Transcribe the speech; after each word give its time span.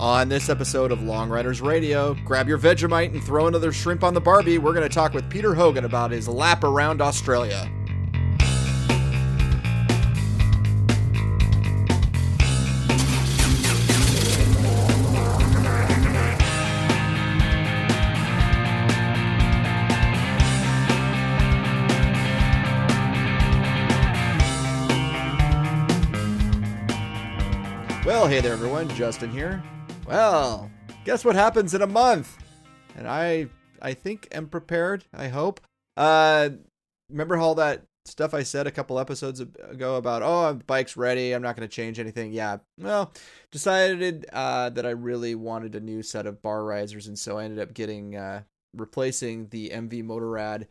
On 0.00 0.28
this 0.28 0.48
episode 0.48 0.92
of 0.92 1.02
Long 1.02 1.28
Riders 1.28 1.60
Radio, 1.60 2.14
grab 2.24 2.46
your 2.46 2.56
Vegemite 2.56 3.12
and 3.12 3.22
throw 3.22 3.48
another 3.48 3.72
shrimp 3.72 4.04
on 4.04 4.14
the 4.14 4.20
Barbie. 4.20 4.56
We're 4.56 4.72
going 4.72 4.88
to 4.88 4.94
talk 4.94 5.12
with 5.12 5.28
Peter 5.28 5.54
Hogan 5.54 5.84
about 5.84 6.12
his 6.12 6.28
lap 6.28 6.62
around 6.62 7.00
Australia. 7.00 7.68
Well, 28.06 28.28
hey 28.28 28.40
there, 28.40 28.52
everyone. 28.52 28.88
Justin 28.90 29.32
here. 29.32 29.60
Well, 30.08 30.70
guess 31.04 31.22
what 31.22 31.36
happens 31.36 31.74
in 31.74 31.82
a 31.82 31.86
month? 31.86 32.38
And 32.96 33.06
I, 33.06 33.48
I 33.82 33.92
think, 33.92 34.26
am 34.32 34.46
prepared. 34.46 35.04
I 35.12 35.28
hope. 35.28 35.60
Uh, 35.98 36.48
remember 37.10 37.36
all 37.36 37.54
that 37.56 37.82
stuff 38.06 38.32
I 38.32 38.42
said 38.42 38.66
a 38.66 38.70
couple 38.70 38.98
episodes 38.98 39.40
ago 39.40 39.96
about, 39.96 40.22
oh, 40.22 40.54
the 40.54 40.64
bike's 40.64 40.96
ready. 40.96 41.32
I'm 41.32 41.42
not 41.42 41.56
going 41.56 41.68
to 41.68 41.74
change 41.74 42.00
anything. 42.00 42.32
Yeah. 42.32 42.56
Well, 42.80 43.12
decided 43.52 44.24
uh, 44.32 44.70
that 44.70 44.86
I 44.86 44.92
really 44.92 45.34
wanted 45.34 45.74
a 45.74 45.80
new 45.80 46.02
set 46.02 46.24
of 46.24 46.40
bar 46.40 46.64
risers, 46.64 47.06
and 47.06 47.18
so 47.18 47.36
I 47.36 47.44
ended 47.44 47.58
up 47.58 47.74
getting 47.74 48.16
uh, 48.16 48.44
replacing 48.74 49.48
the 49.48 49.68
MV 49.68 50.04
Motorrad 50.04 50.68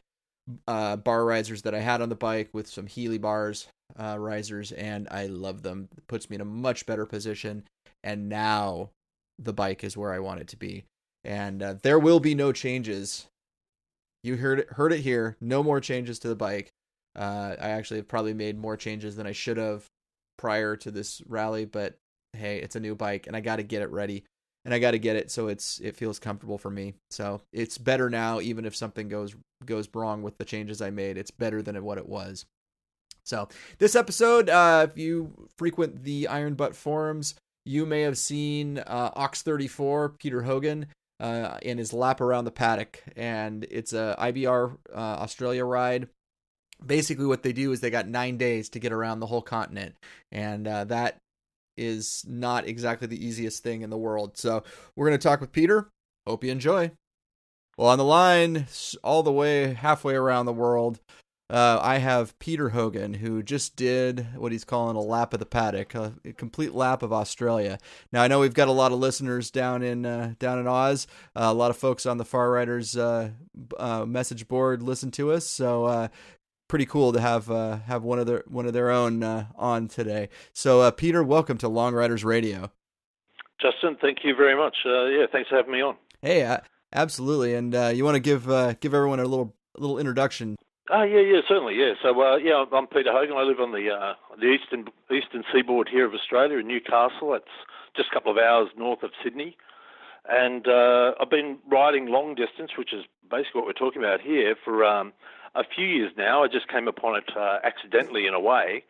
uh, 0.68 0.96
bar 0.96 1.26
risers 1.26 1.62
that 1.62 1.76
I 1.76 1.80
had 1.80 2.02
on 2.02 2.10
the 2.10 2.16
bike 2.16 2.49
with 2.54 2.68
some 2.68 2.88
HeliBars 2.88 3.68
uh, 4.02 4.18
risers, 4.18 4.72
and 4.72 5.08
I 5.12 5.27
love 5.27 5.62
them. 5.62 5.90
It 5.96 6.08
puts 6.08 6.27
me 6.27 6.38
in 6.38 6.41
a 6.41 6.46
much 6.46 6.88
better 6.88 7.05
position. 7.05 7.66
And 8.04 8.30
now 8.30 8.91
the 9.40 9.54
bike 9.54 9.84
is 9.84 9.98
where 9.98 10.13
I 10.13 10.20
want 10.20 10.41
it 10.41 10.48
to 10.49 10.57
be. 10.57 10.85
And 11.24 11.62
uh, 11.62 11.76
there 11.82 11.99
will 11.99 12.20
be 12.20 12.35
no 12.35 12.52
changes. 12.52 13.27
You 14.24 14.38
heard 14.38 14.60
it, 14.60 14.70
heard 14.71 14.94
it 14.94 15.02
here. 15.02 15.38
No 15.41 15.63
more 15.63 15.79
changes 15.79 16.20
to 16.20 16.27
the 16.27 16.35
bike. 16.35 16.71
Uh, 17.16 17.55
I 17.60 17.70
actually 17.70 17.98
have 17.98 18.07
probably 18.07 18.34
made 18.34 18.57
more 18.57 18.77
changes 18.77 19.16
than 19.16 19.27
I 19.27 19.32
should 19.32 19.57
have 19.57 19.85
prior 20.38 20.76
to 20.77 20.91
this 20.91 21.21
rally, 21.27 21.66
but 21.66 21.98
hey, 22.34 22.60
it's 22.60 22.76
a 22.76 22.79
new 22.79 22.96
bike, 22.96 23.27
and 23.27 23.35
I 23.35 23.41
got 23.41 23.55
to 23.55 23.63
get 23.63 23.82
it 23.82 23.90
ready, 23.90 24.24
and 24.63 24.74
I 24.74 24.79
got 24.79 24.91
to 24.91 24.99
get 24.99 25.16
it 25.16 25.32
so 25.32 25.48
it's 25.48 25.79
it 25.79 25.96
feels 25.96 26.20
comfortable 26.20 26.60
for 26.60 26.70
me. 26.70 26.94
So 27.10 27.41
it's 27.51 27.77
better 27.77 28.10
now, 28.10 28.40
even 28.40 28.66
if 28.66 28.76
something 28.76 29.10
goes 29.10 29.35
goes 29.66 29.90
wrong 29.94 30.22
with 30.22 30.38
the 30.38 30.46
changes 30.46 30.82
I 30.82 30.91
made. 30.91 31.18
It's 31.18 31.32
better 31.32 31.62
than 31.62 31.84
what 31.84 31.98
it 31.98 32.07
was. 32.07 32.46
So 33.24 33.49
this 33.79 33.96
episode, 33.96 34.49
uh, 34.49 34.88
if 34.90 34.98
you 34.98 35.49
frequent 35.57 36.04
the 36.04 36.27
Iron 36.27 36.54
Butt 36.54 36.76
forums, 36.76 37.35
you 37.68 37.85
may 37.85 38.01
have 38.01 38.18
seen 38.18 38.79
uh, 38.79 39.12
Ox34 39.12 40.18
Peter 40.18 40.41
Hogan 40.41 40.87
uh, 41.20 41.57
in 41.62 41.77
his 41.77 41.93
lap 41.93 42.21
around 42.21 42.46
the 42.46 42.51
paddock, 42.51 43.04
and 43.15 43.65
it's 43.70 43.93
a 43.93 44.15
IBR 44.20 44.77
uh, 44.93 44.98
Australia 44.98 45.65
ride. 45.65 46.07
Basically, 46.85 47.26
what 47.26 47.43
they 47.43 47.54
do 47.54 47.71
is 47.71 47.82
they 47.82 47.90
got 47.90 48.07
nine 48.07 48.38
days 48.38 48.70
to 48.70 48.79
get 48.79 48.93
around 48.93 49.20
the 49.20 49.26
whole 49.26 49.41
continent, 49.41 49.95
and 50.32 50.68
uh, 50.68 50.85
that 50.85 51.18
is 51.76 52.23
not 52.27 52.68
exactly 52.68 53.07
the 53.07 53.23
easiest 53.23 53.63
thing 53.63 53.82
in 53.82 53.90
the 53.90 53.98
world. 53.98 54.38
So 54.38 54.63
we're 54.95 55.07
going 55.07 55.20
to 55.20 55.27
talk 55.27 55.41
with 55.41 55.51
Peter. 55.51 55.90
Hope 56.26 56.43
you 56.43 56.51
enjoy. 56.51 56.91
Well, 57.77 57.90
on 57.90 57.98
the 57.98 58.04
line, 58.04 58.68
all 59.04 59.21
the 59.23 59.32
way 59.32 59.73
halfway 59.73 60.15
around 60.15 60.45
the 60.45 60.54
world, 60.54 60.99
uh, 61.49 61.79
I 61.81 61.99
have 61.99 62.37
Peter 62.40 62.70
Hogan, 62.70 63.15
who 63.15 63.41
just 63.41 63.77
did 63.77 64.28
what 64.35 64.51
he's 64.51 64.66
calling 64.66 64.97
a 64.97 65.01
lap 65.01 65.34
of 65.34 65.40
the 65.40 65.45
paddock, 65.45 65.95
a, 65.95 66.13
a, 66.25 66.34
complete 66.34 66.73
lap 66.73 67.01
of 67.01 67.13
Australia. 67.13 67.78
Now 68.12 68.22
I 68.22 68.28
know 68.28 68.41
we've 68.41 68.53
got 68.53 68.67
a 68.67 68.73
lot 68.73 68.91
of 68.91 69.00
listeners 69.00 69.50
down 69.50 69.81
in 69.81 70.06
uh, 70.06 70.34
down 70.39 70.59
in 70.59 70.67
Oz. 70.67 71.07
Uh, 71.35 71.44
a 71.45 71.53
lot 71.53 71.72
of 71.72 71.78
folks 71.78 72.06
on 72.06 72.17
the 72.17 72.25
Far 72.25 72.51
Riders 72.51 72.97
uh, 72.97 73.29
uh, 73.77 74.05
message 74.05 74.49
board 74.49 74.83
listen 74.83 75.09
to 75.11 75.31
us, 75.31 75.47
so 75.47 75.85
uh, 75.85 76.07
pretty 76.67 76.85
cool 76.85 77.13
to 77.13 77.22
have 77.22 77.47
have 77.47 78.03
one 78.03 78.19
of 78.19 78.27
their 78.27 78.43
one 78.47 78.66
of 78.66 78.73
their 78.73 78.91
own 78.91 79.23
on 79.23 79.88
today. 79.88 80.27
So 80.51 80.91
Peter, 80.91 81.23
welcome 81.23 81.57
to 81.59 81.69
Long 81.69 81.93
Riders 81.93 82.25
Radio. 82.25 82.72
Justin, 83.61 83.95
thank 84.01 84.19
you 84.25 84.35
very 84.35 84.55
much. 84.55 84.75
yeah, 84.85 85.25
thanks 85.31 85.49
for 85.49 85.55
having 85.55 85.72
me 85.72 85.81
on. 85.81 85.95
Hey, 86.22 86.57
absolutely. 86.91 87.55
And 87.55 87.73
you 87.95 88.03
want 88.03 88.16
to 88.16 88.19
give 88.19 88.47
give 88.81 88.93
everyone 88.93 89.22
a 89.22 89.25
little 89.25 89.55
little 89.77 89.97
introduction 89.97 90.57
Oh 90.89 91.03
yeah, 91.03 91.19
yeah, 91.19 91.41
certainly, 91.47 91.75
yeah. 91.75 91.93
So 92.01 92.21
uh, 92.21 92.37
yeah, 92.37 92.63
I'm 92.71 92.87
Peter 92.87 93.11
Hogan. 93.11 93.35
I 93.35 93.43
live 93.43 93.59
on 93.59 93.73
the 93.73 93.91
uh, 93.91 94.13
the 94.39 94.47
eastern 94.47 94.85
eastern 95.11 95.43
seaboard 95.53 95.89
here 95.89 96.05
of 96.05 96.13
Australia 96.13 96.59
in 96.59 96.67
Newcastle. 96.67 97.33
It's 97.33 97.45
just 97.95 98.09
a 98.09 98.13
couple 98.13 98.31
of 98.31 98.37
hours 98.37 98.69
north 98.77 99.03
of 99.03 99.11
Sydney, 99.21 99.57
and 100.29 100.65
uh, 100.65 101.11
I've 101.19 101.29
been 101.29 101.57
riding 101.69 102.07
long 102.07 102.35
distance, 102.35 102.71
which 102.77 102.93
is 102.93 103.03
basically 103.29 103.59
what 103.59 103.65
we're 103.65 103.73
talking 103.73 104.01
about 104.01 104.21
here, 104.21 104.55
for 104.63 104.85
um, 104.85 105.11
a 105.55 105.63
few 105.65 105.85
years 105.85 106.13
now. 106.15 106.43
I 106.43 106.47
just 106.47 106.69
came 106.69 106.87
upon 106.87 107.17
it 107.17 107.35
uh, 107.35 107.57
accidentally 107.65 108.25
in 108.25 108.33
a 108.33 108.39
way, 108.39 108.85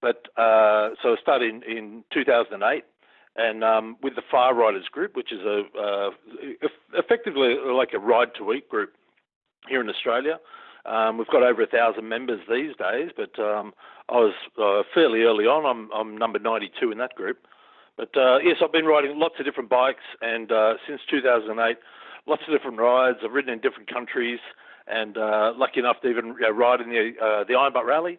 but 0.00 0.28
uh, 0.36 0.90
so 1.02 1.14
I 1.14 1.16
started 1.20 1.52
in, 1.52 1.62
in 1.64 2.04
2008, 2.14 2.84
and 3.34 3.64
um, 3.64 3.96
with 4.00 4.14
the 4.14 4.22
Far 4.30 4.54
Riders 4.54 4.86
group, 4.92 5.16
which 5.16 5.32
is 5.32 5.40
a 5.40 5.64
uh, 5.76 6.10
effectively 6.94 7.56
like 7.66 7.94
a 7.94 7.98
ride 7.98 8.32
to 8.38 8.52
eat 8.52 8.68
group 8.68 8.92
here 9.68 9.80
in 9.80 9.88
Australia. 9.88 10.38
Um, 10.84 11.18
we've 11.18 11.28
got 11.28 11.42
over 11.42 11.62
a 11.62 11.66
thousand 11.66 12.08
members 12.08 12.40
these 12.50 12.74
days, 12.76 13.10
but 13.16 13.38
um, 13.38 13.72
I 14.08 14.16
was 14.16 14.34
uh, 14.58 14.82
fairly 14.94 15.22
early 15.22 15.44
on. 15.46 15.64
I'm, 15.64 15.90
I'm 15.92 16.16
number 16.16 16.38
92 16.38 16.90
in 16.90 16.98
that 16.98 17.14
group. 17.14 17.46
But 17.96 18.16
uh, 18.16 18.38
yes, 18.38 18.56
I've 18.62 18.72
been 18.72 18.86
riding 18.86 19.18
lots 19.18 19.34
of 19.38 19.44
different 19.44 19.68
bikes, 19.68 20.04
and 20.20 20.50
uh, 20.50 20.74
since 20.88 21.00
2008, 21.10 21.76
lots 22.26 22.42
of 22.46 22.54
different 22.54 22.78
rides. 22.78 23.18
I've 23.24 23.32
ridden 23.32 23.52
in 23.52 23.60
different 23.60 23.92
countries, 23.92 24.40
and 24.86 25.16
uh, 25.16 25.52
lucky 25.56 25.80
enough 25.80 26.00
to 26.02 26.08
even 26.08 26.26
you 26.28 26.40
know, 26.40 26.50
ride 26.50 26.80
in 26.80 26.88
the 26.88 27.12
uh, 27.22 27.44
the 27.44 27.54
Iron 27.54 27.72
Butt 27.72 27.84
Rally. 27.84 28.18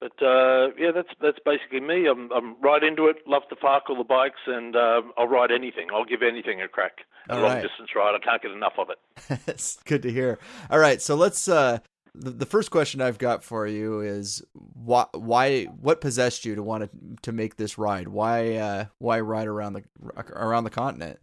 But 0.00 0.12
uh, 0.22 0.70
yeah, 0.78 0.92
that's 0.94 1.10
that's 1.20 1.38
basically 1.44 1.80
me. 1.80 2.06
I'm 2.06 2.32
I'm 2.32 2.58
right 2.62 2.82
into 2.82 3.06
it. 3.08 3.16
Love 3.26 3.42
to 3.50 3.56
park 3.56 3.84
all 3.90 3.96
the 3.96 4.04
bikes, 4.04 4.40
and 4.46 4.74
uh, 4.74 5.02
I'll 5.18 5.28
ride 5.28 5.50
anything. 5.50 5.88
I'll 5.92 6.06
give 6.06 6.22
anything 6.22 6.62
a 6.62 6.68
crack. 6.68 7.00
A 7.28 7.34
long 7.34 7.42
right. 7.44 7.62
distance 7.62 7.90
ride. 7.94 8.14
I 8.14 8.24
can't 8.24 8.40
get 8.40 8.50
enough 8.50 8.72
of 8.78 8.88
it. 8.90 8.98
It's 9.46 9.78
good 9.84 10.02
to 10.02 10.10
hear. 10.10 10.38
All 10.70 10.78
right, 10.78 11.02
so 11.02 11.14
let's 11.14 11.46
uh, 11.48 11.78
the, 12.14 12.46
first 12.46 12.70
question 12.70 13.00
I've 13.00 13.18
got 13.18 13.44
for 13.44 13.66
you 13.66 14.00
is 14.00 14.42
why 14.54 15.06
why 15.12 15.64
what 15.64 16.00
possessed 16.00 16.44
you 16.44 16.54
to 16.54 16.62
want 16.62 16.84
to 16.84 16.90
to 17.22 17.32
make 17.32 17.56
this 17.56 17.78
ride? 17.78 18.08
Why 18.08 18.56
uh, 18.56 18.84
why 18.98 19.20
ride 19.20 19.46
around 19.46 19.74
the 19.74 19.84
around 20.32 20.64
the 20.64 20.70
continent? 20.70 21.18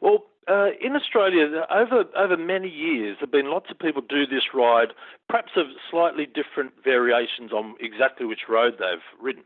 Well, 0.00 0.24
uh, 0.48 0.68
in 0.80 0.94
Australia, 0.94 1.66
over 1.70 2.04
over 2.16 2.36
many 2.36 2.68
years, 2.68 3.16
there 3.18 3.26
have 3.26 3.32
been 3.32 3.50
lots 3.50 3.70
of 3.70 3.78
people 3.78 4.02
do 4.02 4.26
this 4.26 4.54
ride, 4.54 4.88
perhaps 5.28 5.52
of 5.56 5.66
slightly 5.90 6.26
different 6.26 6.72
variations 6.82 7.52
on 7.52 7.74
exactly 7.80 8.26
which 8.26 8.48
road 8.48 8.74
they've 8.78 9.04
ridden. 9.20 9.44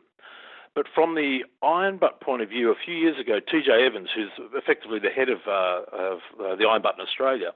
But 0.75 0.87
from 0.95 1.15
the 1.15 1.41
Iron 1.63 1.99
Butt 1.99 2.21
point 2.21 2.43
of 2.43 2.49
view, 2.49 2.71
a 2.71 2.75
few 2.85 2.95
years 2.95 3.19
ago, 3.19 3.41
TJ 3.41 3.87
Evans, 3.87 4.09
who's 4.15 4.31
effectively 4.55 4.99
the 5.01 5.11
head 5.11 5.29
of, 5.29 5.39
uh, 5.49 5.83
of 5.91 6.19
uh, 6.39 6.55
the 6.55 6.67
Iron 6.71 6.83
Butt 6.83 6.95
in 6.95 7.01
Australia, 7.01 7.51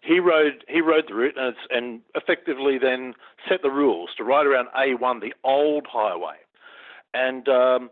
he 0.00 0.18
rode 0.18 0.64
he 0.68 0.80
rode 0.80 1.04
the 1.08 1.14
route 1.14 1.36
and, 1.36 1.54
and 1.70 2.00
effectively 2.14 2.78
then 2.78 3.14
set 3.48 3.62
the 3.62 3.70
rules 3.70 4.10
to 4.16 4.24
ride 4.24 4.46
around 4.46 4.68
A1, 4.76 5.20
the 5.20 5.34
old 5.44 5.86
highway. 5.90 6.36
And 7.12 7.48
um, 7.48 7.90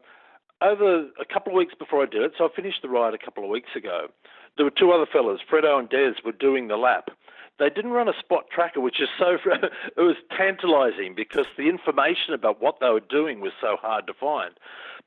over 0.63 1.09
a 1.21 1.25
couple 1.33 1.53
of 1.53 1.57
weeks 1.57 1.75
before 1.79 2.03
I 2.03 2.07
did 2.07 2.23
it, 2.23 2.33
so 2.39 2.45
I 2.45 2.49
finished 2.55 2.83
the 2.83 2.89
ride 2.89 3.15
a 3.15 3.19
couple 3.19 3.45
of 3.45 3.51
weeks 3.51 3.71
ago. 3.77 4.09
There 4.57 4.65
were 4.65 4.73
two 4.77 4.91
other 4.91 5.07
fellas, 5.11 5.41
Fredo 5.51 5.79
and 5.79 5.89
Des, 5.89 6.15
were 6.25 6.33
doing 6.33 6.69
the 6.69 6.77
lap. 6.77 7.11
They 7.59 7.71
didn't 7.71 7.91
run 7.91 8.09
a 8.09 8.19
spot 8.19 8.47
tracker, 8.53 8.81
which 8.81 9.01
is 9.01 9.09
so 9.19 9.37
it 9.45 10.01
was 10.01 10.17
tantalising 10.37 11.15
because 11.15 11.47
the 11.57 11.69
information 11.69 12.35
about 12.35 12.63
what 12.63 12.81
they 12.81 12.89
were 12.89 13.01
doing 13.01 13.41
was 13.41 13.53
so 13.61 13.77
hard 13.77 14.07
to 14.07 14.15
find. 14.15 14.55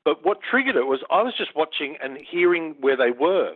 But 0.04 0.24
what 0.24 0.38
triggered 0.42 0.76
it 0.76 0.86
was 0.86 1.00
I 1.10 1.22
was 1.22 1.34
just 1.36 1.56
watching 1.56 1.96
and 2.02 2.18
hearing 2.18 2.76
where 2.80 2.96
they 2.96 3.10
were. 3.10 3.54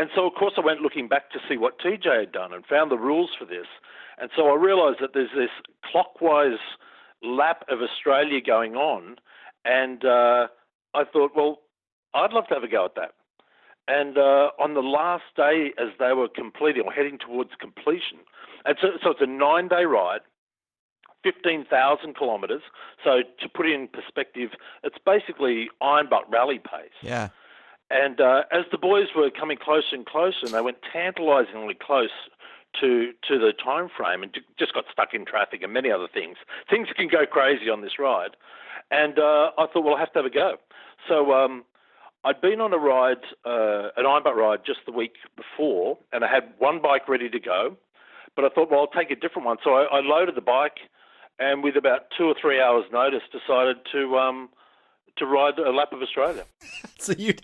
And 0.00 0.08
so, 0.14 0.26
of 0.26 0.32
course, 0.32 0.54
I 0.56 0.62
went 0.62 0.80
looking 0.80 1.08
back 1.08 1.30
to 1.32 1.38
see 1.46 1.58
what 1.58 1.78
TJ 1.78 2.20
had 2.20 2.32
done 2.32 2.54
and 2.54 2.64
found 2.64 2.90
the 2.90 2.96
rules 2.96 3.28
for 3.38 3.44
this. 3.44 3.66
And 4.16 4.30
so 4.34 4.48
I 4.48 4.54
realised 4.54 4.96
that 5.02 5.10
there's 5.12 5.28
this 5.36 5.50
clockwise 5.92 6.58
lap 7.22 7.66
of 7.68 7.80
Australia 7.82 8.40
going 8.40 8.76
on. 8.76 9.16
And 9.66 10.02
uh, 10.02 10.46
I 10.94 11.04
thought, 11.12 11.32
well, 11.36 11.58
I'd 12.14 12.32
love 12.32 12.46
to 12.48 12.54
have 12.54 12.64
a 12.64 12.68
go 12.68 12.86
at 12.86 12.94
that. 12.94 13.12
And 13.88 14.16
uh, 14.16 14.56
on 14.58 14.72
the 14.72 14.80
last 14.80 15.24
day, 15.36 15.72
as 15.78 15.88
they 15.98 16.14
were 16.14 16.28
completing 16.34 16.84
or 16.86 16.92
heading 16.92 17.18
towards 17.18 17.50
completion, 17.60 18.20
and 18.64 18.78
so, 18.80 18.88
so 19.02 19.10
it's 19.10 19.20
a 19.20 19.26
nine 19.26 19.68
day 19.68 19.84
ride, 19.84 20.20
15,000 21.24 22.16
kilometres. 22.16 22.62
So 23.04 23.20
to 23.38 23.48
put 23.50 23.66
it 23.66 23.74
in 23.74 23.86
perspective, 23.86 24.52
it's 24.82 24.96
basically 25.04 25.68
Iron 25.82 26.08
Butt 26.08 26.24
rally 26.30 26.58
pace. 26.58 26.96
Yeah. 27.02 27.28
And 27.90 28.20
uh, 28.20 28.42
as 28.52 28.64
the 28.70 28.78
boys 28.78 29.08
were 29.16 29.30
coming 29.30 29.58
closer 29.58 29.94
and 29.94 30.06
closer, 30.06 30.44
and 30.44 30.54
they 30.54 30.60
went 30.60 30.78
tantalisingly 30.92 31.74
close 31.74 32.10
to 32.80 33.12
to 33.28 33.38
the 33.38 33.52
time 33.52 33.88
frame, 33.94 34.22
and 34.22 34.32
just 34.58 34.74
got 34.74 34.84
stuck 34.92 35.12
in 35.12 35.24
traffic 35.24 35.62
and 35.62 35.72
many 35.72 35.90
other 35.90 36.06
things. 36.12 36.36
Things 36.68 36.88
can 36.94 37.08
go 37.08 37.26
crazy 37.26 37.68
on 37.68 37.82
this 37.82 37.98
ride, 37.98 38.36
and 38.90 39.18
uh, 39.18 39.50
I 39.58 39.66
thought, 39.66 39.84
well, 39.84 39.96
I 39.96 40.00
have 40.00 40.12
to 40.12 40.20
have 40.20 40.26
a 40.26 40.30
go. 40.30 40.56
So 41.08 41.32
um, 41.32 41.64
I'd 42.24 42.40
been 42.40 42.60
on 42.60 42.72
a 42.72 42.78
ride, 42.78 43.24
uh, 43.44 43.90
an 43.96 44.04
Ironbutt 44.04 44.36
ride, 44.36 44.60
just 44.64 44.80
the 44.86 44.92
week 44.92 45.14
before, 45.36 45.98
and 46.12 46.24
I 46.24 46.28
had 46.28 46.52
one 46.58 46.80
bike 46.80 47.08
ready 47.08 47.28
to 47.28 47.40
go. 47.40 47.76
But 48.36 48.44
I 48.44 48.48
thought, 48.50 48.70
well, 48.70 48.80
I'll 48.80 48.86
take 48.86 49.10
a 49.10 49.16
different 49.16 49.46
one. 49.46 49.56
So 49.64 49.74
I, 49.74 49.98
I 49.98 50.00
loaded 50.00 50.36
the 50.36 50.40
bike, 50.40 50.78
and 51.40 51.64
with 51.64 51.76
about 51.76 52.02
two 52.16 52.24
or 52.24 52.34
three 52.40 52.60
hours' 52.60 52.84
notice, 52.92 53.22
decided 53.32 53.78
to 53.90 54.16
um, 54.16 54.48
to 55.20 55.26
ride 55.26 55.58
a 55.58 55.70
lap 55.70 55.92
of 55.92 56.02
Australia. 56.02 56.44
so 56.98 57.12
you, 57.16 57.34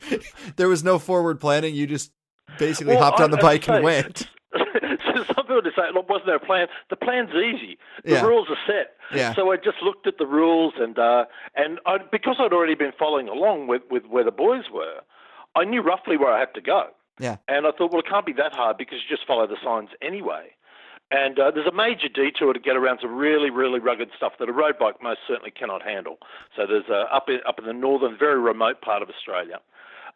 there 0.56 0.68
was 0.68 0.82
no 0.84 0.98
forward 0.98 1.40
planning. 1.40 1.74
You 1.74 1.86
just 1.86 2.10
basically 2.58 2.94
Well, 2.96 3.04
hopped 3.04 3.20
on 3.20 3.30
the 3.30 3.36
bike 3.38 3.68
and 3.68 3.84
went. 3.84 4.28
so 4.56 5.24
some 5.24 5.46
people 5.46 5.62
just 5.62 5.76
say, 5.76 5.82
"Look, 5.94 6.08
wasn't 6.08 6.26
there 6.26 6.36
a 6.36 6.40
plan?" 6.40 6.66
The 6.90 6.96
plan's 6.96 7.30
easy. 7.30 7.78
The 8.04 8.12
Yeah. 8.12 8.22
rules 8.26 8.48
are 8.50 8.56
set. 8.66 8.94
Yeah. 9.16 9.34
So 9.34 9.52
I 9.52 9.56
just 9.56 9.80
looked 9.82 10.06
at 10.06 10.18
the 10.18 10.26
rules, 10.26 10.74
and 10.78 10.98
uh, 10.98 11.24
and 11.54 11.78
I, 11.86 11.98
because 12.10 12.36
I'd 12.38 12.52
already 12.52 12.74
been 12.74 12.92
following 12.98 13.28
along 13.28 13.66
with, 13.68 13.82
with 13.90 14.04
where 14.06 14.24
the 14.24 14.30
boys 14.32 14.64
were, 14.72 15.00
I 15.54 15.64
knew 15.64 15.80
roughly 15.82 16.16
where 16.16 16.32
I 16.32 16.40
had 16.40 16.54
to 16.54 16.60
go. 16.60 16.84
Yeah. 17.18 17.36
And 17.48 17.66
I 17.66 17.70
thought, 17.72 17.92
well, 17.92 18.00
it 18.00 18.08
can't 18.08 18.26
be 18.26 18.34
that 18.34 18.52
hard 18.54 18.76
because 18.76 18.98
you 18.98 19.16
just 19.16 19.26
follow 19.26 19.46
the 19.46 19.56
signs 19.64 19.88
anyway. 20.02 20.50
And 21.10 21.38
uh, 21.38 21.52
there's 21.52 21.66
a 21.66 21.72
major 21.72 22.08
detour 22.12 22.52
to 22.52 22.58
get 22.58 22.76
around 22.76 22.98
some 23.00 23.14
really, 23.14 23.50
really 23.50 23.78
rugged 23.78 24.10
stuff 24.16 24.32
that 24.40 24.48
a 24.48 24.52
road 24.52 24.74
bike 24.78 25.00
most 25.00 25.20
certainly 25.26 25.52
cannot 25.52 25.82
handle. 25.82 26.18
So 26.56 26.66
there's 26.66 26.88
uh, 26.90 27.04
up 27.14 27.28
in, 27.28 27.38
up 27.46 27.60
in 27.60 27.64
the 27.64 27.72
northern, 27.72 28.16
very 28.18 28.40
remote 28.40 28.80
part 28.80 29.02
of 29.02 29.08
Australia. 29.08 29.60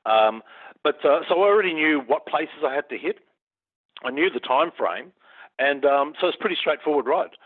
Um, 0.04 0.42
but 0.82 1.04
uh, 1.04 1.20
so 1.28 1.34
I 1.36 1.46
already 1.46 1.74
knew 1.74 2.00
what 2.06 2.26
places 2.26 2.64
I 2.66 2.74
had 2.74 2.88
to 2.88 2.98
hit. 2.98 3.18
I 4.02 4.10
knew 4.10 4.30
the 4.30 4.40
time 4.40 4.70
frame, 4.76 5.12
and 5.58 5.84
um, 5.84 6.14
so 6.20 6.26
it's 6.26 6.36
pretty 6.40 6.56
straightforward 6.58 7.06
ride. 7.06 7.36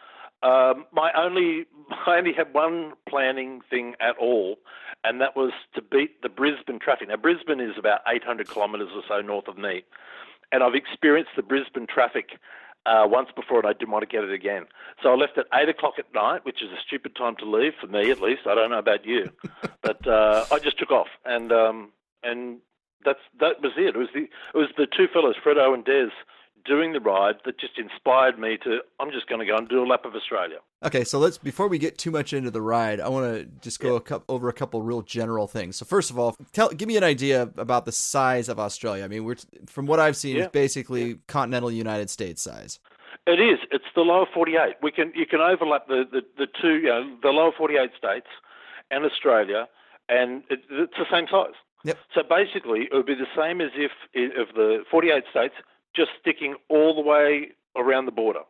Um, 0.43 0.85
my 0.93 1.11
only, 1.17 1.67
I 2.07 2.17
only 2.17 2.33
had 2.33 2.55
one 2.55 2.93
planning 3.09 3.61
thing 3.69 3.95
at 4.01 4.17
all, 4.19 4.57
and 5.03 5.21
that 5.21 5.37
was 5.37 5.53
to 5.75 5.83
beat 5.83 6.23
the 6.23 6.29
Brisbane 6.29 6.79
traffic. 6.79 7.09
Now 7.09 7.17
Brisbane 7.17 7.61
is 7.61 7.77
about 7.79 8.01
800 8.09 8.49
kilometres 8.49 8.91
or 8.95 9.03
so 9.07 9.21
north 9.21 9.49
of 9.49 9.59
me, 9.59 9.83
and 10.53 10.63
I've 10.63 10.75
experienced 10.75 11.33
the 11.37 11.43
Brisbane 11.43 11.87
traffic 11.87 12.39
uh, 12.87 13.05
once 13.07 13.29
before, 13.35 13.59
and 13.59 13.67
I 13.67 13.73
didn't 13.73 13.91
want 13.91 14.03
to 14.03 14.15
get 14.15 14.25
it 14.25 14.33
again. 14.33 14.65
So 15.03 15.11
I 15.11 15.15
left 15.15 15.39
at 15.39 15.47
eight 15.55 15.69
o'clock 15.69 15.95
at 15.99 16.13
night, 16.15 16.45
which 16.45 16.63
is 16.63 16.71
a 16.71 16.81
stupid 16.87 17.17
time 17.17 17.37
to 17.37 17.51
leave 17.51 17.73
for 17.81 17.87
me, 17.87 18.11
at 18.11 18.21
least. 18.21 18.43
I 18.47 18.55
don't 18.55 18.71
know 18.71 18.79
about 18.79 19.05
you, 19.05 19.31
but 19.83 20.07
uh, 20.07 20.47
I 20.51 20.59
just 20.59 20.79
took 20.79 20.91
off, 20.91 21.09
and 21.25 21.53
um, 21.53 21.91
and 22.23 22.59
that's 23.05 23.21
that 23.41 23.63
was 23.63 23.73
it. 23.77 23.95
It 23.95 23.97
was 23.97 24.09
the 24.15 24.23
it 24.23 24.57
was 24.57 24.69
the 24.77 24.87
two 24.87 25.07
fellows, 25.13 25.37
Fredo 25.45 25.75
and 25.75 25.85
Des, 25.85 26.11
doing 26.65 26.93
the 26.93 27.01
ride 27.01 27.37
that 27.45 27.59
just 27.59 27.79
inspired 27.79 28.39
me 28.39 28.57
to. 28.65 28.81
I'm 29.01 29.11
just 29.11 29.27
going 29.29 29.41
to 29.41 29.47
go 29.47 29.57
and 29.57 29.69
do 29.69 29.83
a 29.83 29.87
lap 29.87 30.05
of 30.05 30.15
Australia. 30.15 30.59
Okay, 30.85 31.05
so 31.05 31.19
let's 31.19 31.39
before 31.39 31.69
we 31.69 31.79
get 31.79 31.99
too 31.99 32.11
much 32.11 32.33
into 32.33 32.51
the 32.51 32.63
ride, 32.63 33.01
I 33.01 33.09
want 33.09 33.35
to 33.35 33.45
just 33.61 33.81
go 33.81 34.03
Yeah. 34.09 34.17
a 34.17 34.21
over 34.29 34.49
a 34.49 34.53
couple 34.53 34.83
real 34.83 35.03
general 35.03 35.47
things. 35.47 35.77
So 35.77 35.85
first 35.85 36.11
of 36.11 36.19
all, 36.19 36.37
tell 36.53 36.69
give 36.71 36.89
me 36.89 36.97
an 36.97 37.05
idea 37.05 37.51
about 37.57 37.85
the 37.85 37.93
size 37.93 38.49
of 38.49 38.59
Australia. 38.59 39.05
I 39.05 39.09
mean, 39.09 39.25
we're 39.25 39.37
from 39.67 39.87
what 39.87 40.01
I've 40.01 40.17
seen, 40.17 40.37
Yeah. 40.37 40.45
it's 40.45 40.53
basically 40.53 41.17
continental 41.29 41.71
United 41.71 42.11
States 42.11 42.43
size. 42.43 42.81
It 43.27 43.41
is. 43.41 43.59
It's 43.71 43.85
the 43.95 44.03
lower 44.03 44.27
48. 44.33 44.77
We 44.83 44.91
can 44.93 45.13
you 45.15 45.27
can 45.27 45.41
overlap 45.41 45.87
the 45.89 46.05
the, 46.11 46.23
the 46.37 46.47
two 46.61 46.77
you 46.77 46.89
know, 46.89 47.17
the 47.23 47.31
lower 47.31 47.53
48 47.57 47.91
states 47.97 48.27
and 48.91 49.05
Australia, 49.05 49.67
and 50.09 50.43
it, 50.51 50.61
it's 50.71 50.93
the 50.99 51.07
same 51.11 51.27
size. 51.31 51.55
Yep. 51.85 51.99
So 52.15 52.23
basically, 52.23 52.89
it 52.91 52.95
would 52.95 53.07
be 53.07 53.15
the 53.15 53.27
same 53.37 53.61
as 53.61 53.71
if 53.77 53.93
if 54.15 54.55
the 54.55 54.85
48 54.91 55.25
states 55.31 55.55
just 55.95 56.11
sticking 56.21 56.55
all 56.69 56.95
the 56.95 57.01
way 57.01 57.49
around 57.77 58.07
the 58.07 58.13
border. 58.13 58.41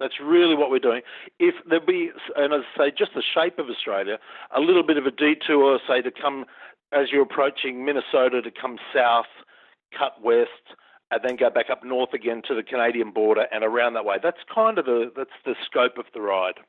That's 0.00 0.20
really 0.22 0.54
what 0.54 0.70
we're 0.70 0.78
doing. 0.78 1.02
If 1.40 1.54
there 1.68 1.80
be, 1.80 2.10
and 2.36 2.52
as 2.54 2.60
I 2.76 2.86
say, 2.86 2.92
just 2.96 3.14
the 3.14 3.22
shape 3.34 3.58
of 3.58 3.66
Australia, 3.68 4.18
a 4.56 4.60
little 4.60 4.84
bit 4.84 4.96
of 4.96 5.06
a 5.06 5.10
detour, 5.10 5.80
say 5.88 6.02
to 6.02 6.10
come 6.12 6.44
as 6.92 7.08
you're 7.10 7.22
approaching 7.22 7.84
Minnesota 7.84 8.40
to 8.42 8.50
come 8.50 8.78
south, 8.94 9.26
cut 9.96 10.22
west, 10.22 10.50
and 11.10 11.20
then 11.24 11.36
go 11.36 11.50
back 11.50 11.66
up 11.70 11.82
north 11.82 12.12
again 12.12 12.42
to 12.46 12.54
the 12.54 12.62
Canadian 12.62 13.10
border 13.10 13.46
and 13.50 13.64
around 13.64 13.94
that 13.94 14.04
way. 14.04 14.16
That's 14.22 14.38
kind 14.54 14.78
of 14.78 14.84
the 14.84 15.10
that's 15.16 15.30
the 15.44 15.54
scope 15.64 15.96
of 15.98 16.04
the 16.14 16.20
ride. 16.20 16.60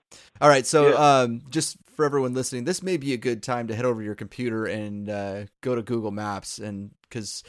All 0.41 0.49
right, 0.49 0.65
so 0.65 0.89
Yeah. 0.89 1.19
um, 1.21 1.41
just 1.49 1.77
for 1.95 2.05
everyone 2.05 2.33
listening, 2.33 2.63
this 2.63 2.81
may 2.81 2.97
be 2.97 3.13
a 3.13 3.17
good 3.17 3.43
time 3.43 3.67
to 3.67 3.75
head 3.75 3.85
over 3.85 4.01
to 4.01 4.05
your 4.05 4.15
computer 4.15 4.65
and 4.65 5.09
uh, 5.09 5.45
go 5.61 5.75
to 5.75 5.81
Google 5.83 6.11
Maps, 6.11 6.57
and 6.57 6.91
because 7.01 7.43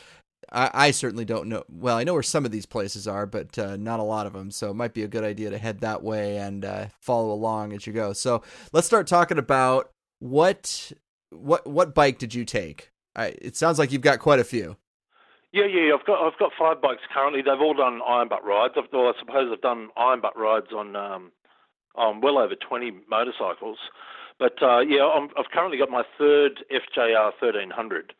I, 0.52 0.70
I 0.72 0.90
certainly 0.90 1.24
don't 1.24 1.48
know. 1.48 1.64
Well, 1.68 1.96
I 1.96 2.04
know 2.04 2.14
where 2.14 2.22
some 2.22 2.44
of 2.44 2.50
these 2.50 2.66
places 2.66 3.06
are, 3.06 3.26
but 3.26 3.58
uh, 3.58 3.76
not 3.76 4.00
a 4.00 4.04
lot 4.04 4.26
of 4.26 4.32
them. 4.32 4.50
So 4.50 4.70
it 4.70 4.74
might 4.74 4.94
be 4.94 5.02
a 5.02 5.08
good 5.08 5.24
idea 5.24 5.50
to 5.50 5.58
head 5.58 5.80
that 5.80 6.02
way 6.02 6.38
and 6.38 6.64
uh, 6.64 6.86
follow 7.00 7.32
along 7.32 7.72
as 7.72 7.86
you 7.86 7.92
go. 7.92 8.12
So 8.12 8.42
let's 8.72 8.86
start 8.86 9.06
talking 9.06 9.38
about 9.38 9.92
what 10.18 10.92
what 11.30 11.66
what 11.66 11.94
bike 11.94 12.18
did 12.18 12.34
you 12.34 12.44
take? 12.44 12.90
I, 13.14 13.34
it 13.40 13.56
sounds 13.56 13.78
like 13.78 13.92
you've 13.92 14.02
got 14.02 14.18
quite 14.18 14.38
a 14.38 14.44
few. 14.44 14.76
Yeah, 15.52 15.66
yeah, 15.66 15.94
I've 15.98 16.06
got 16.06 16.24
I've 16.24 16.38
got 16.38 16.52
five 16.58 16.80
bikes 16.80 17.02
currently. 17.12 17.42
They've 17.42 17.60
all 17.60 17.74
done 17.74 18.00
iron 18.06 18.28
butt 18.28 18.44
rides. 18.44 18.74
I've, 18.76 18.84
well, 18.92 19.08
I 19.08 19.18
suppose 19.18 19.50
I've 19.52 19.60
done 19.60 19.88
iron 19.96 20.20
butt 20.20 20.36
rides 20.38 20.68
on 20.76 20.94
um, 20.94 21.32
on 21.96 22.20
well 22.20 22.38
over 22.38 22.54
twenty 22.54 22.92
motorcycles. 23.08 23.78
But 24.38 24.62
uh, 24.62 24.80
yeah, 24.80 25.04
I'm, 25.04 25.28
I've 25.36 25.50
currently 25.52 25.76
got 25.76 25.90
my 25.90 26.02
third 26.16 26.64
FJR 26.72 27.32
1300, 27.40 28.14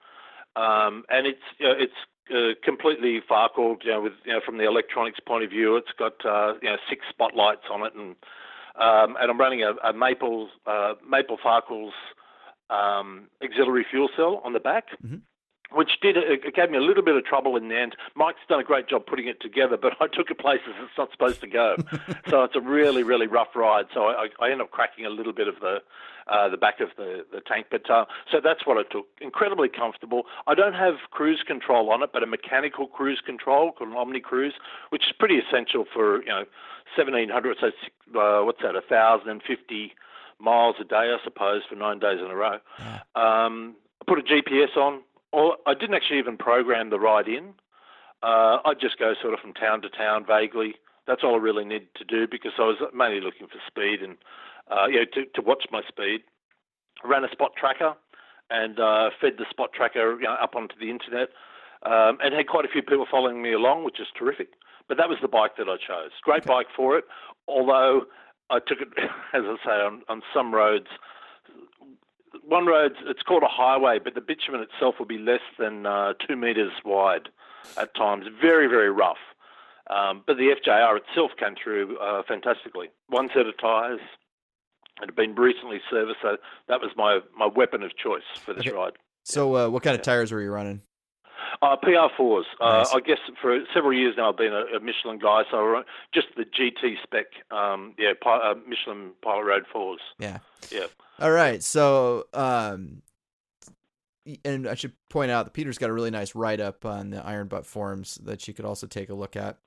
um, 0.57 1.05
and 1.09 1.27
it's 1.27 1.39
you 1.59 1.67
know, 1.67 1.75
it's 1.79 1.93
uh, 2.31 2.55
completely 2.65 3.21
Farkled. 3.29 3.85
You 3.85 3.93
know, 3.93 4.01
with 4.03 4.13
you 4.25 4.33
know 4.33 4.41
from 4.45 4.59
the 4.59 4.67
electronics 4.67 5.21
point 5.21 5.45
of 5.45 5.51
view, 5.51 5.77
it's 5.77 5.93
got 5.99 6.15
uh, 6.25 6.55
you 6.63 6.69
know 6.69 6.77
six 6.89 7.03
spotlights 7.09 7.65
on 7.71 7.87
it, 7.87 7.95
and 7.95 8.17
um, 8.77 9.17
and 9.21 9.31
I'm 9.31 9.39
running 9.39 9.63
a, 9.63 9.73
a 9.89 9.93
Maple 9.93 10.49
uh, 10.67 10.95
Maple 11.09 11.39
Farkles 11.39 11.93
um, 12.71 13.29
auxiliary 13.43 13.87
fuel 13.91 14.09
cell 14.17 14.41
on 14.45 14.53
the 14.53 14.61
back 14.61 14.85
which 15.73 16.01
did 16.01 16.17
it 16.17 16.45
it 16.45 16.55
gave 16.55 16.71
me 16.71 16.79
a 16.79 16.83
little 16.83 17.03
bit 17.03 17.17
of 17.17 17.25
trouble 17.25 17.57
in 17.57 17.69
the 17.69 17.79
end. 17.79 17.97
Mike's 18.15 18.41
done 18.49 18.61
a 18.61 18.65
great 18.65 18.89
job 18.89 19.07
putting 19.07 19.29
it 19.29 19.41
together, 19.41 19.77
but 19.77 19.95
I 20.01 20.07
took 20.07 20.31
it 20.31 20.39
places 20.39 20.75
it's 20.83 20.99
not 20.99 21.11
supposed 21.13 21.41
to 21.41 21.47
go. 21.47 21.77
so 22.29 22.45
it's 22.45 22.57
a 22.57 22.61
really, 22.61 23.03
really 23.03 23.27
rough 23.27 23.55
ride. 23.55 23.87
So 23.95 24.05
I, 24.05 24.29
I 24.41 24.51
end 24.51 24.61
up 24.61 24.71
cracking 24.71 25.07
a 25.07 25.11
little 25.11 25.33
bit 25.33 25.49
of 25.49 25.57
the 25.61 25.79
uh, 26.29 26.49
the 26.49 26.57
back 26.57 26.81
of 26.81 26.89
the, 26.97 27.25
the 27.33 27.41
tank. 27.41 27.67
But 27.71 27.91
uh, 27.91 28.05
so 28.31 28.41
that's 28.43 28.67
what 28.67 28.79
I 28.79 28.83
took. 28.91 29.07
Incredibly 29.21 29.69
comfortable. 29.69 30.25
I 30.47 30.55
don't 30.55 30.75
have 30.75 30.95
cruise 31.11 31.43
control 31.47 31.91
on 31.91 32.03
it, 32.03 32.11
but 32.13 32.23
a 32.23 32.27
mechanical 32.27 32.87
cruise 32.87 33.21
control 33.25 33.73
called 33.73 33.93
Omni 33.95 34.21
Cruise, 34.21 34.55
which 34.91 35.03
is 35.07 35.13
pretty 35.19 35.39
essential 35.39 35.85
for 35.93 36.23
you 36.23 36.29
know 36.29 36.45
1700. 36.97 37.57
So 37.61 37.67
uh, 38.19 38.45
what's 38.45 38.63
that? 38.63 38.77
A 38.77 38.83
thousand 38.83 39.31
and 39.31 39.43
fifty 39.43 39.95
miles 40.39 40.77
a 40.81 40.85
day, 40.85 40.97
I 40.97 41.17
suppose, 41.23 41.63
for 41.69 41.77
nine 41.77 41.99
days 41.99 42.19
in 42.25 42.31
a 42.31 42.37
row. 42.37 42.59
Um, 43.15 43.77
I 44.01 44.05
put 44.07 44.19
a 44.19 44.23
GPS 44.23 44.77
on. 44.77 45.01
Or 45.33 45.57
I 45.67 45.75
didn't 45.75 45.95
actually 45.95 46.19
even 46.19 46.37
program 46.37 46.91
the 46.91 46.99
ride 46.99 47.29
in. 47.29 47.55
Uh, 48.23 48.59
I 48.65 48.75
just 48.79 48.99
go 48.99 49.15
sort 49.21 49.35
of 49.35 49.41
from 49.41 49.55
town 49.55 49.83
to 49.83 49.89
town 49.89 50.25
vaguely. 50.27 50.75
That's 51.07 51.23
all 51.25 51.35
I 51.35 51.39
really 51.39 51.65
needed 51.65 51.95
to 51.97 52.05
do 52.05 52.27
because 52.31 52.53
I 52.59 52.63
was 52.63 52.77
mainly 52.95 53.21
looking 53.21 53.47
for 53.47 53.59
speed 53.67 54.03
and 54.03 54.17
uh, 54.71 54.87
you 54.87 54.97
know 54.97 55.05
to, 55.15 55.25
to 55.35 55.43
watch 55.43 55.65
my 55.71 55.83
speed. 55.89 56.23
I 57.03 57.09
Ran 57.09 57.25
a 57.25 57.31
spot 57.31 57.53
tracker 57.57 57.95
and 58.51 58.79
uh, 58.79 59.11
fed 59.21 59.35
the 59.39 59.47
spot 59.49 59.73
tracker 59.73 60.17
you 60.21 60.27
know, 60.27 60.33
up 60.35 60.55
onto 60.55 60.75
the 60.79 60.91
internet, 60.91 61.31
um, 61.85 62.19
and 62.23 62.35
had 62.35 62.49
quite 62.49 62.65
a 62.65 62.69
few 62.69 62.83
people 62.83 63.07
following 63.11 63.41
me 63.41 63.53
along, 63.53 63.85
which 63.85 64.01
is 64.01 64.09
terrific. 64.19 64.49
But 64.89 64.99
that 64.99 65.09
was 65.09 65.19
the 65.23 65.29
bike 65.29 65.57
that 65.57 65.69
I 65.69 65.77
chose. 65.77 66.11
Great 66.23 66.45
bike 66.45 66.67
for 66.75 66.99
it, 66.99 67.05
although 67.47 68.03
I 68.51 68.59
took 68.59 68.81
it, 68.81 68.89
as 69.33 69.43
I 69.45 69.57
say, 69.65 69.71
on, 69.71 70.03
on 70.09 70.23
some 70.35 70.53
roads 70.53 70.89
one 72.51 72.67
road, 72.67 72.93
it's 73.07 73.23
called 73.23 73.43
a 73.45 73.49
highway, 73.49 73.99
but 74.03 74.15
the 74.15 74.21
bitumen 74.21 74.61
itself 74.61 74.97
will 74.99 75.07
be 75.07 75.19
less 75.19 75.41
than 75.59 75.87
uh, 75.87 76.15
two 76.27 76.37
metres 76.37 76.73
wide 76.85 77.29
at 77.79 77.95
times. 77.95 78.27
Very, 78.43 78.67
very 78.67 78.91
rough. 78.91 79.19
Um, 79.89 80.23
but 80.27 80.37
the 80.37 80.55
FJR 80.55 80.99
itself 80.99 81.31
came 81.39 81.55
through 81.63 81.97
uh, 81.99 82.23
fantastically. 82.27 82.89
One 83.09 83.29
set 83.35 83.47
of 83.47 83.57
tyres. 83.59 84.01
It 85.01 85.07
had 85.07 85.17
been 85.17 85.35
recently 85.35 85.81
serviced, 85.91 86.19
so 86.23 86.37
that 86.69 86.81
was 86.81 86.91
my, 86.97 87.21
my 87.37 87.47
weapon 87.47 87.83
of 87.83 87.97
choice 87.97 88.23
for 88.45 88.53
this 88.53 88.67
Okay. 88.67 88.77
ride. 88.77 88.93
So 89.25 89.57
uh, 89.57 89.69
what 89.69 89.83
kind 89.83 89.95
of 89.97 90.03
tires 90.03 90.33
were 90.33 90.43
you 90.43 90.51
running? 90.51 90.83
Uh, 91.63 91.77
PR4s. 91.77 92.43
Uh, 92.61 92.79
Nice. 92.79 92.93
I 92.95 93.01
guess 93.01 93.19
for 93.41 93.59
several 93.73 93.93
years 93.93 94.15
now 94.17 94.31
I've 94.31 94.37
been 94.37 94.53
a, 94.53 94.77
a 94.77 94.81
Michelin 94.81 95.19
guy, 95.19 95.43
so 95.51 95.59
I 95.59 95.63
run 95.63 95.85
just 96.13 96.29
the 96.37 96.45
GT 96.45 96.97
spec, 97.03 97.27
um, 97.51 97.95
yeah, 97.99 98.13
uh, 98.27 98.55
Michelin 98.69 99.13
Pilot 99.23 99.45
Road 99.45 99.65
4s. 99.75 99.97
Yeah. 100.19 100.39
Yeah. 100.71 100.87
All 101.21 101.31
right. 101.31 101.63
So, 101.63 102.27
um, 102.33 103.03
and 104.45 104.67
I 104.67 104.75
should 104.75 104.93
point 105.09 105.31
out 105.31 105.45
that 105.45 105.53
Peter's 105.53 105.79
got 105.79 105.91
a 105.91 105.93
really 105.93 106.11
nice 106.11 106.35
write 106.35 106.61
up 106.61 106.85
on 106.85 107.11
the 107.11 107.25
Iron 107.25 107.49
Butt 107.49 107.67
forums 107.67 108.17
that 108.25 108.47
you 108.49 108.55
could 108.55 108.65
also 108.65 108.87
take 108.87 109.11
a 109.11 109.15
look 109.15 109.37
at. 109.37 109.59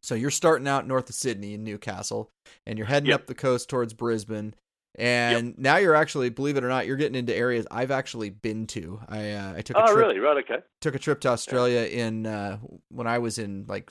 So 0.00 0.14
you're 0.14 0.30
starting 0.30 0.68
out 0.68 0.86
north 0.86 1.08
of 1.08 1.14
Sydney 1.14 1.54
in 1.54 1.64
Newcastle, 1.64 2.30
and 2.64 2.78
you're 2.78 2.86
heading 2.86 3.08
Yep. 3.10 3.20
up 3.22 3.26
the 3.26 3.34
coast 3.34 3.68
towards 3.68 3.92
Brisbane. 3.94 4.54
And 4.98 5.58
now 5.58 5.76
you're 5.76 5.94
actually, 5.94 6.30
believe 6.30 6.56
it 6.56 6.64
or 6.64 6.68
not, 6.68 6.86
you're 6.86 6.96
getting 6.96 7.16
into 7.18 7.34
areas 7.36 7.66
I've 7.70 7.90
actually 7.90 8.30
been 8.30 8.66
to. 8.68 9.00
I 9.08 9.32
uh, 9.32 9.54
I 9.56 9.60
took 9.60 9.76
a 9.76 9.82
Oh, 9.82 9.86
trip 9.92 9.98
really? 10.06 10.18
Right, 10.18 10.38
okay. 10.44 10.62
took 10.80 10.94
a 10.94 10.98
trip 10.98 11.20
to 11.20 11.28
Australia 11.28 11.80
in 11.82 12.24
uh, 12.26 12.58
when 12.88 13.06
I 13.06 13.18
was 13.18 13.38
in 13.38 13.66
like 13.68 13.90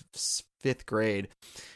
fifth 0.60 0.88
grade, 0.88 1.28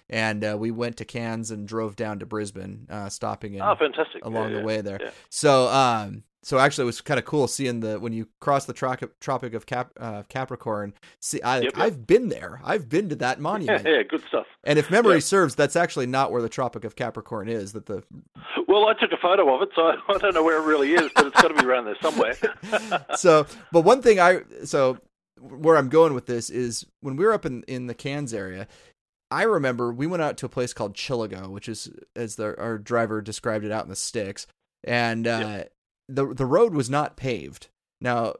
and 0.09 0.43
uh, 0.43 0.57
we 0.57 0.71
went 0.71 0.97
to 0.97 1.05
Cairns 1.05 1.51
and 1.51 1.67
drove 1.67 1.95
down 1.95 2.19
to 2.19 2.25
Brisbane, 2.25 2.87
uh, 2.89 3.09
stopping 3.09 3.53
in 3.53 3.61
Oh, 3.61 3.75
fantastic. 3.77 4.25
along 4.25 4.45
Yeah, 4.49 4.53
the 4.55 4.59
yeah. 4.61 4.65
way 4.65 4.81
there. 4.81 4.97
yeah. 4.99 5.11
So, 5.29 5.67
um, 5.67 6.23
so 6.41 6.57
actually, 6.57 6.83
it 6.83 6.85
was 6.85 7.01
kind 7.01 7.19
of 7.19 7.25
cool 7.25 7.47
seeing 7.47 7.81
the 7.81 7.99
when 7.99 8.13
you 8.13 8.27
cross 8.39 8.65
the 8.65 8.73
tropic 8.73 9.19
Tropic 9.19 9.53
of 9.53 9.65
Cap, 9.65 9.91
uh, 9.99 10.23
Capricorn. 10.29 10.93
See, 11.19 11.41
I, 11.41 11.57
Yep, 11.59 11.63
yep. 11.63 11.73
I've 11.75 12.07
been 12.07 12.29
there. 12.29 12.61
I've 12.63 12.87
been 12.87 13.09
to 13.09 13.15
that 13.17 13.39
monument. 13.39 13.85
yeah, 13.85 14.03
good 14.03 14.23
stuff. 14.27 14.45
And 14.63 14.79
if 14.79 14.89
memory 14.89 15.15
Yeah. 15.15 15.19
serves, 15.19 15.55
that's 15.55 15.75
actually 15.75 16.05
not 16.05 16.31
where 16.31 16.41
the 16.41 16.49
Tropic 16.49 16.85
of 16.85 16.95
Capricorn 16.95 17.49
is. 17.49 17.73
That 17.73 17.87
the 17.87 18.03
Well, 18.67 18.87
I 18.87 18.93
took 18.93 19.11
a 19.11 19.17
photo 19.17 19.53
of 19.53 19.61
it, 19.63 19.69
so 19.75 19.81
I 20.09 20.17
don't 20.17 20.33
know 20.33 20.43
where 20.43 20.57
it 20.61 20.65
really 20.65 20.93
is, 20.93 21.11
but 21.15 21.27
it's 21.27 21.41
got 21.41 21.49
to 21.49 21.53
be 21.53 21.65
around 21.65 21.85
there 21.85 21.97
somewhere. 22.01 22.35
so, 23.17 23.45
but 23.71 23.81
one 23.81 24.01
thing 24.01 24.19
I 24.19 24.41
so 24.63 24.97
where 25.41 25.77
I'm 25.77 25.89
going 25.89 26.13
with 26.13 26.25
this 26.25 26.49
is 26.49 26.85
when 27.01 27.15
we 27.15 27.25
were 27.25 27.33
up 27.33 27.45
in 27.45 27.63
in 27.63 27.87
the 27.87 27.93
Cairns 27.93 28.33
area, 28.33 28.67
I 29.31 29.43
remember 29.43 29.91
we 29.93 30.07
went 30.07 30.23
out 30.23 30.37
to 30.37 30.45
a 30.45 30.49
place 30.49 30.73
called 30.73 30.95
Chillagoe, 30.95 31.49
which 31.49 31.69
is 31.69 31.89
as 32.15 32.35
the, 32.35 32.57
our 32.59 32.77
driver 32.77 33.21
described 33.21 33.65
it 33.65 33.71
out 33.71 33.83
in 33.83 33.89
the 33.89 33.95
sticks, 33.95 34.47
and 34.83 35.27
uh, 35.27 35.63
the 36.09 36.33
the 36.33 36.45
road 36.45 36.73
was 36.73 36.89
not 36.89 37.15
paved. 37.15 37.69
Now, 38.01 38.33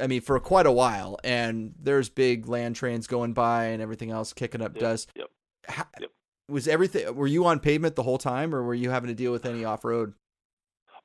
I 0.00 0.06
mean, 0.06 0.20
for 0.22 0.38
quite 0.40 0.66
a 0.66 0.72
while, 0.72 1.18
and 1.22 1.74
there's 1.78 2.08
big 2.08 2.48
land 2.48 2.76
trains 2.76 3.06
going 3.06 3.32
by 3.34 3.64
and 3.66 3.82
everything 3.82 4.10
else 4.10 4.32
kicking 4.32 4.62
up 4.62 4.74
Yep, 4.74 4.80
dust. 4.80 5.10
yep. 5.14 5.28
Ha- 5.68 5.88
Yep. 6.00 6.10
Was 6.48 6.66
everything? 6.66 7.14
Were 7.14 7.28
you 7.28 7.46
on 7.46 7.60
pavement 7.60 7.94
the 7.94 8.02
whole 8.02 8.18
time, 8.18 8.52
or 8.54 8.62
were 8.64 8.74
you 8.74 8.90
having 8.90 9.06
to 9.08 9.14
deal 9.14 9.30
with 9.30 9.46
any 9.46 9.64
off 9.64 9.84
road? 9.84 10.14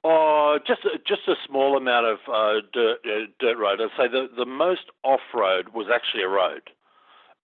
Oh, 0.04 0.58
just 0.66 0.86
a, 0.86 0.98
just 1.08 1.28
a 1.28 1.36
small 1.48 1.78
amount 1.78 2.06
of 2.06 2.18
uh, 2.32 2.62
dirt 2.74 2.98
uh, 3.06 3.26
dirt 3.40 3.58
road. 3.58 3.80
I'd 3.82 3.90
say 3.98 4.08
the 4.08 4.28
the 4.36 4.46
most 4.46 4.84
off 5.04 5.22
road 5.34 5.70
was 5.74 5.88
actually 5.94 6.24
a 6.24 6.28
road. 6.28 6.62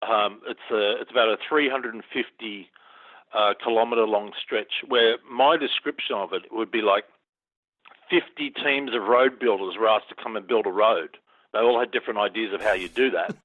Um, 0.01 0.41
it's 0.47 0.59
a 0.71 1.01
it's 1.01 1.11
about 1.11 1.29
a 1.29 1.38
350 1.47 2.69
uh, 3.33 3.53
kilometre 3.63 4.05
long 4.07 4.31
stretch 4.43 4.71
where 4.88 5.17
my 5.29 5.57
description 5.57 6.15
of 6.15 6.33
it 6.33 6.43
would 6.51 6.71
be 6.71 6.81
like 6.81 7.05
50 8.11 8.51
teams 8.63 8.93
of 8.93 9.01
road 9.03 9.39
builders 9.39 9.75
were 9.79 9.87
asked 9.87 10.09
to 10.09 10.15
come 10.21 10.35
and 10.35 10.45
build 10.45 10.67
a 10.67 10.71
road. 10.71 11.17
They 11.53 11.59
all 11.59 11.79
had 11.79 11.91
different 11.91 12.19
ideas 12.19 12.53
of 12.53 12.61
how 12.61 12.73
you 12.73 12.87
do 12.89 13.09
that. 13.11 13.35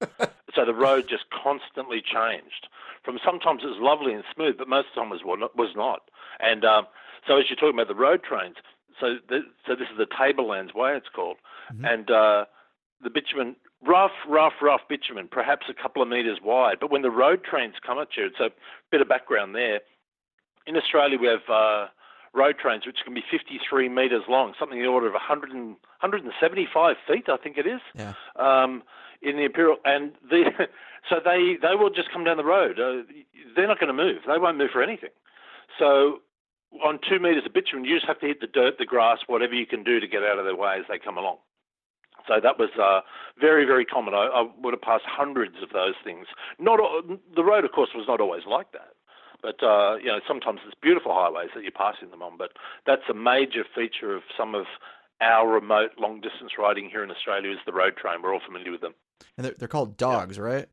so 0.55 0.65
the 0.65 0.75
road 0.75 1.07
just 1.09 1.25
constantly 1.31 2.03
changed. 2.03 2.69
From 3.05 3.19
sometimes 3.25 3.63
it 3.65 3.69
was 3.69 3.79
lovely 3.81 4.13
and 4.13 4.25
smooth, 4.35 4.59
but 4.59 4.69
most 4.69 4.89
of 4.89 4.95
the 4.97 5.01
time 5.01 5.13
it 5.13 5.25
was 5.25 5.39
not- 5.41 5.57
was 5.57 5.71
not. 5.77 6.03
And 6.41 6.65
um, 6.65 6.87
so 7.27 7.39
as 7.39 7.45
you're 7.49 7.57
talking 7.57 7.75
about 7.79 7.89
the 7.89 7.95
road 7.95 8.23
trains, 8.23 8.57
so 9.01 9.17
the, 9.29 9.41
so 9.67 9.75
this 9.77 9.89
is 9.91 9.97
the 9.99 10.07
Tablelands 10.07 10.75
Way 10.75 10.97
it's 10.97 11.09
called, 11.15 11.37
Mhm. 11.73 11.93
and 11.93 12.11
uh, 12.11 12.45
the 13.03 13.11
bitumen 13.11 13.57
rough, 13.85 14.13
rough, 14.29 14.55
rough 14.63 14.81
bitumen, 14.89 15.29
perhaps 15.31 15.67
a 15.69 15.75
couple 15.75 16.01
of 16.03 16.09
metres 16.09 16.39
wide. 16.43 16.79
But 16.81 16.91
when 16.91 17.03
the 17.03 17.11
road 17.11 17.45
trains 17.45 17.75
come 17.87 17.99
at 17.99 18.17
you, 18.17 18.27
it's 18.27 18.41
a 18.41 18.51
bit 18.91 19.01
of 19.01 19.09
background 19.09 19.55
there. 19.55 19.81
In 20.67 20.77
Australia, 20.77 21.19
we 21.19 21.27
have 21.29 21.49
uh, 21.49 21.87
road 22.37 22.57
trains 22.61 22.85
which 22.87 22.99
can 23.05 23.15
be 23.15 23.25
53 23.31 23.89
metres 23.89 24.23
long, 24.29 24.53
something 24.59 24.79
in 24.79 24.85
the 24.85 24.91
order 24.91 25.07
of 25.07 25.15
100 25.15 25.51
and, 25.51 25.77
175 26.05 26.97
feet, 27.09 27.29
I 27.29 27.37
think 27.37 27.57
it 27.59 27.67
is 27.67 27.81
Yeah. 27.95 28.13
um, 28.37 28.83
in 29.23 29.37
the 29.37 29.45
imperial, 29.45 29.77
and 29.85 30.13
the 30.29 30.45
so 31.09 31.17
they 31.25 31.57
they 31.61 31.75
will 31.75 31.91
just 31.91 32.13
come 32.13 32.25
down 32.25 32.37
the 32.37 32.45
road. 32.45 32.79
Uh, 32.79 33.03
they're 33.57 33.67
not 33.67 33.81
going 33.81 33.89
to 33.89 33.95
move. 34.05 34.19
They 34.27 34.39
won't 34.39 34.59
move 34.59 34.71
for 34.73 34.83
anything. 34.83 35.11
So 35.79 36.21
on 36.85 36.99
two 37.09 37.19
meters 37.19 37.45
of 37.47 37.55
bitumen, 37.55 37.85
you 37.87 37.97
just 37.97 38.07
have 38.07 38.21
to 38.21 38.27
hit 38.27 38.41
the 38.41 38.47
dirt, 38.47 38.75
the 38.79 38.85
grass, 38.85 39.19
whatever 39.27 39.55
you 39.55 39.67
can 39.67 39.83
do 39.83 39.99
to 40.01 40.07
get 40.07 40.23
out 40.23 40.39
of 40.39 40.45
their 40.45 40.55
way 40.57 40.77
as 40.79 40.85
they 40.89 40.99
come 40.99 41.17
along. 41.17 41.39
So 42.29 42.35
that 42.43 42.59
was 42.59 42.71
uh, 42.81 43.01
very, 43.41 43.65
very 43.65 43.85
common. 43.85 44.13
I, 44.13 44.27
I 44.27 44.47
would 44.63 44.75
have 44.75 44.83
passed 44.83 45.05
hundreds 45.07 45.57
of 45.63 45.71
those 45.71 45.95
things. 46.05 46.27
Not 46.59 46.81
the 47.35 47.45
road, 47.45 47.65
of 47.65 47.73
course, 47.73 47.91
was 47.95 48.05
not 48.09 48.21
always 48.21 48.43
like 48.51 48.73
that. 48.73 48.93
But 49.43 49.63
uh, 49.63 49.97
you 49.97 50.07
know, 50.07 50.21
sometimes 50.27 50.61
it's 50.67 50.77
beautiful 50.81 51.13
highways 51.15 51.51
that 51.55 51.63
you're 51.63 51.73
passing 51.73 52.11
them 52.11 52.23
on. 52.23 52.37
But 52.37 52.53
that's 52.87 53.03
a 53.11 53.15
major 53.15 53.65
feature 53.75 54.15
of 54.17 54.23
some 54.37 54.55
of 54.55 54.67
our 55.21 55.49
remote 55.49 55.93
long 55.99 56.21
distance 56.21 56.53
riding 56.59 56.91
here 56.91 57.03
in 57.03 57.11
Australia 57.11 57.51
is 57.51 57.59
the 57.65 57.73
road 57.73 57.97
train. 57.97 58.23
We're 58.23 58.35
all 58.35 58.41
familiar 58.45 58.71
with 58.73 58.81
them. 58.83 58.95
And 59.37 59.47
they're, 59.47 59.55
they're 59.59 59.69
called 59.69 59.97
dogs, 59.97 60.39
right? 60.39 60.67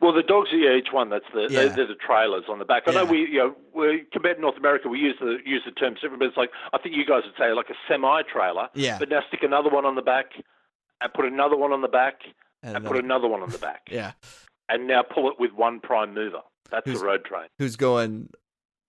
Well, 0.00 0.12
the 0.12 0.22
dogs, 0.22 0.48
yeah, 0.52 0.76
each 0.76 0.92
one. 0.92 1.10
That's 1.10 1.26
the 1.34 1.48
Yeah. 1.50 1.66
they're, 1.66 1.86
the 1.86 1.94
trailers 1.94 2.44
on 2.48 2.58
the 2.58 2.64
back. 2.64 2.84
I 2.86 2.92
know 2.92 3.04
we, 3.04 3.18
you 3.28 3.38
know, 3.38 3.54
we 3.74 4.04
compared 4.12 4.36
to 4.36 4.40
North 4.40 4.56
America, 4.56 4.88
we 4.88 4.98
use 4.98 5.16
the 5.20 5.38
use 5.44 5.62
the 5.66 5.72
term 5.72 5.94
different, 5.94 6.20
but 6.20 6.26
it's 6.26 6.36
like 6.38 6.50
I 6.72 6.78
think 6.78 6.96
you 6.96 7.04
guys 7.04 7.22
would 7.24 7.34
say 7.38 7.52
like 7.52 7.68
a 7.68 7.74
semi 7.86 8.22
trailer. 8.22 8.68
Yeah. 8.74 8.98
But 8.98 9.10
now 9.10 9.20
stick 9.28 9.42
another 9.42 9.68
one 9.68 9.84
on 9.84 9.96
the 9.96 10.02
back, 10.02 10.30
and 11.02 11.12
put 11.12 11.26
another 11.26 11.56
one 11.56 11.72
on 11.72 11.82
the 11.82 11.88
back, 11.88 12.20
and, 12.62 12.76
And 12.76 12.86
put 12.86 12.96
another 12.96 13.28
one 13.28 13.42
on 13.42 13.50
the 13.50 13.58
back, 13.58 13.82
yeah. 13.90 14.12
and 14.70 14.86
now 14.88 15.02
pull 15.02 15.28
it 15.28 15.38
with 15.38 15.52
one 15.52 15.80
prime 15.80 16.14
mover. 16.14 16.40
That's 16.70 16.86
Who's- 16.86 17.00
the 17.00 17.06
road 17.06 17.24
train. 17.24 17.46
Who's 17.58 17.76
going 17.76 18.30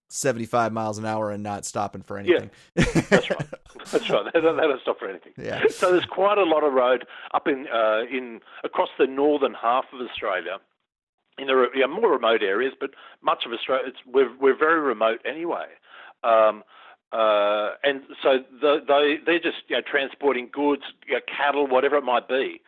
75 0.10 0.74
miles 0.74 0.98
an 0.98 1.06
hour 1.06 1.32
and 1.32 1.42
not 1.42 1.66
stopping 1.66 2.02
for 2.02 2.18
anything? 2.18 2.52
Yeah, 2.76 2.84
That's 3.10 3.30
right. 3.30 3.48
That's 3.92 4.10
right. 4.10 4.34
They 4.34 4.42
don't, 4.42 4.58
they 4.58 4.64
don't 4.64 4.82
stop 4.82 5.00
for 5.00 5.08
anything. 5.10 5.34
Yeah. 5.38 5.64
So 5.70 5.92
there's 5.92 6.06
quite 6.06 6.38
a 6.38 6.44
lot 6.44 6.64
of 6.64 6.74
road 6.74 7.06
up 7.34 7.48
in 7.48 7.68
uh, 7.74 8.02
in 8.12 8.42
across 8.64 8.90
the 9.00 9.08
northern 9.08 9.54
half 9.54 9.86
of 9.94 10.02
Australia, 10.02 10.58
in 11.38 11.48
the 11.48 11.68
yeah, 11.76 11.88
more 11.88 12.12
remote 12.12 12.44
areas, 12.44 12.74
but 12.80 12.92
much 13.24 13.44
of 13.46 13.54
Australia, 13.54 13.86
it's, 13.88 13.98
we're 14.06 14.32
we're 14.40 14.58
very 14.58 14.82
remote 14.82 15.20
anyway. 15.26 15.66
Um, 16.24 16.64
uh, 17.12 17.72
and 17.84 18.04
so 18.22 18.40
the, 18.62 18.80
they 18.88 19.18
they're 19.26 19.40
just 19.40 19.64
you 19.68 19.76
know, 19.78 19.82
transporting 19.90 20.50
goods, 20.52 20.84
you 21.08 21.16
know, 21.16 21.22
cattle, 21.26 21.68
whatever 21.68 21.96
it 21.98 22.04
might 22.04 22.28
be. 22.28 22.62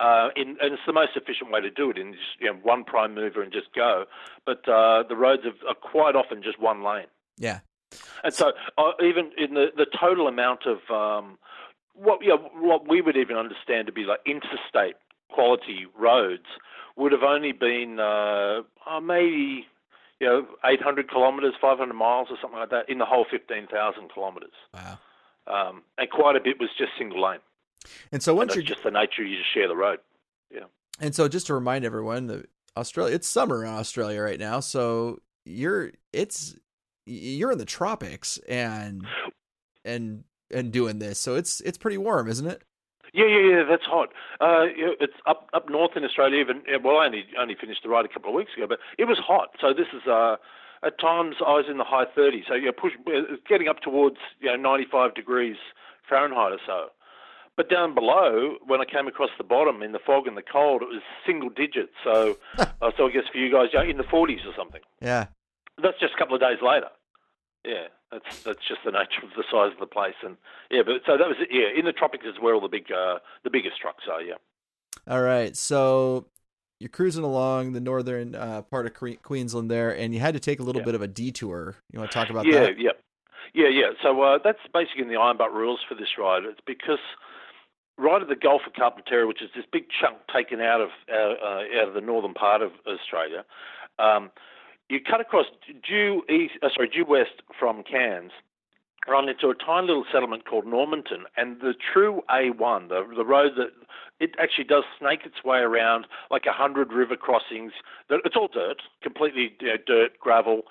Uh, 0.00 0.28
in, 0.36 0.56
and 0.60 0.74
it's 0.74 0.82
the 0.86 0.92
most 0.92 1.16
efficient 1.16 1.50
way 1.50 1.60
to 1.60 1.70
do 1.70 1.90
it 1.90 1.98
in 1.98 2.12
just, 2.12 2.24
you 2.38 2.46
know, 2.46 2.58
one 2.62 2.84
prime 2.84 3.14
mover 3.14 3.42
and 3.42 3.52
just 3.52 3.72
go. 3.74 4.04
But 4.46 4.68
uh, 4.68 5.02
the 5.08 5.16
roads 5.16 5.42
are, 5.44 5.68
are 5.68 5.74
quite 5.74 6.14
often 6.14 6.42
just 6.42 6.60
one 6.60 6.84
lane. 6.84 7.08
yeah. 7.36 7.60
And 8.22 8.34
so, 8.34 8.52
uh, 8.76 8.92
even 9.02 9.30
in 9.38 9.54
the, 9.54 9.66
the 9.76 9.86
total 9.98 10.28
amount 10.28 10.66
of 10.66 10.78
um, 10.90 11.38
what 11.94 12.22
you 12.22 12.28
know, 12.28 12.50
what 12.60 12.88
we 12.88 13.00
would 13.00 13.16
even 13.16 13.36
understand 13.36 13.86
to 13.86 13.92
be 13.92 14.04
like 14.04 14.20
interstate 14.26 14.96
quality 15.30 15.86
roads 15.98 16.46
would 16.96 17.12
have 17.12 17.22
only 17.22 17.52
been 17.52 17.98
uh, 18.00 18.62
uh, 18.88 19.00
maybe 19.00 19.66
you 20.20 20.26
know 20.26 20.46
800 20.64 21.10
kilometres, 21.10 21.54
500 21.60 21.92
miles, 21.94 22.28
or 22.30 22.36
something 22.40 22.58
like 22.58 22.70
that 22.70 22.88
in 22.88 22.98
the 22.98 23.04
whole 23.04 23.26
15,000 23.30 24.10
kilometres. 24.12 24.52
Wow. 24.74 24.98
Um, 25.46 25.82
and 25.96 26.10
quite 26.10 26.36
a 26.36 26.40
bit 26.40 26.60
was 26.60 26.68
just 26.76 26.90
single 26.98 27.22
lane. 27.22 27.38
And 28.12 28.22
so 28.22 28.34
once 28.34 28.48
that's 28.48 28.56
you're 28.56 28.64
just 28.64 28.84
the 28.84 28.90
nature. 28.90 29.24
You 29.24 29.36
just 29.38 29.52
share 29.52 29.68
the 29.68 29.76
road. 29.76 29.98
Yeah. 30.50 30.64
And 31.00 31.14
so 31.14 31.28
just 31.28 31.46
to 31.48 31.54
remind 31.54 31.84
everyone 31.84 32.26
that 32.28 32.48
Australia 32.76 33.14
it's 33.14 33.26
summer 33.26 33.64
in 33.64 33.70
Australia 33.70 34.20
right 34.20 34.38
now, 34.38 34.60
so 34.60 35.20
you're 35.44 35.92
it's 36.12 36.56
you're 37.06 37.52
in 37.52 37.58
the 37.58 37.64
tropics 37.64 38.38
and 38.48 39.06
and 39.84 40.24
and 40.50 40.72
doing 40.72 40.98
this. 40.98 41.18
So 41.18 41.34
it's 41.34 41.60
it's 41.60 41.78
pretty 41.78 41.98
warm, 41.98 42.28
isn't 42.28 42.46
it? 42.46 42.62
Yeah, 43.14 43.26
yeah, 43.26 43.56
yeah. 43.56 43.64
That's 43.68 43.84
hot. 43.84 44.10
Uh, 44.40 44.66
it's 45.00 45.14
up 45.26 45.48
up 45.54 45.68
north 45.68 45.92
in 45.96 46.04
Australia. 46.04 46.40
Even 46.40 46.62
well, 46.82 46.98
I 46.98 47.06
only 47.06 47.24
only 47.40 47.56
finished 47.58 47.82
the 47.82 47.88
ride 47.88 48.04
a 48.04 48.08
couple 48.08 48.30
of 48.30 48.34
weeks 48.34 48.52
ago, 48.56 48.66
but 48.68 48.78
it 48.98 49.04
was 49.04 49.18
hot. 49.18 49.50
So 49.60 49.72
this 49.72 49.88
is 49.94 50.06
uh, 50.06 50.36
at 50.84 51.00
times 51.00 51.36
I 51.40 51.52
was 51.52 51.66
in 51.70 51.78
the 51.78 51.84
high 51.84 52.04
30s. 52.04 52.46
So 52.48 52.54
yeah, 52.54 52.70
push 52.76 52.92
it's 53.06 53.42
getting 53.48 53.68
up 53.68 53.80
towards 53.80 54.16
you 54.40 54.48
know 54.48 54.56
95 54.56 55.14
degrees 55.14 55.56
Fahrenheit 56.08 56.52
or 56.52 56.60
so. 56.66 56.88
But 57.58 57.68
down 57.68 57.92
below, 57.92 58.54
when 58.64 58.80
I 58.80 58.84
came 58.84 59.08
across 59.08 59.30
the 59.36 59.42
bottom 59.42 59.82
in 59.82 59.90
the 59.90 59.98
fog 59.98 60.28
and 60.28 60.36
the 60.36 60.42
cold, 60.42 60.80
it 60.80 60.84
was 60.84 61.02
single 61.26 61.50
digits. 61.50 61.92
So, 62.04 62.38
uh, 62.58 62.92
so 62.96 63.08
I 63.08 63.10
guess 63.10 63.24
for 63.32 63.38
you 63.38 63.52
guys, 63.52 63.70
yeah, 63.74 63.82
in 63.82 63.96
the 63.96 64.04
40s 64.04 64.46
or 64.46 64.54
something. 64.56 64.80
Yeah. 65.02 65.26
That's 65.82 65.98
just 65.98 66.14
a 66.14 66.18
couple 66.18 66.36
of 66.36 66.40
days 66.40 66.58
later. 66.62 66.86
Yeah, 67.64 67.88
that's 68.12 68.44
that's 68.44 68.60
just 68.68 68.80
the 68.84 68.92
nature 69.00 69.24
of 69.24 69.30
the 69.36 69.42
size 69.50 69.72
of 69.72 69.80
the 69.80 69.86
place, 69.86 70.14
and 70.24 70.36
yeah, 70.70 70.82
but 70.86 71.02
so 71.04 71.18
that 71.18 71.26
was. 71.26 71.36
Yeah, 71.50 71.66
in 71.76 71.84
the 71.84 71.92
tropics 71.92 72.24
is 72.24 72.36
where 72.40 72.54
all 72.54 72.60
the 72.60 72.68
big 72.68 72.90
uh, 72.92 73.18
the 73.42 73.50
biggest 73.50 73.80
trucks 73.80 74.04
are. 74.10 74.22
Yeah. 74.22 74.34
All 75.08 75.20
right. 75.20 75.56
So 75.56 76.26
you're 76.78 76.88
cruising 76.88 77.24
along 77.24 77.72
the 77.72 77.80
northern 77.80 78.36
uh, 78.36 78.62
part 78.62 78.86
of 78.86 78.94
Que- 78.94 79.16
Queensland 79.16 79.68
there, 79.68 79.90
and 79.90 80.14
you 80.14 80.20
had 80.20 80.34
to 80.34 80.40
take 80.40 80.60
a 80.60 80.62
little 80.62 80.82
Yeah. 80.82 80.86
bit 80.86 80.94
of 80.94 81.02
a 81.02 81.08
detour. 81.08 81.74
You 81.92 81.98
want 81.98 82.12
to 82.12 82.14
talk 82.16 82.30
about 82.30 82.46
yeah, 82.46 82.60
that? 82.60 82.78
yeah, 82.78 82.90
yeah, 83.52 83.68
yeah. 83.68 83.90
So 84.00 84.22
uh, 84.22 84.38
that's 84.42 84.60
basically 84.72 85.02
in 85.02 85.08
the 85.08 85.16
Iron 85.16 85.36
Butt 85.36 85.52
rules 85.52 85.80
for 85.88 85.96
this 85.96 86.16
ride. 86.16 86.44
It's 86.44 86.60
because 86.64 87.00
right 87.98 88.22
at 88.22 88.28
the 88.28 88.36
Gulf 88.36 88.62
of 88.66 88.72
Carpentaria, 88.72 89.26
which 89.26 89.42
is 89.42 89.50
this 89.54 89.64
big 89.70 89.84
chunk 90.00 90.18
taken 90.32 90.60
out 90.60 90.80
of 90.80 90.90
uh, 91.10 91.34
uh, 91.44 91.82
out 91.82 91.88
of 91.88 91.94
the 91.94 92.00
northern 92.00 92.34
part 92.34 92.62
of 92.62 92.72
Australia, 92.86 93.44
um, 93.98 94.30
you 94.88 95.00
cut 95.00 95.20
across 95.20 95.46
due 95.86 96.22
east, 96.30 96.54
uh, 96.62 96.68
sorry, 96.74 96.88
due 96.88 97.04
west 97.04 97.42
from 97.58 97.82
Cairns. 97.82 98.32
Run 99.06 99.28
into 99.28 99.48
a 99.48 99.54
tiny 99.54 99.86
little 99.86 100.04
settlement 100.12 100.44
called 100.44 100.66
Normanton, 100.66 101.24
and 101.36 101.60
the 101.60 101.74
true 101.92 102.22
A1, 102.30 102.88
the 102.88 103.06
the 103.16 103.24
road 103.24 103.52
that 103.56 103.70
it 104.20 104.32
actually 104.40 104.64
does 104.64 104.84
snake 104.98 105.20
its 105.24 105.44
way 105.44 105.58
around 105.58 106.06
like 106.30 106.44
a 106.46 106.52
hundred 106.52 106.92
river 106.92 107.16
crossings. 107.16 107.72
It's 108.10 108.36
all 108.36 108.48
dirt, 108.48 108.82
completely 109.02 109.54
you 109.60 109.68
know, 109.68 109.76
dirt, 109.86 110.18
gravel, 110.20 110.62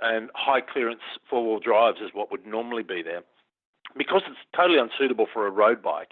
and 0.00 0.30
high 0.34 0.60
clearance 0.60 1.02
four 1.28 1.44
wheel 1.46 1.60
drives 1.60 1.98
is 2.00 2.10
what 2.12 2.30
would 2.30 2.46
normally 2.46 2.82
be 2.82 3.02
there. 3.02 3.22
Because 3.96 4.22
it's 4.26 4.38
totally 4.56 4.78
unsuitable 4.78 5.26
for 5.32 5.46
a 5.46 5.50
road 5.50 5.80
bike, 5.80 6.10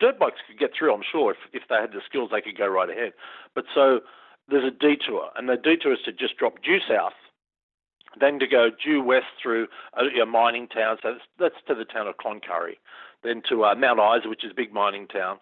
dirt 0.00 0.18
bikes 0.18 0.40
could 0.46 0.58
get 0.58 0.70
through, 0.76 0.94
I'm 0.94 1.02
sure, 1.10 1.32
if, 1.32 1.38
if 1.52 1.62
they 1.68 1.76
had 1.76 1.92
the 1.92 2.00
skills, 2.06 2.30
they 2.32 2.40
could 2.40 2.56
go 2.56 2.66
right 2.66 2.90
ahead. 2.90 3.12
But 3.54 3.64
so 3.74 4.00
there's 4.48 4.64
a 4.64 4.70
detour, 4.70 5.30
and 5.36 5.48
the 5.48 5.56
detour 5.56 5.92
is 5.92 6.00
to 6.04 6.12
just 6.12 6.36
drop 6.36 6.62
due 6.62 6.78
south, 6.88 7.14
then 8.18 8.38
to 8.38 8.46
go 8.46 8.68
due 8.70 9.02
west 9.02 9.32
through 9.42 9.68
a, 9.94 10.22
a 10.22 10.26
mining 10.26 10.68
town. 10.68 10.98
So 11.02 11.12
that's, 11.12 11.24
that's 11.38 11.66
to 11.68 11.74
the 11.74 11.84
town 11.84 12.06
of 12.06 12.16
Cloncurry. 12.16 12.76
then 13.24 13.42
to 13.48 13.64
uh, 13.64 13.74
Mount 13.74 14.00
Isa, 14.00 14.28
which 14.28 14.44
is 14.44 14.50
a 14.50 14.54
big 14.54 14.72
mining 14.72 15.06
town, 15.08 15.38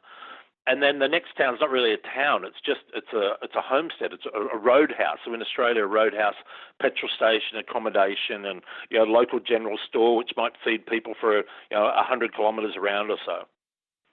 and 0.67 0.83
then 0.83 0.99
the 0.99 1.09
next 1.09 1.37
town 1.37 1.55
is 1.55 1.61
not 1.61 1.71
really 1.71 1.93
a 1.93 1.97
town. 2.15 2.45
It's 2.45 2.61
just 2.65 2.81
it's 2.95 3.13
a 3.13 3.33
it's 3.43 3.55
a 3.55 3.63
homestead. 3.63 4.13
It's 4.13 4.27
a, 4.27 4.57
a 4.57 4.59
roadhouse. 4.59 5.19
So 5.25 5.33
in 5.33 5.41
Australia, 5.41 5.83
a 5.83 5.87
roadhouse, 5.87 6.37
petrol 6.81 7.11
station, 7.15 7.59
accommodation, 7.59 8.45
and 8.45 8.63
you 8.91 8.99
know 8.99 9.05
local 9.05 9.41
general 9.41 9.79
store, 9.89 10.17
which 10.17 10.33
might 10.37 10.53
feed 10.63 10.87
people 10.87 11.15
for 11.19 11.39
you 11.39 11.45
know 11.73 11.91
hundred 11.97 12.35
kilometres 12.37 12.77
around 12.77 13.11
or 13.11 13.17
so. 13.25 13.49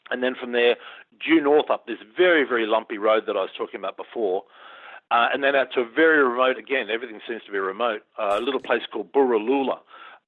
And 0.10 0.24
then 0.24 0.36
from 0.36 0.52
there, 0.52 0.76
due 1.26 1.42
north 1.42 1.70
up 1.70 1.88
this 1.88 2.00
very 2.16 2.48
very 2.48 2.66
lumpy 2.66 2.98
road 2.98 3.24
that 3.28 3.36
I 3.38 3.42
was 3.42 3.52
talking 3.58 3.80
about 3.80 3.98
before. 3.98 4.44
Uh, 5.10 5.30
and 5.34 5.42
then 5.42 5.56
out 5.56 5.72
to 5.74 5.80
a 5.80 5.86
very 5.86 6.22
remote, 6.22 6.58
again, 6.58 6.90
everything 6.90 7.22
seems 7.26 7.42
to 7.46 7.52
be 7.52 7.58
remote, 7.58 8.02
uh, 8.20 8.38
a 8.38 8.42
little 8.42 8.60
place 8.60 8.82
called 8.92 9.10
Borroloola, 9.14 9.80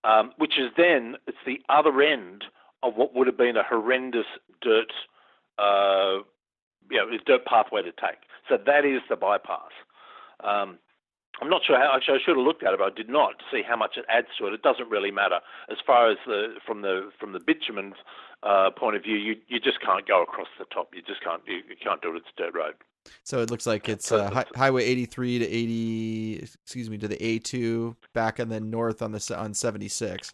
um, 0.06 0.32
which 0.38 0.58
is 0.58 0.72
then, 0.78 1.18
it's 1.28 1.38
the 1.46 1.60
other 1.68 2.02
end 2.02 2.46
of 2.82 2.96
what 2.96 3.14
would 3.14 3.28
have 3.28 3.38
been 3.38 3.58
a 3.58 3.64
horrendous 3.64 4.26
dirt 4.62 4.94
uh, 5.58 6.20
you 6.90 6.98
know, 6.98 7.06
dirt 7.26 7.46
pathway 7.46 7.82
to 7.82 7.92
take. 7.92 8.24
So 8.48 8.58
that 8.66 8.86
is 8.86 9.02
the 9.10 9.16
bypass. 9.16 9.72
Um, 10.44 10.80
I'm 11.42 11.50
not 11.50 11.62
sure 11.66 11.78
how. 11.78 11.96
Actually, 11.96 12.20
I 12.20 12.22
should 12.26 12.38
have 12.38 12.46
looked 12.46 12.64
at 12.64 12.74
it, 12.74 12.80
but 12.80 12.92
I 12.92 12.96
did 12.96 13.10
not 13.10 13.40
to 13.40 13.46
see 13.52 13.62
how 13.62 13.78
much 13.78 13.96
it 13.98 14.06
adds 14.10 14.28
to 14.40 14.48
it. 14.48 14.54
It 14.54 14.62
doesn't 14.62 14.90
really 14.90 15.12
matter 15.12 15.40
as 15.70 15.78
far 15.86 16.10
as 16.10 16.18
the 16.26 16.56
from 16.66 16.82
the 16.82 17.12
from 17.20 17.34
the 17.34 17.40
bitumen 17.40 17.94
uh, 18.44 18.72
point 18.72 18.96
of 18.96 19.04
view. 19.04 19.16
You 19.16 19.36
you 19.48 19.60
just 19.60 19.82
can't 19.82 20.08
go 20.08 20.24
across 20.24 20.48
the 20.58 20.66
top. 20.66 20.90
You 20.94 21.02
just 21.02 21.24
can't 21.24 21.42
you, 21.46 21.56
you 21.56 21.76
can't 21.82 22.02
do 22.02 22.14
it. 22.16 22.18
It's 22.18 22.28
a 22.38 22.42
dirt 22.44 22.54
road. 22.54 22.76
So 23.24 23.42
it 23.42 23.50
looks 23.50 23.66
like 23.66 23.90
it's 23.90 24.12
uh, 24.12 24.30
hi- 24.30 24.46
Highway 24.56 24.84
83 24.84 25.40
to 25.40 25.46
80. 25.46 26.40
Excuse 26.64 26.90
me 26.90 26.98
to 26.98 27.08
the 27.08 27.18
A2 27.18 27.96
back 28.14 28.40
and 28.40 28.52
then 28.52 28.70
north 28.70 29.02
on 29.02 29.12
the 29.14 29.36
on 29.38 29.54
76. 29.54 30.34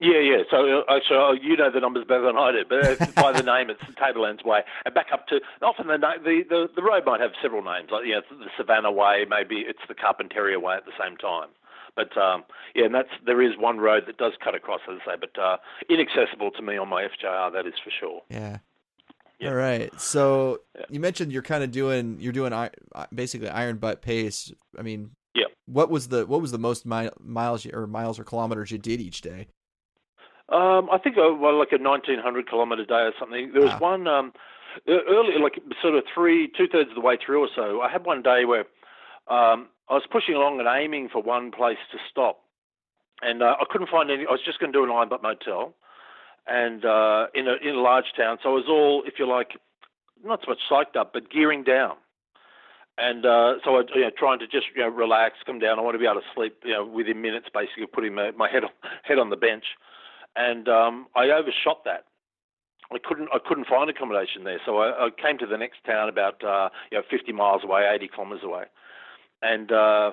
Yeah, 0.00 0.18
yeah. 0.18 0.42
So, 0.50 0.82
uh, 0.88 0.98
so 1.08 1.26
uh, 1.26 1.32
you 1.32 1.56
know 1.56 1.70
the 1.70 1.80
numbers 1.80 2.04
better 2.06 2.26
than 2.26 2.36
I 2.36 2.50
do, 2.50 2.64
but 2.68 3.00
uh, 3.00 3.22
by 3.22 3.32
the 3.32 3.44
name, 3.44 3.70
it's 3.70 3.80
the 3.86 3.92
Tablelands 3.92 4.42
Way, 4.44 4.60
and 4.84 4.92
back 4.92 5.06
up 5.12 5.28
to 5.28 5.40
often 5.62 5.86
the 5.86 5.96
the 5.96 6.42
the, 6.48 6.68
the 6.74 6.82
road 6.82 7.06
might 7.06 7.20
have 7.20 7.30
several 7.40 7.62
names, 7.62 7.90
like 7.90 8.02
yeah, 8.04 8.20
the 8.28 8.50
Savannah 8.56 8.90
Way, 8.90 9.24
maybe 9.28 9.64
it's 9.66 9.80
the 9.86 9.94
Carpentaria 9.94 10.60
Way 10.60 10.74
at 10.74 10.84
the 10.84 10.92
same 11.00 11.16
time. 11.16 11.48
But 11.96 12.16
um, 12.16 12.44
yeah, 12.74 12.86
and 12.86 12.94
that's 12.94 13.08
there 13.24 13.40
is 13.40 13.52
one 13.58 13.78
road 13.78 14.04
that 14.06 14.16
does 14.16 14.32
cut 14.42 14.54
across, 14.54 14.80
as 14.90 14.98
I 15.06 15.12
say, 15.12 15.18
but 15.20 15.40
uh, 15.40 15.56
inaccessible 15.88 16.50
to 16.52 16.62
me 16.62 16.76
on 16.76 16.88
my 16.88 17.02
FJR, 17.04 17.52
that 17.52 17.66
is 17.66 17.74
for 17.82 17.90
sure. 18.00 18.20
Yeah. 18.28 18.58
Yeah. 19.40 19.48
All 19.48 19.54
right. 19.56 20.00
So 20.00 20.60
yeah. 20.78 20.86
you 20.90 21.00
mentioned 21.00 21.32
you're 21.32 21.42
kind 21.42 21.64
of 21.64 21.70
doing 21.70 22.18
you're 22.20 22.32
doing 22.32 22.52
basically 23.14 23.48
iron 23.48 23.78
butt 23.78 24.00
pace. 24.02 24.52
I 24.78 24.82
mean, 24.82 25.10
yeah. 25.34 25.46
What 25.66 25.90
was 25.90 26.08
the 26.08 26.26
what 26.26 26.40
was 26.40 26.52
the 26.52 26.58
most 26.58 26.86
mi- 26.86 27.10
miles 27.20 27.66
or 27.66 27.86
miles 27.86 28.18
or 28.18 28.24
kilometers 28.24 28.70
you 28.70 28.78
did 28.78 29.00
each 29.00 29.20
day? 29.20 29.48
Um, 30.48 30.88
I 30.92 30.98
think 30.98 31.16
uh, 31.16 31.34
well, 31.34 31.58
like 31.58 31.72
a 31.72 31.82
1900 31.82 32.48
kilometer 32.48 32.84
day 32.84 32.94
or 32.94 33.12
something. 33.18 33.50
There 33.52 33.62
was 33.62 33.72
wow. 33.72 33.78
one 33.78 34.06
um, 34.06 34.32
early, 34.88 35.38
like 35.42 35.58
sort 35.82 35.94
of 35.94 36.04
three, 36.14 36.50
two 36.56 36.66
thirds 36.70 36.90
of 36.90 36.94
the 36.94 37.00
way 37.00 37.16
through 37.24 37.40
or 37.40 37.48
so. 37.54 37.80
I 37.80 37.90
had 37.90 38.04
one 38.04 38.22
day 38.22 38.44
where 38.44 38.66
um, 39.28 39.68
I 39.88 39.94
was 39.94 40.04
pushing 40.10 40.34
along 40.34 40.60
and 40.60 40.68
aiming 40.68 41.08
for 41.12 41.22
one 41.22 41.50
place 41.50 41.78
to 41.92 41.98
stop, 42.10 42.40
and 43.22 43.42
uh, 43.42 43.56
I 43.60 43.64
couldn't 43.70 43.90
find 43.90 44.10
any. 44.10 44.26
I 44.26 44.32
was 44.32 44.40
just 44.44 44.58
going 44.58 44.72
to 44.72 44.78
do 44.78 44.84
an 44.84 44.90
iron 44.90 45.08
butt 45.08 45.22
motel, 45.22 45.74
and 46.46 46.84
uh, 46.84 47.26
in 47.34 47.46
a 47.48 47.54
in 47.62 47.74
a 47.76 47.80
large 47.80 48.12
town, 48.16 48.38
so 48.42 48.50
I 48.50 48.52
was 48.52 48.66
all, 48.68 49.02
if 49.06 49.14
you 49.18 49.28
like, 49.28 49.58
not 50.24 50.40
so 50.44 50.50
much 50.50 50.60
psyched 50.70 50.98
up, 50.98 51.12
but 51.12 51.30
gearing 51.30 51.64
down. 51.64 51.96
And 52.96 53.26
uh, 53.26 53.54
so 53.64 53.76
I, 53.76 53.82
you 53.94 54.02
know, 54.02 54.10
trying 54.16 54.38
to 54.38 54.46
just 54.46 54.66
you 54.74 54.82
know 54.82 54.88
relax, 54.88 55.36
come 55.44 55.58
down. 55.58 55.78
I 55.78 55.82
want 55.82 55.96
to 55.96 55.98
be 55.98 56.06
able 56.06 56.20
to 56.20 56.26
sleep, 56.34 56.56
you 56.64 56.72
know, 56.72 56.86
within 56.86 57.20
minutes, 57.20 57.46
basically 57.52 57.86
putting 57.86 58.14
my, 58.14 58.30
my 58.30 58.48
head 58.48 58.64
on, 58.64 58.70
head 59.02 59.18
on 59.18 59.30
the 59.30 59.36
bench 59.36 59.64
and 60.36 60.68
um, 60.68 61.06
I 61.14 61.30
overshot 61.30 61.84
that. 61.84 62.04
I 62.92 62.98
couldn't 63.02 63.28
I 63.32 63.38
couldn't 63.44 63.66
find 63.66 63.88
accommodation 63.88 64.44
there, 64.44 64.60
so 64.64 64.78
I, 64.78 65.06
I 65.06 65.08
came 65.10 65.38
to 65.38 65.46
the 65.46 65.56
next 65.56 65.82
town 65.86 66.08
about 66.08 66.44
uh, 66.44 66.68
you 66.92 66.98
know 66.98 67.04
50 67.10 67.32
miles 67.32 67.64
away, 67.64 67.88
80 67.92 68.08
kilometres 68.14 68.44
away, 68.44 68.64
and 69.44 69.70
uh, 69.70 70.12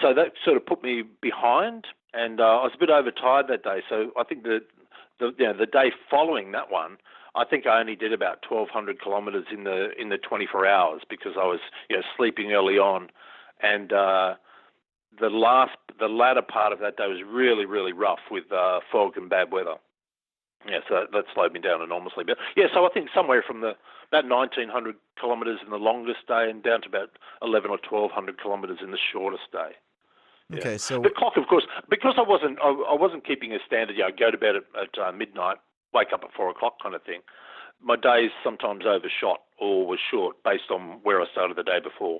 so 0.00 0.14
that 0.14 0.32
sort 0.44 0.56
of 0.56 0.66
put 0.66 0.82
me 0.82 1.02
behind, 1.20 1.86
and 2.14 2.40
uh, 2.40 2.44
I 2.44 2.64
was 2.64 2.72
a 2.74 2.78
bit 2.78 2.90
overtired 2.90 3.46
that 3.48 3.62
day. 3.62 3.82
So 3.88 4.10
I 4.18 4.24
think 4.24 4.42
the 4.42 4.60
the 5.18 5.32
you 5.38 5.46
know, 5.46 5.56
the 5.56 5.66
day 5.66 5.92
following 6.10 6.52
that 6.52 6.70
one, 6.70 6.96
I 7.36 7.44
think 7.44 7.66
I 7.66 7.78
only 7.78 7.94
did 7.94 8.12
about 8.12 8.38
1,200 8.48 9.00
kilometres 9.02 9.46
in 9.52 9.64
the 9.64 9.90
in 10.00 10.08
the 10.08 10.18
24 10.18 10.66
hours 10.66 11.02
because 11.08 11.32
I 11.36 11.44
was 11.44 11.60
you 11.88 11.96
know 11.96 12.02
sleeping 12.16 12.52
early 12.52 12.78
on, 12.78 13.10
and 13.62 13.92
uh, 13.92 14.34
the 15.18 15.28
last, 15.28 15.76
the 15.98 16.08
latter 16.08 16.42
part 16.42 16.72
of 16.72 16.78
that 16.80 16.96
day 16.96 17.06
was 17.06 17.22
really, 17.26 17.66
really 17.66 17.92
rough 17.92 18.20
with 18.30 18.50
uh, 18.52 18.80
fog 18.90 19.16
and 19.16 19.28
bad 19.28 19.52
weather. 19.52 19.74
Yeah, 20.66 20.80
so 20.88 20.94
that, 21.00 21.12
that 21.12 21.24
slowed 21.34 21.52
me 21.52 21.60
down 21.60 21.80
enormously. 21.80 22.24
But 22.24 22.36
yeah, 22.56 22.66
so 22.74 22.84
I 22.84 22.90
think 22.92 23.08
somewhere 23.14 23.42
from 23.46 23.60
the 23.60 23.72
about 24.12 24.28
1900 24.28 24.96
kilometres 25.18 25.60
in 25.64 25.70
the 25.70 25.78
longest 25.78 26.26
day 26.26 26.50
and 26.50 26.62
down 26.62 26.82
to 26.82 26.88
about 26.88 27.10
11 27.42 27.70
or 27.70 27.78
1200 27.88 28.40
kilometres 28.42 28.78
in 28.82 28.90
the 28.90 28.98
shortest 29.12 29.50
day. 29.52 29.72
Yeah. 30.50 30.58
Okay, 30.58 30.78
so 30.78 31.00
the 31.00 31.10
clock, 31.10 31.36
of 31.36 31.46
course, 31.46 31.64
because 31.88 32.14
I 32.18 32.22
wasn't, 32.26 32.58
I, 32.60 32.70
I 32.70 32.94
wasn't 32.94 33.24
keeping 33.24 33.52
a 33.52 33.58
standard. 33.64 33.96
You 33.96 34.02
know, 34.02 34.10
go 34.18 34.30
to 34.30 34.38
bed 34.38 34.56
at, 34.56 34.64
at 34.74 34.98
uh, 34.98 35.12
midnight, 35.12 35.58
wake 35.94 36.08
up 36.12 36.22
at 36.24 36.34
four 36.36 36.50
o'clock, 36.50 36.82
kind 36.82 36.94
of 36.94 37.02
thing. 37.04 37.20
My 37.80 37.96
days 37.96 38.30
sometimes 38.42 38.84
overshot 38.84 39.40
or 39.58 39.86
were 39.86 39.98
short 40.10 40.42
based 40.44 40.70
on 40.70 40.98
where 41.04 41.22
I 41.22 41.26
started 41.30 41.56
the 41.56 41.62
day 41.62 41.78
before. 41.82 42.18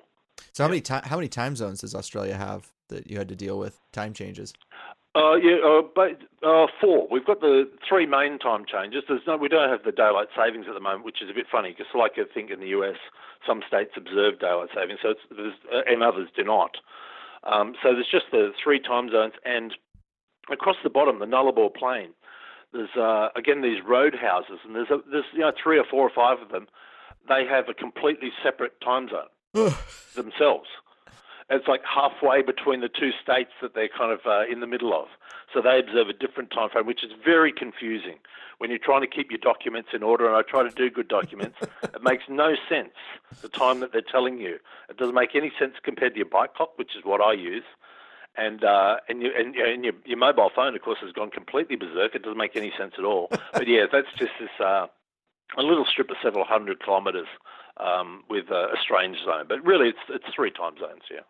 So 0.53 0.62
how 0.62 0.68
yeah. 0.68 0.70
many 0.70 0.81
ti- 0.81 1.09
how 1.09 1.16
many 1.16 1.29
time 1.29 1.57
zones 1.57 1.81
does 1.81 1.94
Australia 1.94 2.37
have? 2.37 2.72
that 2.90 3.11
you 3.11 3.16
had 3.16 3.29
to 3.29 3.37
deal 3.37 3.59
with 3.59 3.81
time 3.92 4.12
changes? 4.12 4.53
Uh, 5.14 5.35
yeah, 5.35 5.59
uh, 5.64 5.83
but, 5.83 6.23
uh, 6.46 6.66
four. 6.81 7.09
We've 7.11 7.27
got 7.27 7.40
the 7.40 7.68
three 7.88 8.07
main 8.07 8.38
time 8.38 8.64
changes. 8.64 9.03
There's 9.09 9.27
no, 9.27 9.37
we 9.37 9.49
don't 9.49 9.68
have 9.68 9.83
the 9.83 9.90
daylight 9.90 10.29
savings 10.37 10.66
at 10.68 10.75
the 10.75 10.81
moment, 10.81 11.05
which 11.05 11.20
is 11.20 11.29
a 11.29 11.35
bit 11.35 11.46
funny 11.51 11.70
because, 11.70 11.90
like 11.94 12.12
I 12.16 12.33
think 12.33 12.51
in 12.51 12.61
the 12.61 12.68
US, 12.79 12.96
some 13.44 13.62
states 13.66 13.90
observe 13.96 14.38
daylight 14.38 14.68
savings, 14.75 15.01
so 15.03 15.14
uh, 15.37 15.83
and 15.87 16.05
others 16.05 16.29
do 16.37 16.44
not. 16.44 16.77
Um, 17.42 17.75
so 17.83 17.92
there's 17.92 18.11
just 18.11 18.27
the 18.31 18.53
three 18.62 18.79
time 18.79 19.11
zones, 19.11 19.33
and 19.44 19.75
across 20.53 20.77
the 20.85 20.90
bottom, 20.90 21.18
the 21.18 21.27
Nullarbor 21.27 21.75
Plain, 21.75 22.11
there's 22.73 22.94
uh, 22.96 23.31
again 23.35 23.62
these 23.62 23.83
roadhouses, 23.85 24.61
and 24.64 24.77
there's 24.77 24.90
a, 24.90 24.99
there's 25.11 25.25
you 25.33 25.40
know 25.40 25.53
three 25.61 25.79
or 25.79 25.85
four 25.90 26.07
or 26.07 26.12
five 26.14 26.40
of 26.40 26.53
them. 26.53 26.68
They 27.29 27.44
have 27.51 27.68
a 27.68 27.75
completely 27.75 28.31
separate 28.44 28.81
time 28.81 29.09
zone 29.09 29.75
themselves 30.14 30.68
it's 31.51 31.67
like 31.67 31.83
halfway 31.85 32.43
between 32.43 32.81
the 32.81 32.89
two 32.89 33.11
states 33.23 33.51
that 33.61 33.75
they're 33.75 33.89
kind 33.89 34.13
of 34.13 34.21
uh, 34.25 34.45
in 34.51 34.61
the 34.61 34.67
middle 34.67 34.95
of. 34.95 35.09
So 35.53 35.61
they 35.61 35.81
observe 35.81 36.09
a 36.09 36.13
different 36.13 36.51
time 36.53 36.71
frame, 36.71 36.87
which 36.87 37.03
is 37.03 37.11
very 37.25 37.53
confusing 37.53 38.19
when 38.59 38.71
you're 38.71 38.79
trying 38.79 39.01
to 39.01 39.09
keep 39.09 39.31
your 39.31 39.39
documents 39.39 39.89
in 39.93 40.03
order. 40.05 40.29
And 40.29 40.37
I 40.37 40.43
try 40.43 40.63
to 40.63 40.71
do 40.71 40.89
good 40.91 41.09
documents. 41.09 41.57
it 41.83 42.03
makes 42.03 42.25
no 42.29 42.55
sense 42.69 42.95
the 43.43 43.49
time 43.49 43.81
that 43.81 43.93
they're 43.93 44.01
telling 44.01 44.39
you. 44.39 44.59
It 44.89 44.97
doesn't 44.97 45.15
make 45.15 45.35
any 45.35 45.51
sense 45.59 45.75
compared 45.83 46.13
to 46.15 46.19
your 46.19 46.29
bike 46.29 46.55
clock, 46.55 46.79
which 46.79 46.95
is 46.97 47.05
what 47.05 47.21
I 47.21 47.33
use. 47.33 47.65
And 48.37 48.63
uh, 48.63 48.99
and, 49.09 49.21
you, 49.23 49.33
and, 49.37 49.57
and 49.57 49.85
your, 49.85 49.95
your 50.07 50.19
mobile 50.19 50.51
phone, 50.55 50.77
of 50.77 50.83
course, 50.83 50.99
has 51.03 51.11
gone 51.11 51.31
completely 51.31 51.75
berserk. 51.75 52.15
It 52.15 52.23
doesn't 52.23 52.39
make 52.39 52.55
any 52.55 52.73
sense 52.79 52.95
at 52.97 53.05
all. 53.05 53.29
But 53.53 53.67
yeah, 53.67 53.87
that's 53.91 54.07
just 54.17 54.31
this 54.39 54.51
uh, 54.61 54.87
a 55.59 55.63
little 55.63 55.85
strip 55.85 56.11
of 56.11 56.17
several 56.23 56.45
hundred 56.45 56.81
kilometres 56.83 57.27
um, 57.79 58.23
with 58.31 58.51
a, 58.51 58.69
a 58.73 58.77
strange 58.81 59.17
zone. 59.25 59.47
But 59.49 59.65
really, 59.65 59.89
it's 59.89 59.99
it's 60.09 60.33
three 60.33 60.53
time 60.53 60.75
zones. 60.79 61.03
Yeah. 61.11 61.21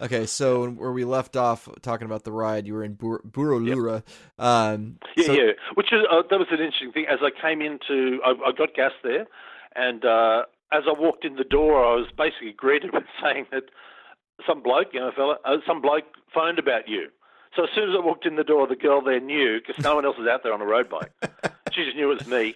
Okay, 0.00 0.26
so 0.26 0.68
where 0.70 0.92
we 0.92 1.04
left 1.04 1.36
off 1.36 1.68
talking 1.82 2.04
about 2.04 2.22
the 2.22 2.30
ride, 2.30 2.66
you 2.66 2.74
were 2.74 2.84
in 2.84 2.94
Bur- 2.94 3.22
Borroloola. 3.22 4.02
Yep. 4.04 4.46
Um, 4.46 4.98
yeah, 5.16 5.26
so... 5.26 5.32
yeah. 5.32 5.52
Which 5.74 5.92
is 5.92 6.02
uh, 6.10 6.22
that 6.30 6.38
was 6.38 6.48
an 6.50 6.60
interesting 6.60 6.92
thing. 6.92 7.06
As 7.08 7.18
I 7.22 7.30
came 7.30 7.60
into, 7.60 8.20
I, 8.24 8.30
I 8.30 8.52
got 8.56 8.74
gas 8.74 8.92
there, 9.02 9.26
and 9.74 10.04
uh, 10.04 10.42
as 10.72 10.84
I 10.86 10.98
walked 10.98 11.24
in 11.24 11.36
the 11.36 11.44
door, 11.44 11.84
I 11.84 11.96
was 11.96 12.06
basically 12.16 12.52
greeted 12.52 12.92
with 12.94 13.04
saying 13.22 13.46
that 13.50 13.64
some 14.46 14.62
bloke, 14.62 14.88
you 14.92 15.00
know, 15.00 15.10
fella, 15.14 15.38
uh, 15.44 15.56
some 15.66 15.80
bloke 15.80 16.04
phoned 16.32 16.58
about 16.58 16.88
you. 16.88 17.08
So 17.56 17.64
as 17.64 17.70
soon 17.74 17.90
as 17.90 17.96
I 17.96 18.04
walked 18.04 18.24
in 18.24 18.36
the 18.36 18.44
door, 18.44 18.68
the 18.68 18.76
girl 18.76 19.00
there 19.00 19.20
knew 19.20 19.58
because 19.58 19.82
no 19.82 19.96
one 19.96 20.04
else 20.04 20.16
was 20.16 20.28
out 20.28 20.42
there 20.44 20.52
on 20.52 20.60
a 20.60 20.66
road 20.66 20.88
bike. 20.88 21.10
she 21.72 21.84
just 21.84 21.96
knew 21.96 22.12
it 22.12 22.18
was 22.18 22.26
me, 22.28 22.54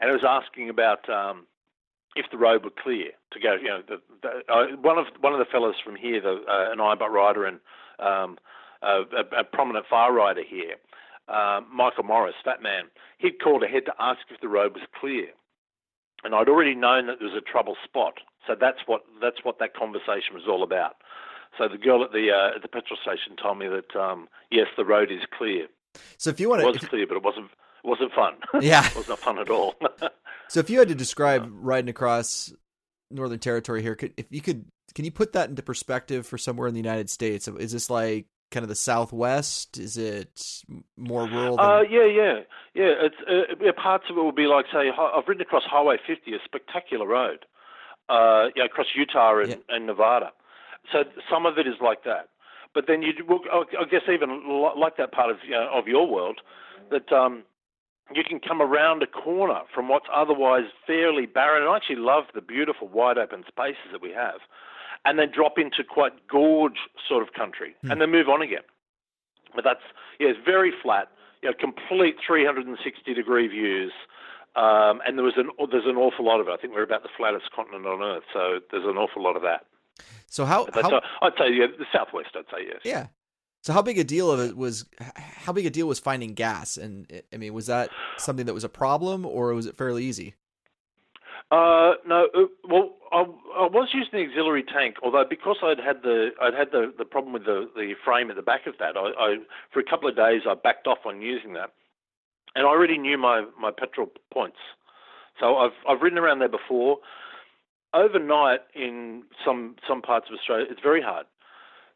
and 0.00 0.10
I 0.10 0.12
was 0.14 0.24
asking 0.26 0.70
about 0.70 1.06
um, 1.10 1.46
if 2.18 2.26
the 2.30 2.36
road 2.36 2.64
were 2.64 2.70
clear 2.82 3.10
to 3.32 3.40
go. 3.40 3.54
You 3.54 3.68
know, 3.68 3.82
the, 3.86 4.00
the, 4.22 4.52
uh, 4.52 4.76
one 4.82 4.98
of 4.98 5.06
one 5.20 5.32
of 5.32 5.38
the 5.38 5.44
fellows 5.44 5.76
from 5.82 5.96
here, 5.96 6.20
the, 6.20 6.42
uh, 6.48 6.72
an 6.72 6.78
iBot 6.78 7.10
rider 7.10 7.44
and 7.44 7.60
um, 7.98 8.38
a, 8.82 9.02
a, 9.38 9.44
prominent 9.44 9.86
far 9.88 10.12
rider 10.12 10.42
here, 10.48 10.74
uh, 11.28 11.60
Michael 11.72 12.04
Morris, 12.04 12.34
Fat 12.44 12.62
Man, 12.62 12.84
he'd 13.18 13.40
called 13.42 13.62
ahead 13.62 13.84
to 13.86 13.94
ask 13.98 14.20
if 14.30 14.40
the 14.40 14.48
road 14.48 14.74
was 14.74 14.82
clear, 14.98 15.28
and 16.24 16.34
I'd 16.34 16.48
already 16.48 16.74
known 16.74 17.06
that 17.06 17.18
there 17.20 17.28
was 17.28 17.36
a 17.36 17.40
trouble 17.40 17.76
spot. 17.84 18.14
So 18.46 18.54
that's 18.60 18.80
what 18.86 19.02
that's 19.22 19.44
what 19.44 19.58
that 19.60 19.74
conversation 19.74 20.34
was 20.34 20.44
all 20.48 20.62
about. 20.62 20.96
So 21.56 21.68
the 21.68 21.78
girl 21.78 22.02
at 22.02 22.12
the 22.12 22.30
uh, 22.30 22.56
at 22.56 22.62
the 22.62 22.68
petrol 22.68 22.98
station 23.00 23.36
told 23.40 23.58
me 23.58 23.68
that 23.68 23.96
um, 23.96 24.28
yes, 24.50 24.66
the 24.76 24.84
road 24.84 25.10
is 25.12 25.22
clear. 25.36 25.68
So 26.16 26.30
if 26.30 26.40
you 26.40 26.48
want 26.48 26.62
to, 26.62 26.68
it 26.68 26.80
was 26.80 26.88
clear, 26.88 27.06
but 27.06 27.16
it 27.16 27.22
wasn't 27.22 27.50
wasn't 27.84 28.12
fun. 28.12 28.34
Yeah, 28.60 28.86
it 28.90 28.96
was 28.96 29.08
not 29.08 29.18
fun 29.18 29.38
at 29.38 29.50
all. 29.50 29.74
so 30.48 30.60
if 30.60 30.70
you 30.70 30.78
had 30.78 30.88
to 30.88 30.94
describe 30.94 31.48
riding 31.52 31.88
across 31.88 32.52
Northern 33.10 33.38
Territory 33.38 33.82
here, 33.82 33.94
could, 33.94 34.14
if 34.16 34.26
you 34.30 34.40
could, 34.40 34.66
can 34.94 35.04
you 35.04 35.10
put 35.10 35.32
that 35.34 35.48
into 35.48 35.62
perspective 35.62 36.26
for 36.26 36.38
somewhere 36.38 36.68
in 36.68 36.74
the 36.74 36.80
United 36.80 37.10
States? 37.10 37.48
Is 37.48 37.72
this 37.72 37.90
like 37.90 38.26
kind 38.50 38.64
of 38.64 38.68
the 38.68 38.74
southwest? 38.74 39.78
Is 39.78 39.96
it 39.96 40.62
more 40.96 41.26
rural? 41.26 41.56
Than... 41.56 41.64
Uh, 41.64 41.80
yeah, 41.82 42.06
yeah, 42.06 42.40
yeah. 42.74 43.06
It's 43.06 43.16
uh, 43.26 43.72
parts 43.80 44.04
of 44.10 44.16
it 44.16 44.20
will 44.20 44.32
be 44.32 44.46
like 44.46 44.66
say 44.72 44.90
I've 44.90 45.26
ridden 45.26 45.42
across 45.42 45.64
Highway 45.64 45.96
50, 46.06 46.32
a 46.32 46.38
spectacular 46.44 47.06
road, 47.06 47.44
uh, 48.08 48.46
yeah, 48.56 48.64
across 48.64 48.86
Utah 48.94 49.40
and, 49.40 49.48
yeah. 49.50 49.56
and 49.68 49.86
Nevada. 49.86 50.32
So 50.92 51.04
some 51.30 51.44
of 51.46 51.58
it 51.58 51.66
is 51.66 51.74
like 51.82 52.04
that. 52.04 52.28
But 52.74 52.84
then 52.86 53.02
you, 53.02 53.12
I 53.28 53.84
guess 53.90 54.02
even 54.12 54.42
like 54.78 54.96
that 54.98 55.12
part 55.12 55.30
of 55.30 55.38
you 55.44 55.52
know, 55.52 55.68
of 55.72 55.88
your 55.88 56.06
world, 56.06 56.40
that 56.90 57.10
um, 57.12 57.44
you 58.14 58.24
can 58.24 58.40
come 58.40 58.62
around 58.62 59.02
a 59.02 59.06
corner 59.06 59.60
from 59.74 59.88
what's 59.88 60.06
otherwise 60.14 60.64
fairly 60.86 61.26
barren. 61.26 61.62
And 61.62 61.70
I 61.70 61.76
actually 61.76 61.96
love 61.96 62.24
the 62.34 62.40
beautiful 62.40 62.88
wide 62.88 63.18
open 63.18 63.44
spaces 63.46 63.92
that 63.92 64.02
we 64.02 64.10
have, 64.12 64.40
and 65.04 65.18
then 65.18 65.30
drop 65.34 65.58
into 65.58 65.84
quite 65.84 66.26
gorge 66.28 66.78
sort 67.06 67.22
of 67.22 67.34
country, 67.34 67.74
mm. 67.84 67.90
and 67.90 68.00
then 68.00 68.10
move 68.10 68.28
on 68.28 68.42
again. 68.42 68.66
But 69.54 69.64
that's 69.64 69.82
yeah, 70.18 70.28
it's 70.28 70.38
very 70.44 70.72
flat, 70.82 71.08
you 71.42 71.50
know, 71.50 71.54
complete 71.58 72.16
360 72.26 73.14
degree 73.14 73.48
views. 73.48 73.92
Um, 74.56 75.00
and 75.06 75.16
there 75.16 75.24
was 75.24 75.34
an 75.36 75.50
there's 75.70 75.86
an 75.86 75.96
awful 75.96 76.24
lot 76.24 76.40
of 76.40 76.48
it. 76.48 76.50
I 76.50 76.56
think 76.56 76.74
we're 76.74 76.82
about 76.82 77.02
the 77.02 77.10
flattest 77.16 77.52
continent 77.54 77.86
on 77.86 78.02
earth, 78.02 78.24
so 78.32 78.60
there's 78.70 78.84
an 78.84 78.96
awful 78.96 79.22
lot 79.22 79.36
of 79.36 79.42
that. 79.42 79.66
So 80.26 80.44
how, 80.44 80.68
how 80.72 81.00
I'd 81.22 81.32
say 81.38 81.52
yeah, 81.52 81.66
the 81.66 81.86
southwest. 81.92 82.30
I'd 82.34 82.44
say 82.50 82.66
yes. 82.66 82.80
Yeah. 82.84 83.06
So 83.68 83.74
how 83.74 83.82
big 83.82 83.98
a 83.98 84.04
deal 84.04 84.30
of 84.30 84.40
it 84.40 84.56
was 84.56 84.86
how 85.18 85.52
big 85.52 85.66
a 85.66 85.68
deal 85.68 85.86
was 85.86 85.98
finding 85.98 86.32
gas? 86.32 86.78
And 86.78 87.06
I 87.34 87.36
mean, 87.36 87.52
was 87.52 87.66
that 87.66 87.90
something 88.16 88.46
that 88.46 88.54
was 88.54 88.64
a 88.64 88.68
problem, 88.70 89.26
or 89.26 89.52
was 89.52 89.66
it 89.66 89.76
fairly 89.76 90.04
easy? 90.04 90.36
Uh, 91.50 92.00
no, 92.06 92.28
uh, 92.34 92.46
well, 92.66 92.96
I, 93.12 93.18
I, 93.18 93.66
was 93.66 93.90
using 93.92 94.08
the 94.14 94.24
auxiliary 94.24 94.62
tank, 94.62 94.96
although 95.02 95.26
because 95.28 95.56
I'd 95.62 95.78
had 95.78 96.02
the 96.02 96.30
I'd 96.40 96.54
had 96.54 96.68
the, 96.72 96.94
the 96.96 97.04
problem 97.04 97.34
with 97.34 97.44
the, 97.44 97.68
the 97.76 97.92
frame 98.06 98.30
at 98.30 98.36
the 98.36 98.42
back 98.42 98.66
of 98.66 98.72
that, 98.78 98.96
I, 98.96 99.10
I 99.18 99.36
for 99.70 99.80
a 99.80 99.84
couple 99.84 100.08
of 100.08 100.16
days 100.16 100.44
I 100.48 100.54
backed 100.54 100.86
off 100.86 101.04
on 101.04 101.20
using 101.20 101.52
that, 101.52 101.74
and 102.54 102.66
I 102.66 102.70
already 102.70 102.96
knew 102.96 103.18
my, 103.18 103.44
my 103.60 103.70
petrol 103.70 104.08
points, 104.32 104.56
so 105.38 105.58
I've 105.58 105.76
I've 105.86 106.00
ridden 106.00 106.18
around 106.18 106.38
there 106.38 106.48
before 106.48 107.00
overnight 107.92 108.60
in 108.74 109.24
some 109.44 109.76
some 109.86 110.00
parts 110.00 110.28
of 110.30 110.38
Australia, 110.38 110.64
it's 110.70 110.80
very 110.82 111.02
hard. 111.02 111.26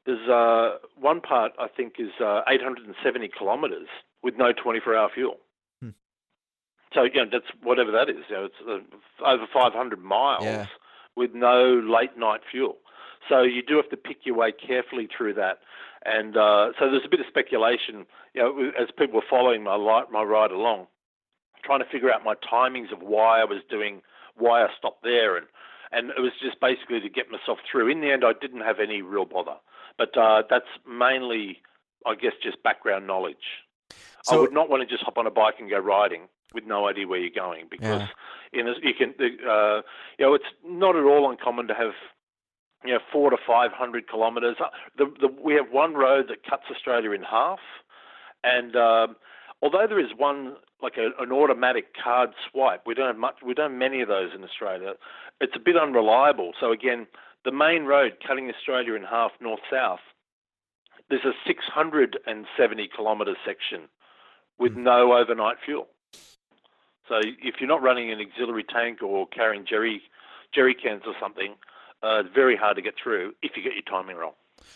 There's 0.06 0.28
uh, 0.28 0.78
one 0.96 1.20
part 1.20 1.52
I 1.58 1.68
think 1.68 1.94
is 1.98 2.10
uh, 2.20 2.42
870 2.48 3.30
kilometres 3.38 3.88
with 4.22 4.34
no 4.36 4.52
24-hour 4.52 5.10
fuel. 5.14 5.36
Hmm. 5.80 5.90
So 6.92 7.04
you 7.04 7.24
know 7.24 7.26
that's 7.30 7.46
whatever 7.62 7.92
that 7.92 8.08
is. 8.08 8.24
You 8.28 8.36
know, 8.36 8.44
it's 8.46 8.88
uh, 9.22 9.24
over 9.24 9.46
500 9.52 10.02
miles 10.02 10.44
yeah. 10.44 10.66
with 11.16 11.34
no 11.34 11.74
late 11.74 12.16
night 12.16 12.40
fuel. 12.50 12.78
So 13.28 13.42
you 13.42 13.62
do 13.62 13.76
have 13.76 13.88
to 13.90 13.96
pick 13.96 14.18
your 14.24 14.36
way 14.36 14.52
carefully 14.52 15.08
through 15.16 15.34
that. 15.34 15.58
And 16.04 16.36
uh, 16.36 16.72
so 16.78 16.90
there's 16.90 17.04
a 17.06 17.08
bit 17.08 17.20
of 17.20 17.26
speculation, 17.28 18.06
you 18.34 18.42
know, 18.42 18.70
as 18.80 18.88
people 18.98 19.16
were 19.16 19.26
following 19.30 19.62
my 19.62 19.76
light, 19.76 20.10
my 20.10 20.22
ride 20.22 20.50
along, 20.50 20.88
trying 21.64 21.78
to 21.78 21.88
figure 21.90 22.12
out 22.12 22.24
my 22.24 22.34
timings 22.34 22.92
of 22.92 23.00
why 23.00 23.40
I 23.40 23.44
was 23.44 23.60
doing, 23.70 24.02
why 24.36 24.64
I 24.64 24.68
stopped 24.76 25.04
there, 25.04 25.36
and 25.36 25.46
and 25.92 26.10
it 26.10 26.20
was 26.20 26.32
just 26.42 26.58
basically 26.58 27.00
to 27.00 27.08
get 27.08 27.30
myself 27.30 27.58
through. 27.70 27.90
In 27.90 28.00
the 28.00 28.10
end, 28.10 28.24
I 28.24 28.32
didn't 28.32 28.62
have 28.62 28.80
any 28.80 29.02
real 29.02 29.26
bother, 29.26 29.56
but 29.98 30.16
uh, 30.16 30.42
that's 30.48 30.66
mainly, 30.88 31.58
I 32.06 32.14
guess, 32.14 32.32
just 32.42 32.62
background 32.62 33.06
knowledge. 33.06 33.64
So, 34.24 34.36
I 34.36 34.40
would 34.40 34.52
not 34.52 34.70
want 34.70 34.82
to 34.82 34.86
just 34.86 35.02
hop 35.02 35.18
on 35.18 35.26
a 35.26 35.30
bike 35.30 35.54
and 35.58 35.68
go 35.68 35.78
riding 35.78 36.28
with 36.54 36.64
no 36.64 36.86
idea 36.86 37.08
where 37.08 37.18
you're 37.18 37.30
going 37.30 37.64
because 37.70 38.02
yeah. 38.52 38.60
in 38.60 38.68
a, 38.68 38.72
you 38.82 38.94
can, 38.94 39.14
uh, 39.20 39.82
you 40.18 40.26
know, 40.26 40.34
it's 40.34 40.44
not 40.64 40.94
at 40.96 41.02
all 41.02 41.30
uncommon 41.30 41.66
to 41.68 41.74
have 41.74 41.92
you 42.84 42.92
know, 42.92 43.00
four 43.12 43.30
to 43.30 43.36
five 43.46 43.72
hundred 43.72 44.08
kilometres. 44.08 44.56
Uh, 44.60 44.68
the, 44.96 45.12
the, 45.20 45.28
we 45.28 45.54
have 45.54 45.66
one 45.70 45.94
road 45.94 46.26
that 46.28 46.44
cuts 46.48 46.64
Australia 46.70 47.12
in 47.12 47.22
half, 47.22 47.60
and 48.42 48.74
um, 48.76 49.16
although 49.60 49.86
there 49.88 50.00
is 50.00 50.10
one 50.16 50.56
like 50.82 50.96
a, 50.98 51.10
an 51.22 51.30
automatic 51.30 51.94
card 52.02 52.30
swipe, 52.50 52.82
we 52.86 52.94
don't 52.94 53.06
have 53.06 53.16
much. 53.16 53.36
We 53.44 53.54
don't 53.54 53.70
have 53.70 53.78
many 53.78 54.02
of 54.02 54.08
those 54.08 54.30
in 54.34 54.42
Australia 54.42 54.94
it's 55.42 55.56
a 55.56 55.58
bit 55.58 55.76
unreliable. 55.76 56.52
So 56.58 56.72
again, 56.72 57.06
the 57.44 57.52
main 57.52 57.84
road 57.84 58.14
cutting 58.26 58.50
Australia 58.50 58.94
in 58.94 59.02
half 59.02 59.32
north 59.40 59.60
south, 59.70 60.00
there's 61.08 61.24
a 61.24 61.32
670 61.46 62.88
kilometre 62.94 63.34
section 63.44 63.88
with 64.58 64.72
mm. 64.72 64.84
no 64.84 65.12
overnight 65.12 65.56
fuel. 65.64 65.88
So 67.08 67.16
if 67.42 67.56
you're 67.60 67.68
not 67.68 67.82
running 67.82 68.10
an 68.10 68.20
auxiliary 68.20 68.64
tank 68.64 69.02
or 69.02 69.26
carrying 69.26 69.66
jerry 69.68 70.02
jerry 70.54 70.74
cans 70.74 71.02
or 71.06 71.14
something, 71.20 71.54
uh, 72.02 72.20
it's 72.20 72.34
very 72.34 72.56
hard 72.56 72.76
to 72.76 72.82
get 72.82 72.94
through 73.02 73.34
if 73.42 73.52
you 73.56 73.62
get 73.62 73.72
your 73.74 73.82
timing 73.82 74.16
wrong. 74.16 74.32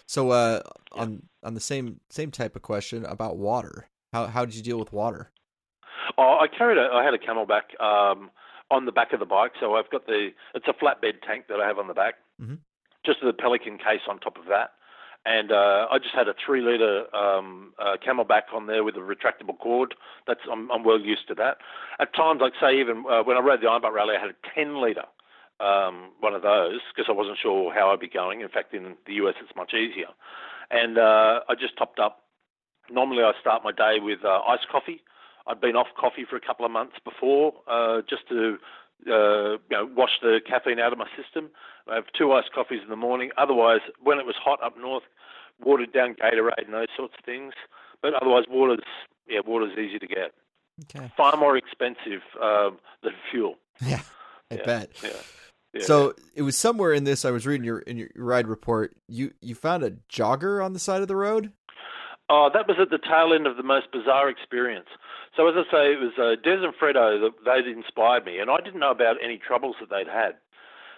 So 0.06 0.30
uh, 0.30 0.62
yeah. 0.94 1.02
on 1.02 1.22
on 1.42 1.54
the 1.54 1.60
same 1.60 2.00
same 2.10 2.30
type 2.30 2.56
of 2.56 2.62
question 2.62 3.04
about 3.06 3.36
water, 3.36 3.88
how 4.12 4.26
how 4.26 4.44
did 4.44 4.56
you 4.56 4.62
deal 4.62 4.78
with 4.78 4.92
water? 4.92 5.30
Oh, 6.18 6.38
I 6.40 6.46
carried 6.48 6.78
a 6.78 6.92
I 6.92 7.04
had 7.04 7.14
a 7.14 7.18
CamelBak. 7.18 7.80
Um, 7.80 8.30
on 8.70 8.84
the 8.84 8.92
back 8.92 9.12
of 9.12 9.20
the 9.20 9.26
bike. 9.26 9.52
So 9.60 9.74
I've 9.74 9.90
got 9.90 10.06
the 10.06 10.30
it's 10.54 10.66
a 10.66 10.72
flatbed 10.72 11.22
tank 11.26 11.46
that 11.48 11.60
I 11.60 11.66
have 11.66 11.78
on 11.78 11.86
the 11.86 11.94
back, 11.94 12.14
mm-hmm. 12.40 12.54
just 13.04 13.22
a 13.22 13.32
Pelican 13.32 13.78
case 13.78 14.02
on 14.08 14.18
top 14.18 14.38
of 14.38 14.46
that. 14.48 14.72
And 15.24 15.50
uh, 15.50 15.88
I 15.90 15.98
just 15.98 16.14
had 16.14 16.28
a 16.28 16.34
three 16.44 16.60
liter 16.60 17.04
um, 17.14 17.72
uh, 17.80 17.96
CamelBak 18.06 18.54
on 18.54 18.68
there 18.68 18.84
with 18.84 18.94
a 18.94 19.00
retractable 19.00 19.58
cord. 19.58 19.94
That's 20.26 20.40
I'm, 20.50 20.70
I'm 20.70 20.84
well 20.84 21.00
used 21.00 21.26
to 21.28 21.34
that. 21.34 21.58
At 21.98 22.14
times, 22.14 22.40
like 22.40 22.52
say 22.60 22.78
even 22.78 23.04
uh, 23.10 23.24
when 23.24 23.36
I 23.36 23.40
rode 23.40 23.60
the 23.60 23.68
Iron 23.68 23.82
Butt 23.82 23.92
Rally, 23.92 24.14
I 24.16 24.20
had 24.20 24.30
a 24.30 24.54
ten 24.54 24.80
liter 24.80 25.02
um, 25.58 26.12
one 26.20 26.34
of 26.34 26.42
those 26.42 26.78
because 26.94 27.06
I 27.08 27.12
wasn't 27.12 27.38
sure 27.42 27.74
how 27.74 27.90
I'd 27.90 27.98
be 27.98 28.08
going. 28.08 28.42
In 28.42 28.48
fact, 28.48 28.72
in 28.72 28.94
the 29.06 29.14
US, 29.14 29.34
it's 29.42 29.56
much 29.56 29.74
easier. 29.74 30.14
And 30.70 30.96
uh, 30.96 31.40
I 31.48 31.54
just 31.58 31.76
topped 31.76 31.98
up. 31.98 32.22
Normally, 32.88 33.24
I 33.24 33.32
start 33.40 33.64
my 33.64 33.72
day 33.72 33.98
with 34.00 34.24
uh, 34.24 34.42
iced 34.46 34.68
coffee 34.70 35.02
I'd 35.46 35.60
been 35.60 35.76
off 35.76 35.86
coffee 35.98 36.26
for 36.28 36.36
a 36.36 36.40
couple 36.40 36.66
of 36.66 36.72
months 36.72 36.96
before, 37.04 37.52
uh, 37.70 38.02
just 38.08 38.28
to 38.28 38.58
uh, 39.06 39.52
you 39.52 39.60
know, 39.70 39.88
wash 39.96 40.18
the 40.22 40.40
caffeine 40.46 40.80
out 40.80 40.92
of 40.92 40.98
my 40.98 41.08
system. 41.20 41.50
I 41.88 41.94
have 41.94 42.04
two 42.18 42.32
iced 42.32 42.52
coffees 42.52 42.80
in 42.82 42.88
the 42.88 42.96
morning. 42.96 43.30
Otherwise, 43.38 43.80
when 44.02 44.18
it 44.18 44.26
was 44.26 44.34
hot 44.42 44.62
up 44.62 44.76
north, 44.78 45.04
watered 45.64 45.92
down 45.92 46.14
Gatorade 46.14 46.64
and 46.64 46.74
those 46.74 46.88
sorts 46.96 47.14
of 47.18 47.24
things. 47.24 47.54
But 48.02 48.14
otherwise, 48.14 48.44
water's 48.48 48.80
yeah, 49.28 49.40
water's 49.46 49.76
easy 49.78 49.98
to 49.98 50.06
get. 50.06 50.32
Okay. 50.84 51.10
Far 51.16 51.36
more 51.36 51.56
expensive 51.56 52.22
um, 52.40 52.78
than 53.02 53.12
fuel. 53.30 53.56
Yeah, 53.86 54.00
I 54.50 54.54
yeah, 54.54 54.64
bet. 54.64 54.90
Yeah. 55.02 55.10
yeah. 55.74 55.82
So 55.84 56.14
it 56.34 56.40
was 56.40 56.56
somewhere 56.56 56.94
in 56.94 57.04
this. 57.04 57.26
I 57.26 57.30
was 57.30 57.46
reading 57.46 57.64
your 57.64 57.80
in 57.80 57.98
your 57.98 58.08
ride 58.16 58.48
report. 58.48 58.96
You 59.06 59.34
you 59.42 59.54
found 59.54 59.82
a 59.82 59.90
jogger 60.10 60.64
on 60.64 60.72
the 60.72 60.78
side 60.78 61.02
of 61.02 61.08
the 61.08 61.16
road. 61.16 61.52
Oh, 62.28 62.50
that 62.52 62.66
was 62.66 62.76
at 62.80 62.90
the 62.90 62.98
tail 62.98 63.32
end 63.32 63.46
of 63.46 63.56
the 63.56 63.62
most 63.62 63.92
bizarre 63.92 64.28
experience. 64.28 64.88
So 65.36 65.46
as 65.46 65.54
I 65.56 65.62
say, 65.70 65.84
it 65.92 66.00
was 66.00 66.12
uh, 66.18 66.34
Des 66.42 66.64
and 66.64 66.74
Fredo 66.74 67.20
that 67.20 67.32
they'd 67.44 67.70
inspired 67.70 68.24
me, 68.24 68.38
and 68.38 68.50
I 68.50 68.58
didn't 68.58 68.80
know 68.80 68.90
about 68.90 69.16
any 69.22 69.38
troubles 69.38 69.76
that 69.80 69.90
they'd 69.90 70.10
had. 70.10 70.34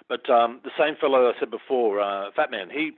But 0.08 0.28
um, 0.30 0.60
the 0.64 0.70
same 0.78 0.96
fellow 0.96 1.28
I 1.28 1.38
said 1.38 1.50
before, 1.50 2.00
uh, 2.00 2.30
Fat 2.34 2.50
Man, 2.50 2.70
he 2.70 2.92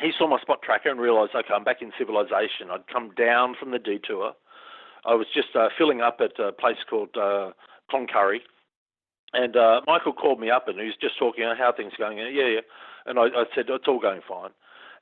he 0.00 0.12
saw 0.16 0.28
my 0.28 0.40
spot 0.40 0.62
tracker 0.62 0.90
and 0.90 1.00
realised, 1.00 1.32
okay, 1.34 1.52
I'm 1.52 1.64
back 1.64 1.82
in 1.82 1.92
civilization. 1.98 2.70
I'd 2.70 2.86
come 2.86 3.10
down 3.18 3.54
from 3.58 3.72
the 3.72 3.78
detour. 3.78 4.32
I 5.04 5.14
was 5.14 5.26
just 5.34 5.48
uh, 5.54 5.68
filling 5.76 6.00
up 6.00 6.20
at 6.20 6.38
a 6.38 6.52
place 6.52 6.78
called 6.88 7.16
uh, 7.16 7.50
Cloncurry, 7.90 8.40
and 9.32 9.56
uh, 9.56 9.80
Michael 9.86 10.12
called 10.12 10.40
me 10.40 10.50
up 10.50 10.68
and 10.68 10.78
he 10.78 10.86
was 10.86 10.96
just 11.00 11.18
talking 11.18 11.44
about 11.44 11.58
how 11.58 11.72
things 11.72 11.92
are 11.98 12.08
going. 12.08 12.18
Yeah, 12.18 12.46
yeah. 12.46 12.60
And 13.06 13.18
I, 13.18 13.24
I 13.24 13.44
said, 13.54 13.66
it's 13.68 13.88
all 13.88 14.00
going 14.00 14.20
fine. 14.26 14.50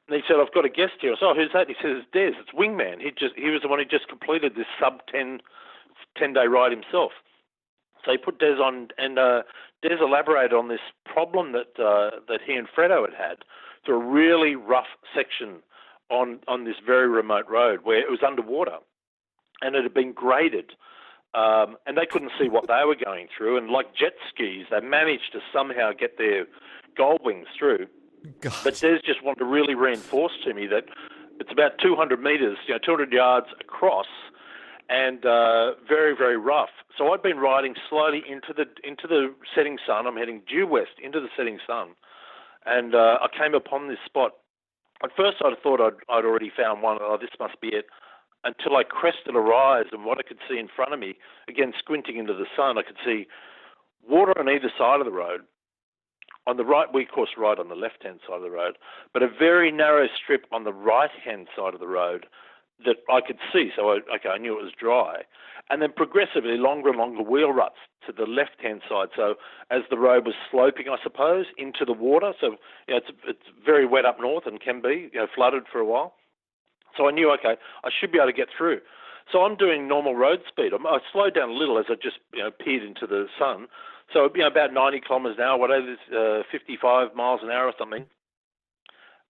And 0.08 0.16
he 0.16 0.22
said, 0.26 0.36
I've 0.40 0.54
got 0.54 0.64
a 0.64 0.70
guest 0.70 0.94
here. 1.00 1.12
I 1.12 1.16
said, 1.16 1.26
oh, 1.26 1.34
who's 1.34 1.52
that? 1.52 1.68
he 1.68 1.74
says, 1.82 2.00
it's 2.00 2.10
Des. 2.12 2.32
It's 2.40 2.56
Wingman. 2.56 3.00
He 3.00 3.10
just 3.10 3.36
he 3.36 3.50
was 3.50 3.60
the 3.62 3.68
one 3.68 3.78
who 3.78 3.84
just 3.84 4.08
completed 4.08 4.56
this 4.56 4.66
sub 4.80 5.00
10, 5.12 5.40
10 6.16 6.32
day 6.32 6.46
ride 6.46 6.72
himself. 6.72 7.12
So 8.04 8.12
he 8.12 8.16
put 8.16 8.38
Des 8.38 8.56
on, 8.56 8.88
and 8.96 9.18
uh, 9.18 9.42
Des 9.82 10.00
elaborated 10.00 10.54
on 10.54 10.68
this 10.68 10.80
problem 11.04 11.52
that 11.52 11.76
uh, 11.78 12.20
that 12.26 12.40
he 12.46 12.54
and 12.54 12.66
Fredo 12.68 13.04
had 13.04 13.14
had 13.14 13.36
through 13.84 14.00
a 14.00 14.04
really 14.04 14.56
rough 14.56 14.88
section 15.14 15.62
on 16.10 16.40
on 16.48 16.64
this 16.64 16.76
very 16.84 17.08
remote 17.08 17.46
road 17.48 17.80
where 17.82 17.98
it 17.98 18.10
was 18.10 18.20
underwater, 18.26 18.78
and 19.60 19.76
it 19.76 19.82
had 19.82 19.92
been 19.92 20.12
graded, 20.12 20.72
um, 21.34 21.76
and 21.86 21.98
they 21.98 22.06
couldn't 22.06 22.32
see 22.40 22.48
what 22.48 22.66
they 22.66 22.82
were 22.86 22.96
going 22.96 23.28
through. 23.36 23.58
And 23.58 23.68
like 23.68 23.94
jet 23.94 24.14
skis, 24.32 24.66
they 24.70 24.80
managed 24.80 25.32
to 25.32 25.40
somehow 25.52 25.90
get 25.92 26.16
their 26.16 26.46
gold 26.96 27.20
wings 27.22 27.48
through. 27.58 27.88
God. 28.40 28.54
But 28.64 28.78
Des 28.80 28.98
just 29.04 29.22
wanted 29.22 29.40
to 29.40 29.44
really 29.44 29.74
reinforce 29.74 30.32
to 30.44 30.54
me 30.54 30.66
that 30.66 30.84
it's 31.40 31.52
about 31.52 31.78
200 31.82 32.20
meters, 32.20 32.58
you 32.66 32.74
know, 32.74 32.80
200 32.84 33.12
yards 33.12 33.46
across, 33.60 34.06
and 34.88 35.24
uh, 35.24 35.72
very, 35.86 36.16
very 36.16 36.36
rough. 36.36 36.70
So 36.96 37.12
I'd 37.12 37.22
been 37.22 37.38
riding 37.38 37.74
slowly 37.88 38.22
into 38.28 38.52
the 38.56 38.64
into 38.86 39.06
the 39.06 39.34
setting 39.54 39.78
sun. 39.86 40.06
I'm 40.06 40.16
heading 40.16 40.42
due 40.48 40.66
west 40.66 40.98
into 41.02 41.20
the 41.20 41.28
setting 41.36 41.58
sun, 41.66 41.90
and 42.66 42.94
uh, 42.94 43.18
I 43.20 43.28
came 43.36 43.54
upon 43.54 43.88
this 43.88 43.98
spot. 44.04 44.32
At 45.04 45.10
first, 45.16 45.36
I'd 45.44 45.62
thought 45.62 45.80
I'd, 45.80 45.98
I'd 46.08 46.24
already 46.24 46.50
found 46.56 46.82
one. 46.82 46.98
Oh, 47.00 47.18
this 47.20 47.30
must 47.38 47.60
be 47.60 47.68
it. 47.68 47.86
Until 48.44 48.76
I 48.76 48.82
crested 48.84 49.34
a 49.34 49.40
rise, 49.40 49.86
and 49.92 50.04
what 50.04 50.18
I 50.18 50.22
could 50.22 50.38
see 50.48 50.58
in 50.58 50.68
front 50.74 50.92
of 50.92 50.98
me, 50.98 51.16
again 51.48 51.72
squinting 51.78 52.16
into 52.16 52.34
the 52.34 52.46
sun, 52.56 52.78
I 52.78 52.82
could 52.82 52.96
see 53.04 53.26
water 54.08 54.32
on 54.38 54.48
either 54.48 54.72
side 54.78 55.00
of 55.00 55.06
the 55.06 55.12
road, 55.12 55.42
on 56.46 56.56
the 56.56 56.64
right, 56.64 56.92
we 56.92 57.04
course 57.04 57.30
ride 57.36 57.58
on 57.58 57.68
the 57.68 57.74
left 57.74 58.02
hand 58.02 58.20
side 58.26 58.36
of 58.36 58.42
the 58.42 58.50
road, 58.50 58.78
but 59.12 59.22
a 59.22 59.28
very 59.28 59.70
narrow 59.70 60.06
strip 60.16 60.46
on 60.50 60.64
the 60.64 60.72
right 60.72 61.10
hand 61.24 61.48
side 61.54 61.74
of 61.74 61.80
the 61.80 61.86
road 61.86 62.26
that 62.84 62.96
I 63.10 63.20
could 63.20 63.38
see. 63.52 63.70
So, 63.76 63.90
I, 63.90 63.98
okay, 64.16 64.30
I 64.30 64.38
knew 64.38 64.58
it 64.58 64.62
was 64.62 64.72
dry. 64.78 65.22
And 65.70 65.82
then 65.82 65.92
progressively 65.94 66.56
longer 66.56 66.88
and 66.88 66.98
longer 66.98 67.22
wheel 67.22 67.52
ruts 67.52 67.76
to 68.06 68.12
the 68.12 68.24
left 68.24 68.60
hand 68.62 68.80
side. 68.88 69.08
So, 69.14 69.34
as 69.70 69.82
the 69.90 69.98
road 69.98 70.24
was 70.24 70.34
sloping, 70.50 70.86
I 70.88 70.96
suppose, 71.02 71.46
into 71.58 71.84
the 71.84 71.92
water. 71.92 72.32
So, 72.40 72.56
you 72.86 72.94
know, 72.94 72.96
it's, 72.96 73.10
it's 73.26 73.48
very 73.64 73.86
wet 73.86 74.06
up 74.06 74.18
north 74.20 74.46
and 74.46 74.60
can 74.60 74.80
be, 74.80 75.10
you 75.12 75.20
know, 75.20 75.26
flooded 75.34 75.64
for 75.70 75.80
a 75.80 75.84
while. 75.84 76.14
So, 76.96 77.08
I 77.08 77.10
knew, 77.10 77.30
okay, 77.32 77.56
I 77.84 77.90
should 77.90 78.12
be 78.12 78.18
able 78.18 78.28
to 78.28 78.32
get 78.32 78.48
through. 78.56 78.80
So, 79.30 79.42
I'm 79.42 79.56
doing 79.56 79.88
normal 79.88 80.14
road 80.14 80.40
speed. 80.48 80.72
I 80.72 80.98
slowed 81.12 81.34
down 81.34 81.50
a 81.50 81.52
little 81.52 81.78
as 81.78 81.86
I 81.90 81.94
just, 81.94 82.18
you 82.32 82.42
know, 82.42 82.50
peered 82.50 82.84
into 82.84 83.06
the 83.06 83.26
sun. 83.38 83.66
So, 84.12 84.28
you 84.34 84.40
know, 84.40 84.46
about 84.46 84.72
90 84.72 85.00
kilometres 85.06 85.36
an 85.38 85.44
hour, 85.44 85.58
whatever, 85.58 85.96
uh, 86.16 86.42
55 86.50 87.14
miles 87.14 87.40
an 87.42 87.50
hour 87.50 87.66
or 87.66 87.74
something. 87.78 88.06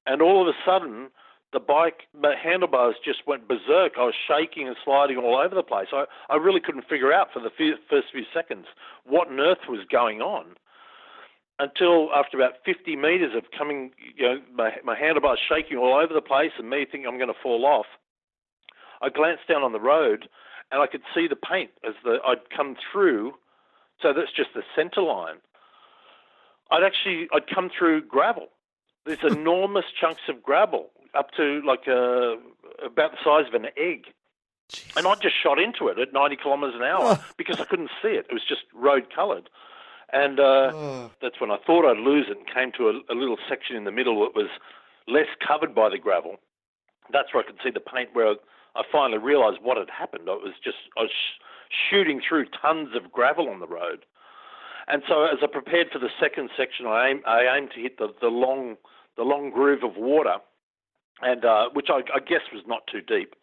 And 0.06 0.22
all 0.22 0.42
of 0.42 0.48
a 0.48 0.56
sudden, 0.64 1.10
the 1.52 1.60
bike 1.60 2.02
the 2.14 2.34
handlebars 2.42 2.96
just 3.04 3.26
went 3.26 3.48
berserk. 3.48 3.94
I 3.98 4.04
was 4.04 4.14
shaking 4.28 4.68
and 4.68 4.76
sliding 4.84 5.16
all 5.16 5.36
over 5.36 5.54
the 5.54 5.62
place. 5.62 5.88
I, 5.92 6.04
I 6.28 6.36
really 6.36 6.60
couldn't 6.60 6.88
figure 6.88 7.12
out 7.12 7.28
for 7.32 7.40
the 7.40 7.50
first 7.88 8.08
few 8.12 8.24
seconds 8.34 8.66
what 9.04 9.28
on 9.28 9.40
earth 9.40 9.66
was 9.68 9.86
going 9.90 10.20
on 10.20 10.56
until 11.58 12.10
after 12.14 12.36
about 12.36 12.54
50 12.64 12.94
meters 12.96 13.32
of 13.36 13.44
coming, 13.56 13.90
you 14.16 14.24
know, 14.24 14.36
my, 14.54 14.70
my 14.84 14.96
handlebars 14.96 15.40
shaking 15.48 15.76
all 15.76 15.94
over 15.94 16.14
the 16.14 16.20
place 16.20 16.52
and 16.58 16.70
me 16.70 16.86
thinking 16.90 17.06
I'm 17.06 17.18
going 17.18 17.32
to 17.32 17.42
fall 17.42 17.66
off. 17.66 17.86
I 19.02 19.08
glanced 19.08 19.48
down 19.48 19.62
on 19.62 19.72
the 19.72 19.80
road 19.80 20.28
and 20.70 20.82
I 20.82 20.86
could 20.86 21.02
see 21.14 21.26
the 21.28 21.36
paint 21.36 21.70
as 21.86 21.94
the 22.04 22.18
I'd 22.26 22.50
come 22.54 22.76
through. 22.92 23.32
So 24.00 24.12
that's 24.12 24.32
just 24.32 24.50
the 24.54 24.62
center 24.76 25.02
line. 25.02 25.36
I'd 26.70 26.82
actually 26.82 27.28
I'd 27.32 27.46
come 27.52 27.70
through 27.76 28.02
gravel. 28.02 28.48
There's 29.04 29.24
enormous 29.24 29.86
chunks 29.98 30.22
of 30.28 30.42
gravel 30.42 30.90
up 31.14 31.30
to 31.32 31.62
like 31.66 31.88
uh, 31.88 32.36
about 32.84 33.12
the 33.12 33.18
size 33.24 33.46
of 33.48 33.54
an 33.54 33.66
egg. 33.76 34.06
Jeez. 34.70 34.96
And 34.96 35.06
I 35.06 35.14
just 35.14 35.34
shot 35.42 35.58
into 35.58 35.88
it 35.88 35.98
at 35.98 36.12
90 36.12 36.36
kilometres 36.36 36.74
an 36.74 36.82
hour 36.82 37.18
because 37.38 37.58
I 37.58 37.64
couldn't 37.64 37.90
see 38.02 38.08
it. 38.08 38.26
It 38.28 38.32
was 38.32 38.44
just 38.46 38.62
road 38.74 39.06
coloured. 39.14 39.48
And 40.12 40.40
uh, 40.40 41.08
that's 41.20 41.40
when 41.40 41.50
I 41.50 41.58
thought 41.66 41.88
I'd 41.88 41.98
lose 41.98 42.26
it 42.30 42.38
and 42.38 42.46
came 42.46 42.72
to 42.78 42.88
a, 42.88 43.12
a, 43.12 43.16
little 43.16 43.36
section 43.48 43.76
in 43.76 43.84
the 43.84 43.92
middle 43.92 44.20
that 44.22 44.34
was 44.34 44.48
less 45.06 45.26
covered 45.46 45.74
by 45.74 45.90
the 45.90 45.98
gravel. 45.98 46.36
That's 47.12 47.32
where 47.32 47.42
I 47.42 47.46
could 47.46 47.58
see 47.62 47.70
the 47.70 47.80
paint 47.80 48.10
where 48.14 48.36
I 48.74 48.82
finally 48.90 49.18
realised 49.18 49.58
what 49.62 49.76
had 49.76 49.90
happened. 49.90 50.28
I 50.28 50.32
was 50.32 50.54
just, 50.64 50.78
I 50.96 51.02
was 51.02 51.10
sh- 51.10 51.40
shooting 51.90 52.20
through 52.26 52.46
tons 52.62 52.90
of 52.94 53.12
gravel 53.12 53.48
on 53.48 53.60
the 53.60 53.66
road. 53.66 54.04
And 54.86 55.02
so 55.06 55.24
as 55.24 55.38
I 55.42 55.46
prepared 55.46 55.88
for 55.92 55.98
the 55.98 56.08
second 56.18 56.50
section, 56.56 56.86
I, 56.86 57.08
aim, 57.08 57.22
I 57.26 57.56
aimed 57.56 57.70
to 57.74 57.80
hit 57.80 57.98
the, 57.98 58.08
the 58.20 58.28
long, 58.28 58.76
the 59.16 59.22
long 59.22 59.50
groove 59.50 59.84
of 59.84 59.96
water 59.96 60.36
and 61.22 61.44
uh, 61.44 61.68
which 61.72 61.88
I, 61.90 62.00
I, 62.14 62.20
guess 62.20 62.42
was 62.52 62.62
not 62.66 62.86
too 62.90 63.00
deep. 63.00 63.34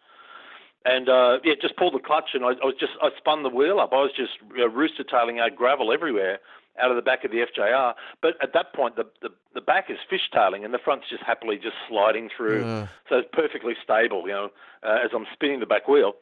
And 0.85 1.09
uh, 1.09 1.39
yeah, 1.43 1.53
just 1.59 1.77
pulled 1.77 1.93
the 1.93 1.99
clutch, 1.99 2.31
and 2.33 2.45
I, 2.45 2.49
I, 2.49 2.65
was 2.65 2.75
just 2.79 2.93
I 3.01 3.09
spun 3.17 3.43
the 3.43 3.49
wheel 3.49 3.79
up. 3.79 3.89
I 3.91 3.97
was 3.97 4.11
just 4.15 4.33
you 4.51 4.59
know, 4.59 4.67
rooster 4.67 5.03
tailing 5.03 5.39
out 5.39 5.55
gravel 5.55 5.91
everywhere 5.91 6.39
out 6.81 6.91
of 6.91 6.95
the 6.95 7.01
back 7.01 7.23
of 7.23 7.31
the 7.31 7.37
FJR. 7.37 7.93
But 8.21 8.33
at 8.41 8.53
that 8.53 8.73
point, 8.73 8.95
the 8.95 9.05
the, 9.21 9.29
the 9.53 9.61
back 9.61 9.89
is 9.89 9.97
fishtailing, 10.11 10.63
and 10.63 10.73
the 10.73 10.79
front's 10.83 11.09
just 11.09 11.23
happily 11.23 11.55
just 11.55 11.75
sliding 11.89 12.29
through. 12.35 12.63
Uh. 12.63 12.87
So 13.09 13.17
it's 13.17 13.29
perfectly 13.33 13.73
stable, 13.83 14.23
you 14.27 14.33
know, 14.33 14.49
uh, 14.83 14.99
as 15.03 15.11
I'm 15.15 15.25
spinning 15.33 15.59
the 15.59 15.65
back 15.65 15.87
wheel. 15.87 16.13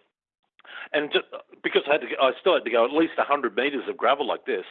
And 0.91 1.11
just, 1.11 1.25
because 1.63 1.83
I 1.87 1.93
had 1.93 2.01
to, 2.01 2.07
I 2.21 2.31
still 2.39 2.53
had 2.53 2.63
to 2.65 2.71
go 2.71 2.85
at 2.85 2.91
least 2.91 3.17
100 3.17 3.55
meters 3.55 3.83
of 3.89 3.97
gravel 3.97 4.27
like 4.27 4.45
this. 4.45 4.65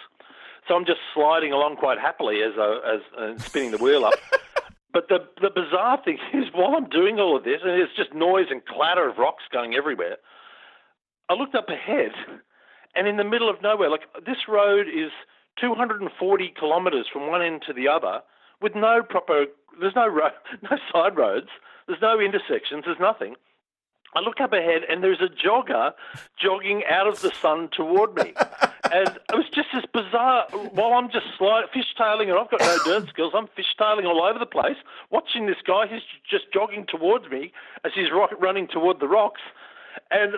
So 0.69 0.75
I'm 0.75 0.87
just 0.87 1.01
sliding 1.15 1.53
along 1.53 1.77
quite 1.77 1.99
happily 1.99 2.43
as 2.43 2.53
I, 2.57 2.95
as 2.95 3.01
uh, 3.19 3.43
spinning 3.43 3.73
the 3.73 3.79
wheel 3.79 4.05
up. 4.05 4.15
But 4.93 5.09
the 5.09 5.21
the 5.41 5.49
bizarre 5.49 5.99
thing 6.05 6.19
is, 6.35 6.45
while 6.53 6.75
I'm 6.77 6.89
doing 6.89 7.19
all 7.19 7.37
of 7.37 7.45
this, 7.45 7.61
and 7.65 7.81
it's 7.81 7.97
just 7.97 8.13
noise 8.13 8.47
and 8.51 8.65
clatter 8.65 9.09
of 9.09 9.17
rocks 9.17 9.45
going 9.51 9.75
everywhere, 9.75 10.19
I 11.31 11.35
looked 11.35 11.55
up 11.55 11.69
ahead, 11.71 12.13
and 12.95 13.09
in 13.09 13.17
the 13.17 13.25
middle 13.25 13.49
of 13.49 13.63
nowhere, 13.63 13.89
like 13.89 14.03
this 14.27 14.49
road 14.49 14.87
is 14.89 15.11
240 15.61 16.55
kilometres 16.59 17.07
from 17.11 17.29
one 17.29 17.43
end 17.43 17.63
to 17.67 17.73
the 17.73 17.89
other, 17.89 18.21
with 18.61 18.75
no 18.75 19.03
proper. 19.03 19.47
There's 19.81 19.97
no 19.97 20.07
road, 20.09 20.33
no 20.63 20.77
side 20.93 21.17
roads. 21.17 21.49
There's 21.87 22.03
no 22.03 22.21
intersections. 22.21 22.85
There's 22.85 23.01
nothing. 23.01 23.35
I 24.15 24.21
look 24.21 24.41
up 24.41 24.53
ahead, 24.53 24.83
and 24.89 25.03
there's 25.03 25.21
a 25.21 25.29
jogger 25.29 25.93
jogging 26.39 26.83
out 26.89 27.07
of 27.07 27.21
the 27.23 27.31
sun 27.41 27.69
toward 27.73 28.15
me. 28.15 28.35
and 28.93 29.09
it 29.09 29.35
was 29.35 29.49
just 29.55 29.69
as 29.75 29.85
bizarre. 29.93 30.47
While 30.73 30.93
I'm 30.93 31.11
just 31.11 31.27
slide, 31.39 31.65
fishtailing, 31.75 32.29
and 32.29 32.39
I've 32.39 32.51
got 32.51 32.61
no 32.61 32.79
dirt 32.85 33.09
skills, 33.09 33.33
I'm 33.35 33.49
fishtailing 33.49 34.05
all 34.05 34.23
over 34.23 34.39
the 34.39 34.47
place, 34.47 34.77
watching 35.11 35.47
this 35.47 35.57
guy 35.67 35.87
who's 35.87 36.05
just 36.29 36.53
jogging 36.53 36.87
towards 36.87 37.31
me 37.31 37.53
as 37.85 37.93
he's 37.95 38.13
rock, 38.13 38.31
running 38.39 38.69
toward 38.69 39.01
the 39.01 39.09
rocks. 39.09 39.41
And 40.11 40.35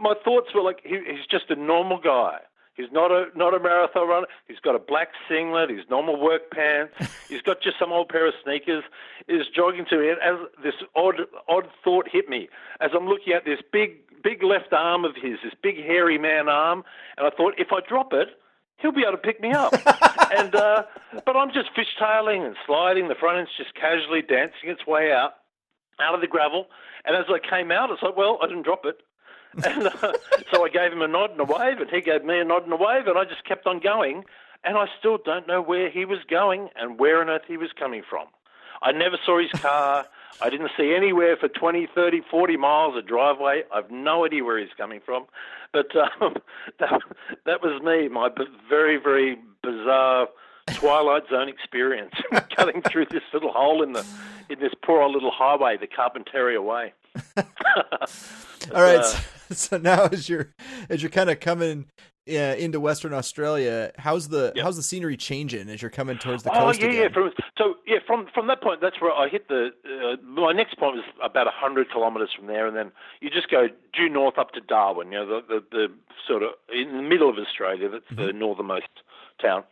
my 0.00 0.14
thoughts 0.24 0.48
were 0.54 0.62
like, 0.62 0.80
he's 0.84 1.26
just 1.30 1.50
a 1.50 1.56
normal 1.56 1.98
guy. 1.98 2.38
He's 2.78 2.92
not 2.92 3.10
a 3.10 3.26
not 3.34 3.54
a 3.54 3.58
marathon 3.58 4.08
runner. 4.08 4.28
He's 4.46 4.60
got 4.60 4.76
a 4.76 4.78
black 4.78 5.08
singlet, 5.28 5.68
his 5.68 5.84
normal 5.90 6.18
work 6.18 6.52
pants. 6.52 6.94
He's 7.28 7.42
got 7.42 7.60
just 7.60 7.76
some 7.76 7.90
old 7.92 8.08
pair 8.08 8.28
of 8.28 8.34
sneakers. 8.44 8.84
He's 9.26 9.48
jogging 9.54 9.84
to 9.90 9.98
me. 9.98 10.10
As 10.10 10.38
this 10.62 10.74
odd 10.94 11.22
odd 11.48 11.68
thought 11.82 12.08
hit 12.08 12.28
me 12.28 12.48
as 12.80 12.92
I'm 12.94 13.08
looking 13.08 13.32
at 13.32 13.44
this 13.44 13.58
big 13.72 13.96
big 14.22 14.44
left 14.44 14.72
arm 14.72 15.04
of 15.04 15.16
his, 15.16 15.38
this 15.42 15.54
big 15.60 15.76
hairy 15.76 16.18
man 16.18 16.48
arm, 16.48 16.84
and 17.16 17.26
I 17.26 17.30
thought 17.30 17.54
if 17.58 17.72
I 17.72 17.80
drop 17.80 18.12
it, 18.12 18.28
he'll 18.76 18.92
be 18.92 19.02
able 19.02 19.12
to 19.12 19.18
pick 19.18 19.40
me 19.40 19.50
up. 19.50 19.72
and 20.38 20.54
uh, 20.54 20.84
but 21.26 21.36
I'm 21.36 21.52
just 21.52 21.70
fishtailing 21.74 22.46
and 22.46 22.54
sliding. 22.64 23.08
The 23.08 23.16
front 23.16 23.38
end's 23.38 23.50
just 23.58 23.74
casually 23.74 24.22
dancing 24.22 24.70
its 24.70 24.86
way 24.86 25.12
out 25.12 25.32
out 26.00 26.14
of 26.14 26.20
the 26.20 26.28
gravel. 26.28 26.66
And 27.04 27.16
as 27.16 27.24
I 27.28 27.40
came 27.40 27.72
out, 27.72 27.90
it's 27.90 28.02
like, 28.02 28.16
well, 28.16 28.38
I 28.40 28.46
didn't 28.46 28.62
drop 28.62 28.84
it. 28.84 29.00
And 29.64 29.86
uh, 29.86 30.12
so 30.52 30.64
I 30.64 30.68
gave 30.68 30.92
him 30.92 31.02
a 31.02 31.08
nod 31.08 31.30
and 31.32 31.40
a 31.40 31.44
wave, 31.44 31.80
and 31.80 31.90
he 31.90 32.00
gave 32.00 32.24
me 32.24 32.38
a 32.38 32.44
nod 32.44 32.64
and 32.64 32.72
a 32.72 32.76
wave, 32.76 33.06
and 33.06 33.18
I 33.18 33.24
just 33.24 33.44
kept 33.44 33.66
on 33.66 33.80
going. 33.80 34.24
And 34.64 34.76
I 34.76 34.86
still 34.98 35.18
don't 35.24 35.46
know 35.46 35.62
where 35.62 35.88
he 35.88 36.04
was 36.04 36.18
going 36.28 36.68
and 36.74 36.98
where 36.98 37.20
on 37.20 37.30
earth 37.30 37.42
he 37.46 37.56
was 37.56 37.70
coming 37.78 38.02
from. 38.08 38.26
I 38.82 38.92
never 38.92 39.16
saw 39.24 39.40
his 39.40 39.52
car. 39.60 40.06
I 40.40 40.50
didn't 40.50 40.70
see 40.76 40.94
anywhere 40.94 41.36
for 41.36 41.48
20, 41.48 41.88
30, 41.94 42.22
40 42.30 42.56
miles 42.56 42.96
a 42.96 43.02
driveway. 43.02 43.62
I've 43.74 43.90
no 43.90 44.24
idea 44.24 44.44
where 44.44 44.58
he's 44.58 44.74
coming 44.76 45.00
from. 45.04 45.26
But 45.72 45.94
um, 45.96 46.36
that, 46.78 47.00
that 47.44 47.62
was 47.62 47.82
me, 47.82 48.08
my 48.08 48.30
very, 48.68 48.96
very 48.96 49.36
bizarre 49.62 50.28
Twilight 50.74 51.22
Zone 51.30 51.48
experience, 51.48 52.14
cutting 52.56 52.82
through 52.82 53.06
this 53.10 53.22
little 53.32 53.52
hole 53.52 53.82
in 53.82 53.92
the 53.94 54.04
in 54.50 54.58
this 54.60 54.72
poor 54.82 55.02
old 55.02 55.14
little 55.14 55.30
highway, 55.30 55.76
the 55.76 55.86
Carpentaria 55.86 56.62
Way. 56.62 56.92
All 58.74 58.82
right. 58.82 59.00
Uh, 59.00 59.14
so, 59.52 59.78
now, 59.78 60.04
as 60.06 60.28
you're 60.28 60.54
as 60.88 61.02
you're 61.02 61.10
kind 61.10 61.30
of 61.30 61.40
coming 61.40 61.86
uh, 62.28 62.32
into 62.32 62.80
Western 62.80 63.14
Australia, 63.14 63.92
how's 63.98 64.28
the 64.28 64.52
yep. 64.54 64.64
how's 64.64 64.76
the 64.76 64.82
scenery 64.82 65.16
changing 65.16 65.68
as 65.68 65.80
you're 65.80 65.90
coming 65.90 66.18
towards 66.18 66.42
the 66.42 66.50
coast? 66.50 66.80
Oh 66.80 66.84
yeah, 66.84 66.90
again? 66.90 67.02
yeah. 67.02 67.08
From, 67.12 67.32
so 67.56 67.74
yeah, 67.86 67.98
from 68.06 68.28
from 68.34 68.46
that 68.48 68.62
point, 68.62 68.80
that's 68.80 69.00
where 69.00 69.12
I 69.12 69.28
hit 69.28 69.48
the. 69.48 69.70
Uh, 69.84 70.16
my 70.22 70.52
next 70.52 70.78
point 70.78 70.96
was 70.96 71.04
about 71.22 71.46
hundred 71.52 71.90
kilometres 71.90 72.30
from 72.36 72.46
there, 72.46 72.66
and 72.66 72.76
then 72.76 72.92
you 73.20 73.30
just 73.30 73.50
go 73.50 73.68
due 73.92 74.08
north 74.08 74.38
up 74.38 74.52
to 74.52 74.60
Darwin. 74.60 75.12
You 75.12 75.18
know, 75.18 75.26
the 75.26 75.42
the, 75.48 75.64
the 75.70 75.94
sort 76.26 76.42
of 76.42 76.50
in 76.72 76.96
the 76.96 77.02
middle 77.02 77.30
of 77.30 77.36
Australia. 77.38 77.88
That's 77.88 78.04
mm-hmm. 78.06 78.26
the 78.26 78.32
northernmost 78.32 78.88
town. 79.40 79.64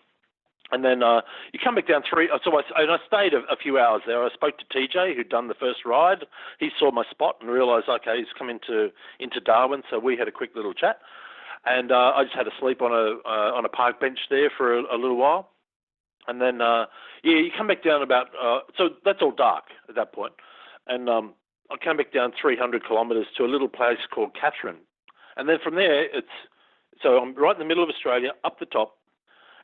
And 0.73 0.85
then 0.85 1.03
uh, 1.03 1.21
you 1.53 1.61
come 1.63 1.77
back 1.77 1.87
down 1.87 2.03
three. 2.09 2.29
So 2.45 2.51
I, 2.59 2.83
and 2.83 2.91
I 2.91 2.97
stayed 3.07 3.35
a, 3.35 3.39
a, 3.53 3.57
few 3.57 3.79
hours 3.79 4.03
there. 4.07 4.25
I 4.25 4.31
spoke 4.31 4.55
to 4.59 4.65
TJ, 4.65 5.15
who'd 5.15 5.29
done 5.29 5.49
the 5.49 5.55
first 5.55 5.85
ride. 5.85 6.25
He 6.59 6.71
saw 6.79 6.91
my 6.91 7.05
spot 7.11 7.37
and 7.41 7.51
realised, 7.51 7.89
okay, 7.89 8.19
he's 8.19 8.33
come 8.37 8.51
into 8.51 8.91
into 9.21 9.41
Darwin. 9.41 9.83
So 9.91 9.99
we 9.99 10.17
had 10.17 10.27
a 10.27 10.33
quick 10.33 10.51
little 10.57 10.75
chat, 10.75 10.99
and 11.65 11.93
uh, 11.93 12.13
I 12.17 12.25
just 12.25 12.35
had 12.35 12.45
to 12.45 12.51
sleep 12.59 12.83
on 12.83 12.93
a 12.93 13.19
uh, 13.29 13.57
on 13.57 13.65
a 13.65 13.69
park 13.69 14.01
bench 14.01 14.19
there 14.29 14.51
for 14.57 14.77
a, 14.77 14.83
a 14.93 14.99
little 14.99 15.17
while, 15.17 15.51
and 16.27 16.41
then 16.41 16.61
uh, 16.61 16.87
yeah, 17.23 17.37
you 17.37 17.51
come 17.57 17.69
back 17.69 17.85
down 17.85 18.03
about. 18.03 18.27
Uh, 18.35 18.61
so 18.77 18.89
that's 19.05 19.23
all 19.23 19.33
dark 19.33 19.65
at 19.89 19.95
that 19.95 20.13
point, 20.13 20.33
and 20.89 21.09
um, 21.09 21.35
I 21.71 21.77
came 21.77 21.97
back 21.97 22.13
down 22.13 22.33
300 22.41 22.85
kilometres 22.85 23.27
to 23.37 23.45
a 23.45 23.47
little 23.47 23.69
place 23.69 23.99
called 24.13 24.31
Katherine, 24.35 24.83
and 25.37 25.49
then 25.49 25.59
from 25.63 25.77
there 25.77 26.05
it's 26.05 26.27
so 27.03 27.19
I'm 27.19 27.35
right 27.37 27.55
in 27.55 27.61
the 27.61 27.69
middle 27.69 27.85
of 27.85 27.91
Australia, 27.91 28.31
up 28.45 28.59
the 28.59 28.67
top 28.67 28.97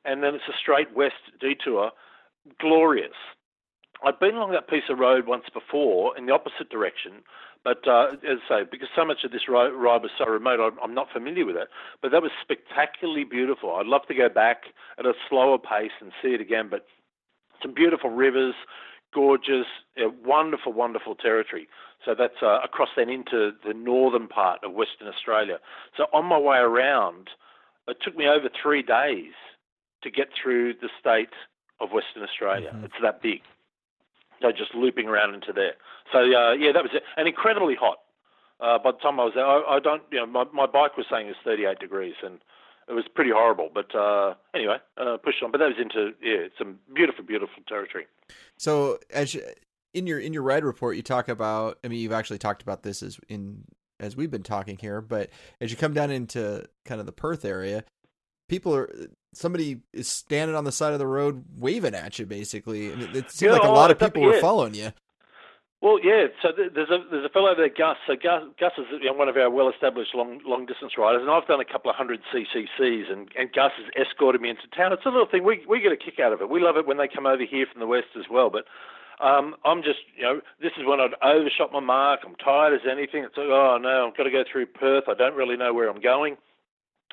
and 0.04 0.22
then 0.22 0.34
it's 0.34 0.48
a 0.48 0.58
straight 0.60 0.94
west 0.94 1.22
detour. 1.40 1.90
Glorious. 2.60 3.14
I've 4.04 4.18
been 4.18 4.34
along 4.34 4.52
that 4.52 4.68
piece 4.68 4.90
of 4.90 4.98
road 4.98 5.26
once 5.26 5.44
before 5.54 6.16
in 6.18 6.26
the 6.26 6.32
opposite 6.32 6.68
direction, 6.70 7.22
but 7.64 7.86
uh, 7.86 8.08
as 8.28 8.38
I 8.50 8.62
say, 8.62 8.68
because 8.68 8.88
so 8.96 9.04
much 9.04 9.18
of 9.24 9.30
this 9.30 9.48
ride, 9.48 9.70
was 9.72 10.10
so 10.18 10.26
remote, 10.26 10.74
I'm 10.82 10.94
not 10.94 11.06
familiar 11.12 11.46
with 11.46 11.56
it. 11.56 11.68
But 12.00 12.10
that 12.10 12.22
was 12.22 12.32
spectacularly 12.42 13.24
beautiful. 13.24 13.74
I'd 13.74 13.86
love 13.86 14.02
to 14.08 14.14
go 14.14 14.28
back 14.28 14.64
at 14.98 15.06
a 15.06 15.12
slower 15.28 15.58
pace 15.58 15.92
and 16.00 16.10
see 16.20 16.30
it 16.30 16.40
again. 16.40 16.68
But 16.68 16.86
some 17.62 17.72
beautiful 17.72 18.10
rivers, 18.10 18.54
gorgeous, 19.14 19.66
wonderful, 20.24 20.72
wonderful 20.72 21.14
territory. 21.14 21.68
So 22.04 22.16
that's 22.18 22.42
uh, 22.42 22.58
across 22.64 22.88
then 22.96 23.08
into 23.08 23.52
the 23.64 23.74
northern 23.74 24.26
part 24.26 24.58
of 24.64 24.72
Western 24.72 25.06
Australia. 25.06 25.58
So 25.96 26.06
on 26.12 26.24
my 26.24 26.38
way 26.38 26.56
around, 26.56 27.28
it 27.86 27.98
took 28.02 28.16
me 28.16 28.26
over 28.26 28.48
three 28.60 28.82
days 28.82 29.34
to 30.02 30.10
get 30.10 30.28
through 30.40 30.74
the 30.74 30.88
state 30.98 31.32
of 31.80 31.90
Western 31.90 32.22
Australia. 32.22 32.70
Mm-hmm. 32.74 32.84
It's 32.86 32.94
that 33.02 33.22
big. 33.22 33.40
So 34.40 34.50
just 34.50 34.74
looping 34.74 35.06
around 35.06 35.34
into 35.34 35.52
there. 35.52 35.74
So 36.12 36.18
uh, 36.18 36.52
yeah, 36.52 36.72
that 36.72 36.82
was 36.82 36.90
it, 36.92 37.02
and 37.16 37.28
incredibly 37.28 37.74
hot. 37.74 37.98
Uh, 38.60 38.78
by 38.78 38.92
the 38.92 38.98
time 38.98 39.18
I 39.18 39.24
was 39.24 39.32
there, 39.34 39.46
I, 39.46 39.76
I 39.76 39.80
don't, 39.80 40.02
you 40.12 40.18
know, 40.18 40.26
my, 40.26 40.44
my 40.52 40.66
bike 40.66 40.96
was 40.96 41.06
saying 41.10 41.26
it 41.26 41.30
was 41.30 41.36
38 41.44 41.80
degrees, 41.80 42.14
and 42.22 42.38
it 42.88 42.92
was 42.92 43.04
pretty 43.12 43.30
horrible. 43.30 43.70
But 43.72 43.94
uh, 43.94 44.34
anyway, 44.54 44.76
uh, 44.96 45.16
pushed 45.16 45.42
on. 45.42 45.50
But 45.50 45.58
that 45.58 45.66
was 45.66 45.78
into 45.80 46.12
yeah, 46.22 46.48
some 46.58 46.78
beautiful, 46.94 47.24
beautiful 47.24 47.62
territory. 47.68 48.06
So 48.58 48.98
as 49.10 49.34
you, 49.34 49.42
in 49.94 50.06
your 50.06 50.18
in 50.18 50.32
your 50.32 50.42
ride 50.42 50.64
report, 50.64 50.96
you 50.96 51.02
talk 51.02 51.28
about. 51.28 51.78
I 51.84 51.88
mean, 51.88 52.00
you've 52.00 52.12
actually 52.12 52.38
talked 52.38 52.62
about 52.62 52.82
this 52.82 53.02
as 53.02 53.18
in 53.28 53.64
as 54.00 54.16
we've 54.16 54.30
been 54.30 54.42
talking 54.42 54.76
here. 54.76 55.00
But 55.00 55.30
as 55.60 55.70
you 55.70 55.76
come 55.76 55.94
down 55.94 56.10
into 56.10 56.64
kind 56.84 57.00
of 57.00 57.06
the 57.06 57.12
Perth 57.12 57.44
area, 57.44 57.84
people 58.48 58.74
are 58.74 58.90
somebody 59.32 59.80
is 59.92 60.08
standing 60.08 60.56
on 60.56 60.64
the 60.64 60.72
side 60.72 60.92
of 60.92 60.98
the 60.98 61.06
road 61.06 61.44
waving 61.58 61.94
at 61.94 62.18
you. 62.18 62.26
Basically, 62.26 62.92
and 62.92 63.02
it, 63.02 63.16
it 63.16 63.30
seems 63.30 63.52
yeah, 63.52 63.58
like 63.58 63.68
a 63.68 63.72
lot 63.72 63.90
of 63.90 63.98
people 63.98 64.22
were 64.22 64.40
following 64.40 64.74
you. 64.74 64.92
Well, 65.82 65.98
yeah. 65.98 66.30
So 66.40 66.54
there's 66.54 66.90
a 66.90 67.02
there's 67.10 67.26
a 67.26 67.28
fellow 67.28 67.56
there, 67.56 67.68
Gus. 67.68 67.96
So 68.06 68.14
Gus, 68.14 68.44
Gus 68.58 68.70
is 68.78 68.86
you 69.02 69.10
know, 69.10 69.14
one 69.14 69.28
of 69.28 69.36
our 69.36 69.50
well-established 69.50 70.14
long 70.14 70.40
long 70.46 70.64
distance 70.64 70.92
riders, 70.96 71.22
and 71.22 71.30
I've 71.30 71.46
done 71.48 71.58
a 71.58 71.64
couple 71.64 71.90
of 71.90 71.96
hundred 71.96 72.20
CCCs, 72.32 73.10
and, 73.10 73.28
and 73.36 73.52
Gus 73.52 73.72
has 73.76 74.06
escorted 74.06 74.40
me 74.40 74.50
into 74.50 74.62
town. 74.76 74.92
It's 74.92 75.04
a 75.04 75.10
little 75.10 75.26
thing. 75.26 75.42
We 75.42 75.66
we 75.68 75.80
get 75.80 75.90
a 75.90 75.96
kick 75.96 76.20
out 76.20 76.32
of 76.32 76.40
it. 76.40 76.48
We 76.48 76.62
love 76.62 76.76
it 76.76 76.86
when 76.86 76.98
they 76.98 77.08
come 77.08 77.26
over 77.26 77.44
here 77.44 77.66
from 77.66 77.80
the 77.80 77.88
west 77.88 78.14
as 78.16 78.30
well. 78.30 78.48
But 78.48 78.64
um, 79.18 79.56
I'm 79.64 79.82
just 79.82 79.98
you 80.14 80.22
know 80.22 80.40
this 80.62 80.70
is 80.78 80.86
when 80.86 81.00
I'd 81.00 81.18
overshot 81.20 81.72
my 81.72 81.80
mark. 81.80 82.20
I'm 82.24 82.36
tired 82.36 82.74
as 82.74 82.86
anything. 82.86 83.24
It's 83.24 83.36
like 83.36 83.50
oh 83.50 83.76
no, 83.82 84.06
I've 84.06 84.16
got 84.16 84.22
to 84.22 84.30
go 84.30 84.44
through 84.46 84.66
Perth. 84.66 85.10
I 85.10 85.14
don't 85.14 85.34
really 85.34 85.56
know 85.56 85.74
where 85.74 85.90
I'm 85.90 86.00
going. 86.00 86.36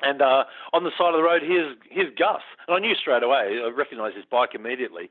And 0.02 0.22
uh, 0.22 0.44
on 0.72 0.84
the 0.84 0.90
side 0.96 1.12
of 1.12 1.18
the 1.18 1.22
road, 1.22 1.42
here's 1.42 1.76
here's 1.90 2.12
Gus, 2.16 2.42
and 2.66 2.76
I 2.76 2.80
knew 2.80 2.94
straight 2.94 3.22
away. 3.22 3.60
I 3.64 3.68
recognised 3.68 4.16
his 4.16 4.24
bike 4.24 4.54
immediately. 4.54 5.10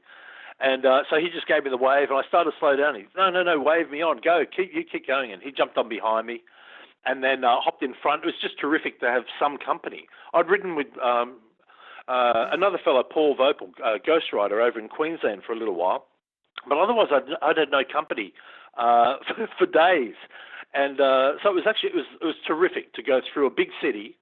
And 0.59 0.85
uh, 0.85 1.03
so 1.09 1.15
he 1.15 1.29
just 1.29 1.47
gave 1.47 1.63
me 1.63 1.69
the 1.69 1.77
wave, 1.77 2.09
and 2.09 2.19
I 2.19 2.27
started 2.27 2.51
to 2.51 2.57
slow 2.59 2.75
down. 2.75 2.95
He, 2.95 3.05
no, 3.15 3.29
no, 3.29 3.43
no, 3.43 3.59
wave 3.59 3.89
me 3.89 4.01
on, 4.01 4.19
go, 4.23 4.43
keep 4.43 4.71
you 4.73 4.83
keep 4.83 5.07
going. 5.07 5.31
And 5.31 5.41
he 5.41 5.51
jumped 5.51 5.77
on 5.77 5.87
behind 5.87 6.27
me, 6.27 6.43
and 7.05 7.23
then 7.23 7.43
uh, 7.43 7.61
hopped 7.61 7.81
in 7.81 7.93
front. 8.01 8.23
It 8.23 8.27
was 8.27 8.35
just 8.41 8.59
terrific 8.59 8.99
to 8.99 9.07
have 9.07 9.23
some 9.39 9.57
company. 9.57 10.07
I'd 10.33 10.49
ridden 10.49 10.75
with 10.75 10.87
um, 11.01 11.39
uh, 12.09 12.49
another 12.51 12.77
fellow, 12.83 13.03
Paul 13.03 13.37
Vopel, 13.37 13.71
uh, 13.83 13.99
Ghost 14.05 14.33
Rider, 14.33 14.59
over 14.59 14.79
in 14.79 14.89
Queensland 14.89 15.43
for 15.45 15.53
a 15.53 15.57
little 15.57 15.75
while, 15.75 16.07
but 16.67 16.77
otherwise 16.77 17.07
I'd, 17.11 17.31
I'd 17.41 17.57
had 17.57 17.71
no 17.71 17.83
company 17.89 18.33
uh, 18.77 19.15
for, 19.27 19.47
for 19.59 19.65
days. 19.65 20.15
And 20.73 20.99
uh, 20.99 21.39
so 21.41 21.49
it 21.49 21.55
was 21.55 21.63
actually 21.67 21.89
it 21.89 21.95
was 21.95 22.05
it 22.21 22.25
was 22.25 22.35
terrific 22.45 22.93
to 22.93 23.01
go 23.01 23.21
through 23.31 23.47
a 23.47 23.49
big 23.49 23.69
city 23.81 24.17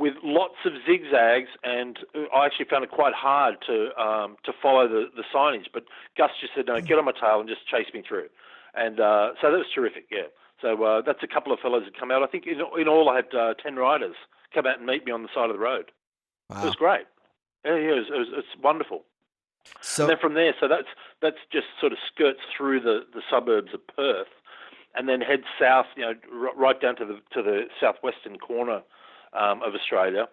with 0.00 0.14
lots 0.24 0.56
of 0.64 0.72
zigzags, 0.88 1.50
and 1.62 1.98
I 2.34 2.46
actually 2.46 2.64
found 2.64 2.84
it 2.84 2.90
quite 2.90 3.12
hard 3.12 3.56
to 3.66 3.94
um, 4.00 4.36
to 4.44 4.52
follow 4.62 4.88
the, 4.88 5.10
the 5.14 5.22
signage. 5.32 5.66
But 5.72 5.84
Gus 6.16 6.30
just 6.40 6.54
said, 6.56 6.66
"No, 6.66 6.80
get 6.80 6.98
on 6.98 7.04
my 7.04 7.12
tail 7.12 7.38
and 7.38 7.48
just 7.48 7.68
chase 7.68 7.92
me 7.92 8.02
through," 8.06 8.28
and 8.74 8.98
uh, 8.98 9.32
so 9.40 9.52
that 9.52 9.58
was 9.58 9.66
terrific. 9.74 10.06
Yeah, 10.10 10.32
so 10.62 10.82
uh, 10.82 11.02
that's 11.02 11.22
a 11.22 11.28
couple 11.28 11.52
of 11.52 11.60
fellows 11.60 11.82
that 11.84 12.00
come 12.00 12.10
out. 12.10 12.22
I 12.22 12.26
think 12.26 12.46
in, 12.46 12.60
in 12.80 12.88
all 12.88 13.10
I 13.10 13.16
had 13.16 13.34
uh, 13.34 13.54
ten 13.62 13.76
riders 13.76 14.16
come 14.54 14.66
out 14.66 14.78
and 14.78 14.86
meet 14.86 15.04
me 15.04 15.12
on 15.12 15.22
the 15.22 15.28
side 15.34 15.50
of 15.50 15.54
the 15.54 15.62
road. 15.62 15.92
Wow. 16.48 16.62
It 16.62 16.64
was 16.64 16.74
great. 16.76 17.06
Yeah, 17.64 17.76
yeah, 17.76 17.90
it 17.90 17.98
was, 17.98 18.06
it 18.08 18.18
was, 18.18 18.28
it's 18.38 18.62
wonderful. 18.64 19.04
So 19.82 20.04
and 20.04 20.10
then 20.12 20.18
from 20.18 20.32
there, 20.32 20.54
so 20.58 20.66
that's 20.66 20.88
that's 21.20 21.44
just 21.52 21.66
sort 21.78 21.92
of 21.92 21.98
skirts 22.10 22.40
through 22.56 22.80
the, 22.80 23.04
the 23.12 23.20
suburbs 23.30 23.74
of 23.74 23.86
Perth, 23.86 24.32
and 24.94 25.06
then 25.06 25.20
heads 25.20 25.44
south, 25.60 25.86
you 25.94 26.02
know, 26.02 26.14
r- 26.32 26.56
right 26.56 26.80
down 26.80 26.96
to 26.96 27.04
the 27.04 27.20
to 27.34 27.42
the 27.42 27.64
southwestern 27.78 28.38
corner 28.38 28.80
um, 29.32 29.62
of 29.62 29.74
Australia 29.74 30.28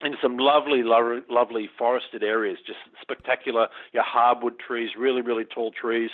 in 0.00 0.14
some 0.22 0.36
lovely, 0.38 0.82
lovely, 0.82 1.20
lovely 1.28 1.68
forested 1.76 2.22
areas, 2.22 2.58
just 2.66 2.78
spectacular. 3.00 3.68
Your 3.92 4.04
hardwood 4.04 4.58
trees, 4.58 4.90
really, 4.96 5.22
really 5.22 5.44
tall 5.44 5.72
trees, 5.72 6.10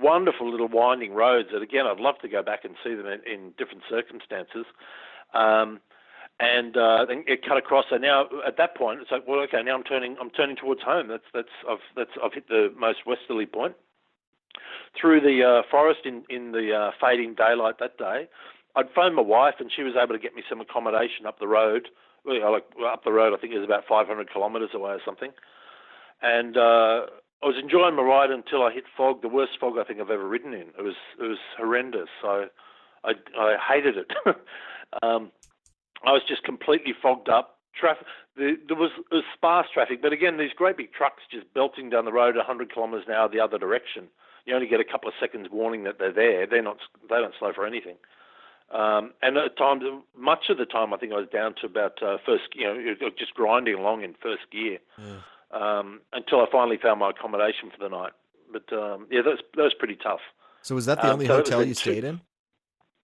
wonderful 0.00 0.50
little 0.50 0.68
winding 0.68 1.12
roads. 1.12 1.48
That 1.52 1.62
again, 1.62 1.86
I'd 1.86 2.00
love 2.00 2.18
to 2.22 2.28
go 2.28 2.42
back 2.42 2.64
and 2.64 2.74
see 2.82 2.94
them 2.94 3.06
in, 3.06 3.20
in 3.30 3.52
different 3.58 3.82
circumstances. 3.88 4.64
Um, 5.34 5.80
and 6.40 6.76
uh, 6.76 7.04
it 7.08 7.44
cut 7.46 7.56
across. 7.58 7.86
So 7.90 7.96
now, 7.96 8.26
at 8.46 8.56
that 8.58 8.76
point, 8.76 9.00
it's 9.00 9.10
like, 9.10 9.26
well, 9.26 9.40
okay, 9.40 9.62
now 9.62 9.74
I'm 9.74 9.82
turning, 9.82 10.16
I'm 10.20 10.30
turning 10.30 10.54
towards 10.54 10.80
home. 10.82 11.08
That's 11.08 11.24
that's 11.34 11.48
I've 11.68 11.78
that's 11.96 12.10
I've 12.22 12.32
hit 12.32 12.48
the 12.48 12.72
most 12.78 12.98
westerly 13.06 13.44
point. 13.44 13.74
Through 14.98 15.20
the 15.20 15.42
uh, 15.42 15.62
forest 15.68 16.00
in 16.04 16.22
in 16.30 16.52
the 16.52 16.72
uh, 16.72 16.90
fading 17.00 17.34
daylight 17.34 17.80
that 17.80 17.98
day, 17.98 18.28
I'd 18.78 18.94
phoned 18.94 19.16
my 19.16 19.22
wife, 19.22 19.56
and 19.58 19.72
she 19.74 19.82
was 19.82 19.94
able 20.00 20.14
to 20.14 20.22
get 20.22 20.36
me 20.36 20.42
some 20.48 20.60
accommodation 20.60 21.26
up 21.26 21.40
the 21.40 21.48
road. 21.48 21.88
Well, 22.24 22.52
like 22.52 22.64
up 22.86 23.02
the 23.02 23.10
road, 23.10 23.34
I 23.34 23.40
think 23.40 23.52
it 23.52 23.58
was 23.58 23.66
about 23.66 23.84
500 23.88 24.32
kilometres 24.32 24.70
away 24.72 24.92
or 24.92 25.00
something. 25.04 25.32
And 26.22 26.56
uh, 26.56 27.10
I 27.42 27.46
was 27.46 27.56
enjoying 27.60 27.96
my 27.96 28.02
ride 28.02 28.30
until 28.30 28.62
I 28.62 28.72
hit 28.72 28.84
fog, 28.96 29.22
the 29.22 29.28
worst 29.28 29.58
fog 29.58 29.78
I 29.78 29.84
think 29.84 30.00
I've 30.00 30.10
ever 30.10 30.28
ridden 30.28 30.54
in. 30.54 30.70
It 30.78 30.82
was 30.82 30.94
it 31.18 31.24
was 31.24 31.38
horrendous. 31.56 32.08
So 32.22 32.46
I 33.04 33.12
I 33.36 33.56
hated 33.58 33.96
it. 33.96 34.12
um, 35.02 35.32
I 36.06 36.12
was 36.12 36.22
just 36.28 36.44
completely 36.44 36.94
fogged 37.02 37.28
up. 37.28 37.58
Traffic, 37.74 38.06
the, 38.36 38.56
there 38.66 38.76
was, 38.76 38.90
was 39.10 39.24
sparse 39.34 39.66
traffic, 39.72 40.02
but 40.02 40.12
again, 40.12 40.36
these 40.36 40.50
great 40.56 40.76
big 40.76 40.92
trucks 40.92 41.22
just 41.30 41.52
belting 41.54 41.90
down 41.90 42.04
the 42.04 42.12
road 42.12 42.34
100 42.34 42.72
kilometres 42.72 43.04
an 43.06 43.14
hour 43.14 43.28
the 43.28 43.40
other 43.40 43.58
direction. 43.58 44.08
You 44.46 44.54
only 44.54 44.66
get 44.66 44.80
a 44.80 44.84
couple 44.84 45.08
of 45.08 45.14
seconds 45.20 45.48
warning 45.50 45.84
that 45.84 45.98
they're 45.98 46.12
there. 46.12 46.46
They're 46.46 46.62
not. 46.62 46.78
They 47.08 47.16
don't 47.16 47.34
slow 47.38 47.52
for 47.52 47.66
anything. 47.66 47.96
Um, 48.70 49.12
and 49.22 49.38
at 49.38 49.56
times, 49.56 49.82
much 50.16 50.50
of 50.50 50.58
the 50.58 50.66
time, 50.66 50.92
I 50.92 50.98
think 50.98 51.12
I 51.12 51.16
was 51.16 51.28
down 51.32 51.54
to 51.60 51.66
about 51.66 52.02
uh, 52.02 52.18
first, 52.24 52.44
you 52.54 52.64
know, 52.64 52.94
just 53.18 53.34
grinding 53.34 53.74
along 53.74 54.02
in 54.02 54.14
first 54.22 54.42
gear 54.52 54.78
yeah. 54.98 55.20
um, 55.52 56.00
until 56.12 56.40
I 56.40 56.46
finally 56.52 56.76
found 56.76 57.00
my 57.00 57.10
accommodation 57.10 57.70
for 57.70 57.82
the 57.82 57.88
night. 57.88 58.12
But 58.52 58.70
um, 58.72 59.06
yeah, 59.10 59.22
that 59.22 59.30
was, 59.30 59.40
that 59.56 59.62
was 59.62 59.74
pretty 59.78 59.96
tough. 59.96 60.20
So 60.62 60.74
was 60.74 60.86
that 60.86 61.00
the 61.00 61.06
um, 61.06 61.14
only 61.14 61.26
so 61.26 61.36
hotel 61.36 61.64
you 61.64 61.74
stayed 61.74 62.04
in? 62.04 62.20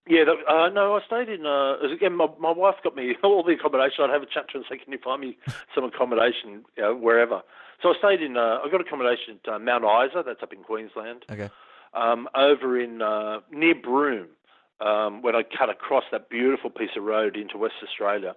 Yeah, 0.07 0.25
uh, 0.47 0.69
no, 0.69 0.97
I 0.97 1.01
stayed 1.07 1.31
in. 1.33 1.47
Uh, 1.47 1.79
again, 1.81 2.15
my, 2.15 2.27
my 2.39 2.51
wife 2.51 2.75
got 2.85 2.95
me 2.95 3.15
all 3.25 3.43
the 3.43 3.53
accommodation. 3.53 4.05
I'd 4.05 4.11
have 4.11 4.23
a 4.23 4.27
chat 4.27 4.49
to 4.49 4.55
her 4.55 4.59
and 4.59 4.67
say, 4.69 4.77
"Can 4.77 4.93
you 4.93 4.99
find 5.03 5.21
me 5.21 5.39
some 5.75 5.85
accommodation, 5.85 6.65
you 6.77 6.83
know, 6.83 6.95
wherever?" 6.95 7.41
So 7.83 7.89
I 7.89 7.95
stayed 7.99 8.23
in. 8.23 8.37
Uh, 8.37 8.59
I 8.63 8.69
got 8.71 8.83
accommodation 8.83 9.41
at 9.47 9.55
uh, 9.55 9.59
Mount 9.59 9.85
Isa, 9.85 10.23
that's 10.27 10.43
up 10.43 10.53
in 10.53 10.63
Queensland. 10.63 11.25
Okay. 11.31 11.49
Um, 11.95 12.29
over 12.35 12.79
in 12.79 13.01
uh, 13.01 13.41
near 13.51 13.75
Broome, 13.75 14.29
um, 14.81 15.23
when 15.23 15.35
I 15.35 15.43
cut 15.43 15.71
across 15.71 16.05
that 16.13 16.29
beautiful 16.29 16.71
piece 16.71 16.91
of 16.97 17.05
road 17.05 17.37
into 17.37 17.59
West 17.59 17.75
Australia. 17.83 18.35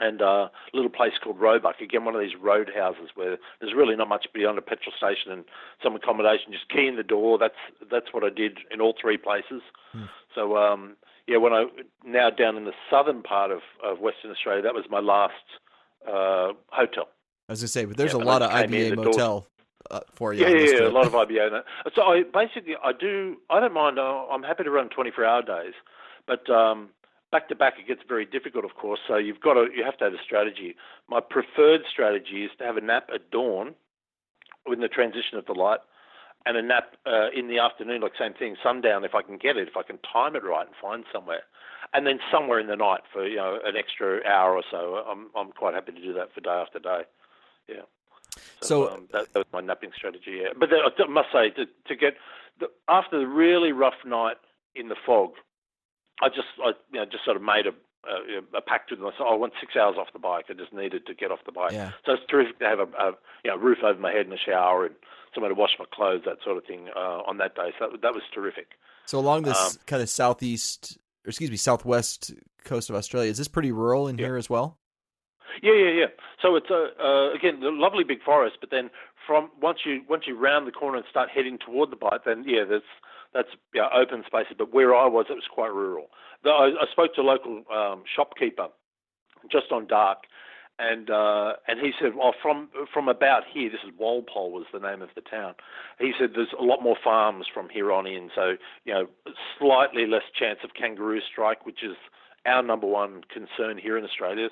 And 0.00 0.22
uh, 0.22 0.48
a 0.48 0.50
little 0.72 0.90
place 0.90 1.12
called 1.22 1.38
Roebuck, 1.38 1.80
again, 1.80 2.06
one 2.06 2.14
of 2.14 2.20
these 2.22 2.34
road 2.40 2.70
houses 2.74 3.10
where 3.14 3.36
there's 3.60 3.74
really 3.74 3.94
not 3.94 4.08
much 4.08 4.26
beyond 4.32 4.56
a 4.56 4.62
petrol 4.62 4.92
station 4.96 5.30
and 5.30 5.44
some 5.82 5.94
accommodation. 5.94 6.50
Just 6.50 6.70
key 6.70 6.86
in 6.86 6.96
the 6.96 7.02
door. 7.02 7.36
That's 7.38 7.54
that's 7.90 8.06
what 8.12 8.24
I 8.24 8.30
did 8.30 8.58
in 8.70 8.80
all 8.80 8.94
three 9.00 9.18
places. 9.18 9.60
Hmm. 9.92 10.04
So 10.34 10.56
um, 10.56 10.96
yeah, 11.28 11.36
when 11.36 11.52
I 11.52 11.66
now 12.04 12.30
down 12.30 12.56
in 12.56 12.64
the 12.64 12.72
southern 12.90 13.22
part 13.22 13.50
of, 13.50 13.60
of 13.84 14.00
Western 14.00 14.30
Australia, 14.30 14.62
that 14.62 14.74
was 14.74 14.84
my 14.90 15.00
last 15.00 15.34
uh, 16.08 16.52
hotel. 16.68 17.08
I 17.48 17.52
was 17.52 17.60
gonna 17.60 17.68
say, 17.68 17.84
but 17.84 17.96
there's 17.96 18.14
yeah, 18.14 18.22
a 18.22 18.24
lot 18.24 18.40
of 18.40 18.50
IBA 18.50 18.96
motel 18.96 19.46
uh, 19.46 19.51
for 20.14 20.32
you. 20.32 20.46
Yeah, 20.46 20.54
yeah, 20.54 20.80
yeah 20.80 20.88
a 20.88 20.90
lot 20.90 21.06
of 21.06 21.12
IBA. 21.12 21.62
So 21.94 22.02
I 22.02 22.22
basically 22.22 22.74
I 22.82 22.92
do 22.92 23.36
I 23.50 23.60
don't 23.60 23.74
mind. 23.74 23.98
Uh, 23.98 24.26
I'm 24.30 24.42
happy 24.42 24.64
to 24.64 24.70
run 24.70 24.88
24 24.88 25.24
hour 25.24 25.42
days, 25.42 25.74
but 26.26 26.48
um, 26.50 26.90
back 27.30 27.48
to 27.48 27.54
back 27.54 27.74
it 27.78 27.88
gets 27.88 28.02
very 28.08 28.24
difficult, 28.24 28.64
of 28.64 28.74
course. 28.74 29.00
So 29.06 29.16
you've 29.16 29.40
got 29.40 29.54
to 29.54 29.66
you 29.74 29.84
have 29.84 29.98
to 29.98 30.04
have 30.04 30.12
a 30.12 30.22
strategy. 30.24 30.76
My 31.08 31.20
preferred 31.20 31.82
strategy 31.90 32.44
is 32.44 32.50
to 32.58 32.64
have 32.64 32.76
a 32.76 32.80
nap 32.80 33.08
at 33.12 33.30
dawn, 33.30 33.74
with 34.66 34.80
the 34.80 34.88
transition 34.88 35.38
of 35.38 35.46
the 35.46 35.52
light, 35.52 35.80
and 36.46 36.56
a 36.56 36.62
nap 36.62 36.96
uh, 37.06 37.30
in 37.34 37.48
the 37.48 37.58
afternoon, 37.58 38.02
like 38.02 38.12
same 38.18 38.34
thing, 38.34 38.56
sundown 38.62 39.04
if 39.04 39.14
I 39.14 39.22
can 39.22 39.38
get 39.38 39.56
it, 39.56 39.68
if 39.68 39.76
I 39.76 39.82
can 39.82 39.98
time 40.12 40.36
it 40.36 40.44
right 40.44 40.66
and 40.66 40.76
find 40.80 41.04
somewhere, 41.12 41.42
and 41.92 42.06
then 42.06 42.18
somewhere 42.30 42.60
in 42.60 42.66
the 42.66 42.76
night 42.76 43.02
for 43.12 43.26
you 43.26 43.36
know 43.36 43.58
an 43.64 43.76
extra 43.76 44.20
hour 44.26 44.54
or 44.54 44.62
so. 44.70 45.02
I'm 45.08 45.30
I'm 45.36 45.52
quite 45.52 45.74
happy 45.74 45.92
to 45.92 46.00
do 46.00 46.12
that 46.14 46.32
for 46.34 46.40
day 46.40 46.50
after 46.50 46.78
day. 46.78 47.02
Yeah. 47.68 47.86
So, 48.60 48.86
so 48.86 48.94
um, 48.94 49.08
that, 49.12 49.32
that, 49.32 49.38
was 49.40 49.46
my 49.52 49.60
napping 49.60 49.90
strategy. 49.94 50.40
Yeah. 50.42 50.50
But 50.58 50.70
I 50.72 51.06
must 51.08 51.28
say, 51.32 51.50
to, 51.50 51.66
to 51.88 51.96
get 51.96 52.14
the, 52.60 52.68
after 52.88 53.18
the 53.18 53.26
really 53.26 53.72
rough 53.72 54.04
night 54.06 54.36
in 54.74 54.88
the 54.88 54.96
fog, 55.06 55.32
I 56.20 56.28
just 56.28 56.48
I 56.62 56.72
you 56.92 57.00
know 57.00 57.04
just 57.04 57.24
sort 57.24 57.36
of 57.36 57.42
made 57.42 57.66
a 57.66 57.72
a, 58.04 58.58
a 58.58 58.60
pact 58.60 58.90
with 58.90 59.00
myself. 59.00 59.28
I 59.30 59.34
want 59.34 59.52
six 59.60 59.76
hours 59.76 59.96
off 59.98 60.12
the 60.12 60.18
bike. 60.18 60.46
I 60.50 60.54
just 60.54 60.72
needed 60.72 61.06
to 61.06 61.14
get 61.14 61.30
off 61.30 61.40
the 61.46 61.52
bike. 61.52 61.72
Yeah. 61.72 61.92
So 62.04 62.12
it's 62.14 62.22
terrific 62.28 62.58
to 62.58 62.66
have 62.66 62.80
a, 62.80 62.88
a 62.98 63.12
you 63.44 63.50
know 63.50 63.56
roof 63.56 63.78
over 63.84 63.98
my 63.98 64.12
head 64.12 64.26
and 64.26 64.32
a 64.32 64.38
shower 64.38 64.86
and 64.86 64.94
somewhere 65.34 65.48
to 65.48 65.54
wash 65.54 65.72
my 65.78 65.86
clothes, 65.92 66.22
that 66.26 66.38
sort 66.44 66.56
of 66.56 66.64
thing, 66.64 66.88
uh, 66.94 67.22
on 67.26 67.38
that 67.38 67.54
day. 67.54 67.72
So 67.78 67.88
that, 67.90 68.02
that 68.02 68.14
was 68.14 68.22
terrific. 68.34 68.68
So 69.06 69.18
along 69.18 69.42
this 69.42 69.58
um, 69.58 69.72
kind 69.86 70.02
of 70.02 70.08
southeast, 70.08 70.98
or 71.24 71.30
excuse 71.30 71.50
me, 71.50 71.56
southwest 71.56 72.34
coast 72.64 72.90
of 72.90 72.96
Australia, 72.96 73.30
is 73.30 73.38
this 73.38 73.48
pretty 73.48 73.72
rural 73.72 74.08
in 74.08 74.18
yeah. 74.18 74.26
here 74.26 74.36
as 74.36 74.50
well? 74.50 74.78
Yeah, 75.60 75.74
yeah, 75.74 75.90
yeah. 75.90 76.06
So 76.40 76.56
it's 76.56 76.70
a 76.70 76.88
uh, 77.02 77.34
again 77.34 77.62
a 77.62 77.70
lovely 77.70 78.04
big 78.04 78.22
forest, 78.22 78.56
but 78.60 78.70
then 78.70 78.90
from 79.26 79.50
once 79.60 79.80
you 79.84 80.02
once 80.08 80.24
you 80.26 80.38
round 80.38 80.66
the 80.66 80.72
corner 80.72 80.98
and 80.98 81.06
start 81.10 81.28
heading 81.34 81.58
toward 81.58 81.90
the 81.90 81.96
Bight, 81.96 82.24
then 82.24 82.44
yeah, 82.46 82.64
that's 82.68 82.84
that's 83.34 83.48
yeah, 83.74 83.88
open 83.94 84.24
spaces. 84.26 84.54
But 84.56 84.72
where 84.72 84.94
I 84.94 85.06
was, 85.06 85.26
it 85.28 85.34
was 85.34 85.48
quite 85.52 85.72
rural. 85.72 86.06
The, 86.44 86.50
I, 86.50 86.66
I 86.82 86.86
spoke 86.90 87.14
to 87.14 87.20
a 87.20 87.22
local 87.22 87.62
um, 87.72 88.04
shopkeeper 88.14 88.68
just 89.50 89.72
on 89.72 89.86
dark, 89.86 90.18
and 90.78 91.10
uh, 91.10 91.54
and 91.68 91.80
he 91.80 91.92
said, 92.00 92.12
well, 92.16 92.34
from 92.40 92.68
from 92.92 93.08
about 93.08 93.42
here, 93.52 93.70
this 93.70 93.80
is 93.86 93.92
Walpole 93.98 94.52
was 94.52 94.66
the 94.72 94.80
name 94.80 95.02
of 95.02 95.10
the 95.14 95.20
town. 95.20 95.54
He 95.98 96.12
said 96.18 96.30
there's 96.34 96.54
a 96.58 96.64
lot 96.64 96.82
more 96.82 96.96
farms 97.02 97.46
from 97.52 97.68
here 97.68 97.92
on 97.92 98.06
in, 98.06 98.30
so 98.34 98.54
you 98.84 98.92
know, 98.92 99.06
slightly 99.58 100.06
less 100.06 100.22
chance 100.38 100.58
of 100.64 100.70
kangaroo 100.74 101.20
strike, 101.30 101.66
which 101.66 101.82
is 101.82 101.96
our 102.46 102.62
number 102.62 102.86
one 102.86 103.22
concern 103.32 103.78
here 103.78 103.96
in 103.96 104.04
Australia. 104.04 104.48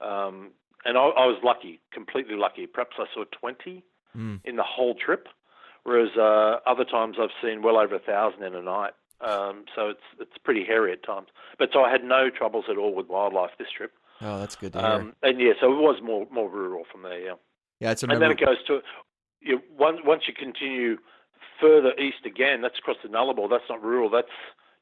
Um, 0.00 0.50
and 0.84 0.96
I, 0.96 1.02
I, 1.02 1.26
was 1.26 1.38
lucky, 1.44 1.80
completely 1.92 2.36
lucky. 2.36 2.66
Perhaps 2.66 2.96
I 2.98 3.04
saw 3.12 3.24
20 3.38 3.84
mm. 4.16 4.40
in 4.44 4.56
the 4.56 4.62
whole 4.62 4.94
trip, 4.94 5.28
whereas 5.84 6.10
uh, 6.16 6.60
other 6.66 6.84
times 6.84 7.16
I've 7.20 7.30
seen 7.42 7.62
well 7.62 7.76
over 7.76 7.94
a 7.94 8.00
thousand 8.00 8.44
in 8.44 8.54
a 8.54 8.62
night. 8.62 8.92
Um, 9.20 9.64
so 9.76 9.90
it's 9.90 10.00
it's 10.18 10.38
pretty 10.42 10.64
hairy 10.64 10.92
at 10.92 11.02
times. 11.02 11.28
But 11.58 11.68
so 11.74 11.82
I 11.82 11.90
had 11.90 12.02
no 12.02 12.30
troubles 12.30 12.64
at 12.70 12.78
all 12.78 12.94
with 12.94 13.08
wildlife 13.08 13.50
this 13.58 13.68
trip. 13.76 13.92
Oh, 14.22 14.38
that's 14.38 14.56
good 14.56 14.72
to 14.72 14.78
hear. 14.78 14.88
Um, 14.88 15.14
and 15.22 15.38
yeah, 15.38 15.52
so 15.60 15.70
it 15.70 15.76
was 15.76 16.00
more 16.02 16.26
more 16.30 16.48
rural 16.48 16.84
from 16.90 17.02
there. 17.02 17.20
Yeah. 17.20 17.34
Yeah, 17.80 17.90
it's 17.90 18.02
a. 18.02 18.06
And 18.06 18.22
then 18.22 18.30
it 18.30 18.40
goes 18.40 18.62
to 18.68 18.80
you, 19.40 19.60
once 19.78 19.98
once 20.04 20.22
you 20.26 20.32
continue 20.32 20.96
further 21.60 21.92
east 21.98 22.24
again, 22.24 22.62
that's 22.62 22.78
across 22.78 22.96
the 23.02 23.10
Nullarbor. 23.10 23.48
That's 23.50 23.64
not 23.68 23.82
rural. 23.82 24.08
That's 24.08 24.28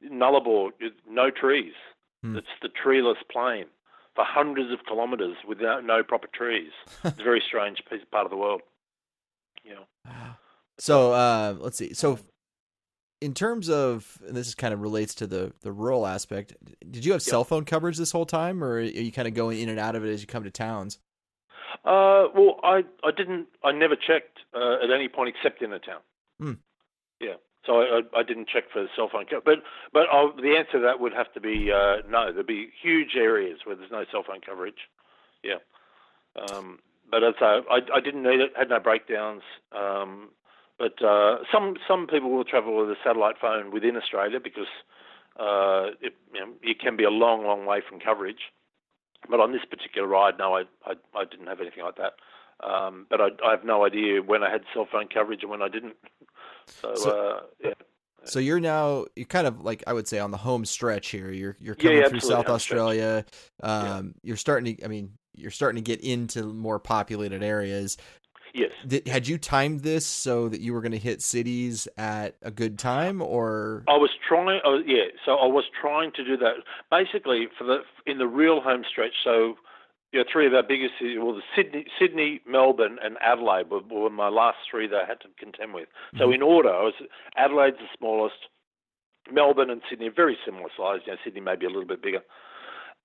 Nullarbor. 0.04 0.70
No 1.08 1.30
trees. 1.30 1.74
Hmm. 2.22 2.36
It's 2.36 2.46
the 2.62 2.68
treeless 2.68 3.18
plain 3.30 3.66
for 4.18 4.24
hundreds 4.24 4.72
of 4.72 4.84
kilometres 4.84 5.36
without 5.46 5.84
no 5.84 6.02
proper 6.02 6.26
trees. 6.34 6.72
it's 7.04 7.20
a 7.20 7.22
very 7.22 7.40
strange 7.46 7.80
piece, 7.88 8.00
part 8.10 8.24
of 8.24 8.30
the 8.30 8.36
world. 8.36 8.62
Yeah. 9.64 9.84
So 10.80 11.12
uh, 11.12 11.54
let's 11.60 11.78
see. 11.78 11.94
So 11.94 12.18
in 13.20 13.32
terms 13.32 13.70
of 13.70 14.18
and 14.26 14.36
this 14.36 14.56
kind 14.56 14.74
of 14.74 14.80
relates 14.80 15.14
to 15.16 15.28
the 15.28 15.52
the 15.60 15.70
rural 15.70 16.06
aspect 16.06 16.54
did 16.88 17.04
you 17.04 17.12
have 17.12 17.20
yep. 17.20 17.30
cell 17.30 17.44
phone 17.44 17.64
coverage 17.64 17.96
this 17.96 18.12
whole 18.12 18.26
time 18.26 18.62
or 18.62 18.74
are 18.74 18.80
you 18.80 19.10
kind 19.10 19.26
of 19.26 19.34
going 19.34 19.58
in 19.58 19.68
and 19.68 19.80
out 19.80 19.96
of 19.96 20.04
it 20.04 20.12
as 20.12 20.20
you 20.20 20.26
come 20.28 20.44
to 20.44 20.52
towns 20.52 20.98
uh, 21.84 22.30
well 22.32 22.60
i 22.62 22.84
i 23.02 23.10
didn't 23.10 23.48
i 23.64 23.72
never 23.72 23.96
checked 23.96 24.38
uh, 24.54 24.76
at 24.84 24.92
any 24.94 25.08
point 25.08 25.34
except 25.34 25.62
in 25.62 25.72
a 25.72 25.80
town 25.80 26.00
hmm. 26.38 26.52
yeah 27.20 27.34
so 27.68 27.82
I, 27.82 28.00
I, 28.16 28.22
didn't 28.24 28.48
check 28.48 28.64
for 28.72 28.82
the 28.82 28.88
cell 28.96 29.08
phone 29.12 29.26
coverage 29.26 29.44
but 29.44 29.58
but 29.92 30.06
I'll, 30.10 30.34
the 30.34 30.56
answer 30.56 30.72
to 30.72 30.80
that 30.80 30.98
would 30.98 31.12
have 31.12 31.32
to 31.34 31.40
be 31.40 31.70
uh, 31.70 31.98
no 32.08 32.32
there'd 32.32 32.46
be 32.46 32.70
huge 32.82 33.14
areas 33.14 33.60
where 33.64 33.76
there's 33.76 33.92
no 33.92 34.04
cell 34.10 34.24
phone 34.26 34.40
coverage 34.40 34.88
yeah 35.44 35.60
um, 36.50 36.80
but 37.10 37.22
as 37.22 37.34
I, 37.40 37.60
I, 37.94 38.00
didn't 38.00 38.22
need 38.22 38.40
it 38.40 38.52
had 38.56 38.70
no 38.70 38.80
breakdowns 38.80 39.42
um, 39.72 40.30
but 40.78 41.02
uh, 41.02 41.38
some 41.52 41.76
some 41.86 42.06
people 42.06 42.30
will 42.30 42.44
travel 42.44 42.76
with 42.76 42.88
a 42.90 42.96
satellite 43.04 43.36
phone 43.40 43.70
within 43.72 43.96
Australia 43.96 44.38
because 44.42 44.68
uh, 45.38 45.94
it, 46.00 46.14
you, 46.34 46.40
know, 46.40 46.52
it 46.62 46.80
can 46.80 46.96
be 46.96 47.04
a 47.04 47.10
long, 47.10 47.44
long 47.44 47.66
way 47.66 47.80
from 47.86 48.00
coverage. 48.00 48.52
But 49.28 49.40
on 49.40 49.52
this 49.52 49.64
particular 49.68 50.06
ride, 50.06 50.38
no, 50.38 50.56
I, 50.56 50.62
I, 50.84 50.94
I 51.14 51.24
didn't 51.24 51.46
have 51.46 51.60
anything 51.60 51.84
like 51.84 51.96
that. 51.96 52.14
Um, 52.64 53.06
but 53.08 53.20
I, 53.20 53.28
I 53.44 53.50
have 53.50 53.64
no 53.64 53.84
idea 53.84 54.22
when 54.22 54.42
I 54.42 54.50
had 54.50 54.62
cell 54.74 54.86
phone 54.90 55.08
coverage 55.12 55.42
and 55.42 55.50
when 55.50 55.62
I 55.62 55.68
didn't. 55.68 55.94
So, 56.68 56.94
so 56.94 57.10
uh, 57.10 57.40
yeah. 57.64 57.74
So 58.24 58.38
you're 58.38 58.60
now 58.60 59.06
you're 59.16 59.26
kind 59.26 59.46
of 59.46 59.62
like 59.62 59.84
I 59.86 59.92
would 59.92 60.06
say 60.06 60.18
on 60.18 60.30
the 60.30 60.36
home 60.36 60.64
stretch 60.64 61.08
here. 61.08 61.30
You're 61.30 61.56
you're 61.60 61.74
coming 61.74 61.98
yeah, 61.98 62.08
through 62.08 62.20
South 62.20 62.48
Australia. 62.48 63.24
Um, 63.62 63.84
yeah. 63.84 64.02
You're 64.22 64.36
starting 64.36 64.76
to. 64.76 64.84
I 64.84 64.88
mean, 64.88 65.12
you're 65.34 65.50
starting 65.50 65.82
to 65.82 65.86
get 65.86 66.00
into 66.04 66.44
more 66.44 66.78
populated 66.78 67.42
areas. 67.42 67.96
Yes. 68.54 68.72
Did, 68.86 69.06
had 69.06 69.28
you 69.28 69.38
timed 69.38 69.80
this 69.80 70.06
so 70.06 70.48
that 70.48 70.60
you 70.60 70.72
were 70.72 70.80
going 70.80 70.92
to 70.92 70.98
hit 70.98 71.22
cities 71.22 71.86
at 71.96 72.36
a 72.42 72.50
good 72.50 72.78
time, 72.78 73.22
or 73.22 73.84
I 73.88 73.96
was 73.96 74.10
trying. 74.26 74.60
Oh, 74.64 74.80
yeah. 74.84 75.04
So 75.24 75.32
I 75.36 75.46
was 75.46 75.64
trying 75.80 76.12
to 76.12 76.24
do 76.24 76.36
that. 76.38 76.54
Basically, 76.90 77.48
for 77.56 77.64
the 77.64 77.78
in 78.06 78.18
the 78.18 78.26
real 78.26 78.60
home 78.60 78.84
stretch. 78.90 79.12
So, 79.22 79.56
know, 80.12 80.24
three 80.30 80.46
of 80.46 80.54
our 80.54 80.62
biggest 80.62 80.94
cities. 80.98 81.18
Well, 81.20 81.34
the 81.34 81.42
Sydney, 81.54 81.84
Sydney, 81.98 82.40
Melbourne, 82.46 82.98
and 83.02 83.16
Adelaide 83.20 83.70
were, 83.70 83.80
were 83.80 84.10
my 84.10 84.28
last 84.28 84.58
three 84.70 84.86
that 84.86 84.96
I 84.96 85.06
had 85.06 85.20
to 85.20 85.28
contend 85.38 85.74
with. 85.74 85.88
So, 86.16 86.24
mm-hmm. 86.24 86.34
in 86.34 86.42
order, 86.42 86.70
I 86.70 86.82
was 86.82 86.94
Adelaide's 87.36 87.78
the 87.78 87.88
smallest. 87.96 88.48
Melbourne 89.30 89.68
and 89.68 89.82
Sydney 89.90 90.08
are 90.08 90.12
very 90.12 90.38
similar 90.46 90.70
size. 90.76 91.00
You 91.04 91.12
know, 91.12 91.18
Sydney 91.22 91.42
may 91.42 91.56
be 91.56 91.66
a 91.66 91.68
little 91.68 91.84
bit 91.84 92.02
bigger. 92.02 92.22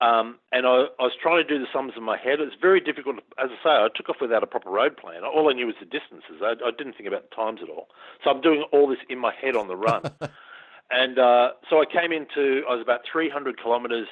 Um, 0.00 0.38
and 0.50 0.66
I, 0.66 0.90
I, 0.98 1.04
was 1.06 1.12
trying 1.20 1.46
to 1.46 1.48
do 1.48 1.58
the 1.58 1.70
sums 1.72 1.92
in 1.96 2.02
my 2.02 2.16
head. 2.16 2.40
It's 2.40 2.56
very 2.60 2.80
difficult. 2.80 3.16
As 3.38 3.50
I 3.50 3.62
say, 3.62 3.70
I 3.70 3.88
took 3.94 4.08
off 4.08 4.16
without 4.20 4.42
a 4.42 4.46
proper 4.46 4.70
road 4.70 4.96
plan. 4.96 5.22
All 5.24 5.48
I 5.48 5.52
knew 5.52 5.66
was 5.66 5.76
the 5.78 5.86
distances. 5.86 6.42
I, 6.42 6.54
I 6.64 6.72
didn't 6.76 6.94
think 6.96 7.06
about 7.06 7.30
the 7.30 7.36
times 7.36 7.60
at 7.62 7.68
all. 7.68 7.88
So 8.22 8.30
I'm 8.30 8.40
doing 8.40 8.64
all 8.72 8.88
this 8.88 8.98
in 9.08 9.18
my 9.18 9.32
head 9.32 9.54
on 9.54 9.68
the 9.68 9.76
run. 9.76 10.02
and 10.90 11.18
uh, 11.18 11.50
so 11.70 11.80
I 11.80 11.84
came 11.86 12.10
into. 12.10 12.62
I 12.68 12.74
was 12.74 12.82
about 12.82 13.02
300 13.10 13.62
kilometres 13.62 14.08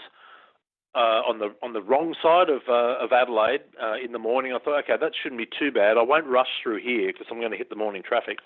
uh, 0.94 1.22
on 1.28 1.38
the 1.38 1.54
on 1.62 1.72
the 1.72 1.82
wrong 1.82 2.14
side 2.22 2.50
of 2.50 2.62
uh, 2.68 3.02
of 3.02 3.12
Adelaide 3.12 3.62
uh, 3.82 3.94
in 4.02 4.12
the 4.12 4.18
morning. 4.18 4.52
I 4.52 4.58
thought, 4.58 4.84
okay, 4.84 4.96
that 5.00 5.12
shouldn't 5.22 5.38
be 5.38 5.48
too 5.58 5.72
bad. 5.72 5.96
I 5.96 6.02
won't 6.02 6.26
rush 6.26 6.48
through 6.62 6.82
here 6.82 7.12
because 7.12 7.26
I'm 7.30 7.38
going 7.38 7.52
to 7.52 7.58
hit 7.58 7.70
the 7.70 7.76
morning 7.76 8.02
traffic. 8.06 8.38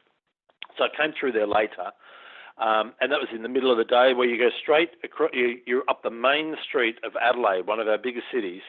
So 0.79 0.85
I 0.85 0.89
came 0.97 1.13
through 1.19 1.33
there 1.33 1.47
later 1.47 1.93
um, 2.59 2.95
and 3.01 3.13
that 3.13 3.21
was 3.21 3.29
in 3.35 3.43
the 3.43 3.49
middle 3.49 3.71
of 3.71 3.77
the 3.77 3.85
day 3.85 4.15
where 4.15 4.27
you 4.27 4.39
go 4.39 4.49
straight 4.61 4.91
across, 5.05 5.31
you, 5.35 5.59
you're 5.67 5.85
up 5.89 6.03
the 6.03 6.11
main 6.11 6.57
street 6.67 6.97
of 7.05 7.13
Adelaide, 7.21 7.67
one 7.67 7.81
of 7.81 7.89
our 7.89 7.99
biggest 7.99 8.27
cities, 8.33 8.63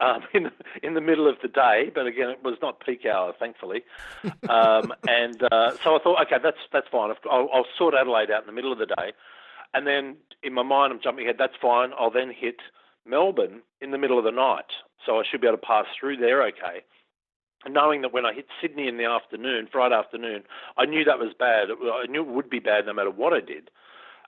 um, 0.00 0.22
in, 0.34 0.50
in 0.82 0.94
the 0.94 1.00
middle 1.02 1.28
of 1.28 1.36
the 1.42 1.48
day. 1.48 1.90
But 1.94 2.06
again, 2.06 2.30
it 2.30 2.42
was 2.42 2.56
not 2.62 2.80
peak 2.80 3.04
hour, 3.04 3.34
thankfully. 3.38 3.84
Um, 4.48 4.94
and 5.06 5.42
uh, 5.52 5.72
so 5.84 5.94
I 5.94 5.98
thought, 6.02 6.22
okay, 6.22 6.36
that's, 6.42 6.56
that's 6.72 6.88
fine. 6.90 7.12
I'll, 7.30 7.48
I'll 7.52 7.66
sort 7.76 7.94
Adelaide 7.94 8.30
out 8.30 8.40
in 8.40 8.46
the 8.46 8.52
middle 8.52 8.72
of 8.72 8.78
the 8.78 8.86
day. 8.86 9.12
And 9.74 9.86
then 9.86 10.16
in 10.42 10.54
my 10.54 10.62
mind, 10.62 10.92
I'm 10.92 11.00
jumping 11.02 11.24
ahead, 11.24 11.36
that's 11.38 11.56
fine. 11.60 11.90
I'll 11.98 12.10
then 12.10 12.32
hit 12.34 12.56
Melbourne 13.08 13.62
in 13.80 13.90
the 13.90 13.98
middle 13.98 14.18
of 14.18 14.24
the 14.24 14.30
night. 14.30 14.70
So 15.06 15.18
I 15.18 15.22
should 15.28 15.40
be 15.40 15.46
able 15.46 15.58
to 15.58 15.66
pass 15.66 15.86
through 15.98 16.18
there 16.18 16.42
okay 16.48 16.84
knowing 17.68 18.02
that 18.02 18.12
when 18.12 18.24
I 18.24 18.32
hit 18.32 18.46
Sydney 18.60 18.88
in 18.88 18.98
the 18.98 19.04
afternoon, 19.04 19.68
Friday 19.70 19.94
afternoon, 19.94 20.42
I 20.76 20.86
knew 20.86 21.04
that 21.04 21.18
was 21.18 21.34
bad. 21.38 21.68
I 21.70 22.06
knew 22.06 22.22
it 22.22 22.28
would 22.28 22.50
be 22.50 22.60
bad 22.60 22.86
no 22.86 22.92
matter 22.92 23.10
what 23.10 23.32
I 23.32 23.40
did. 23.40 23.70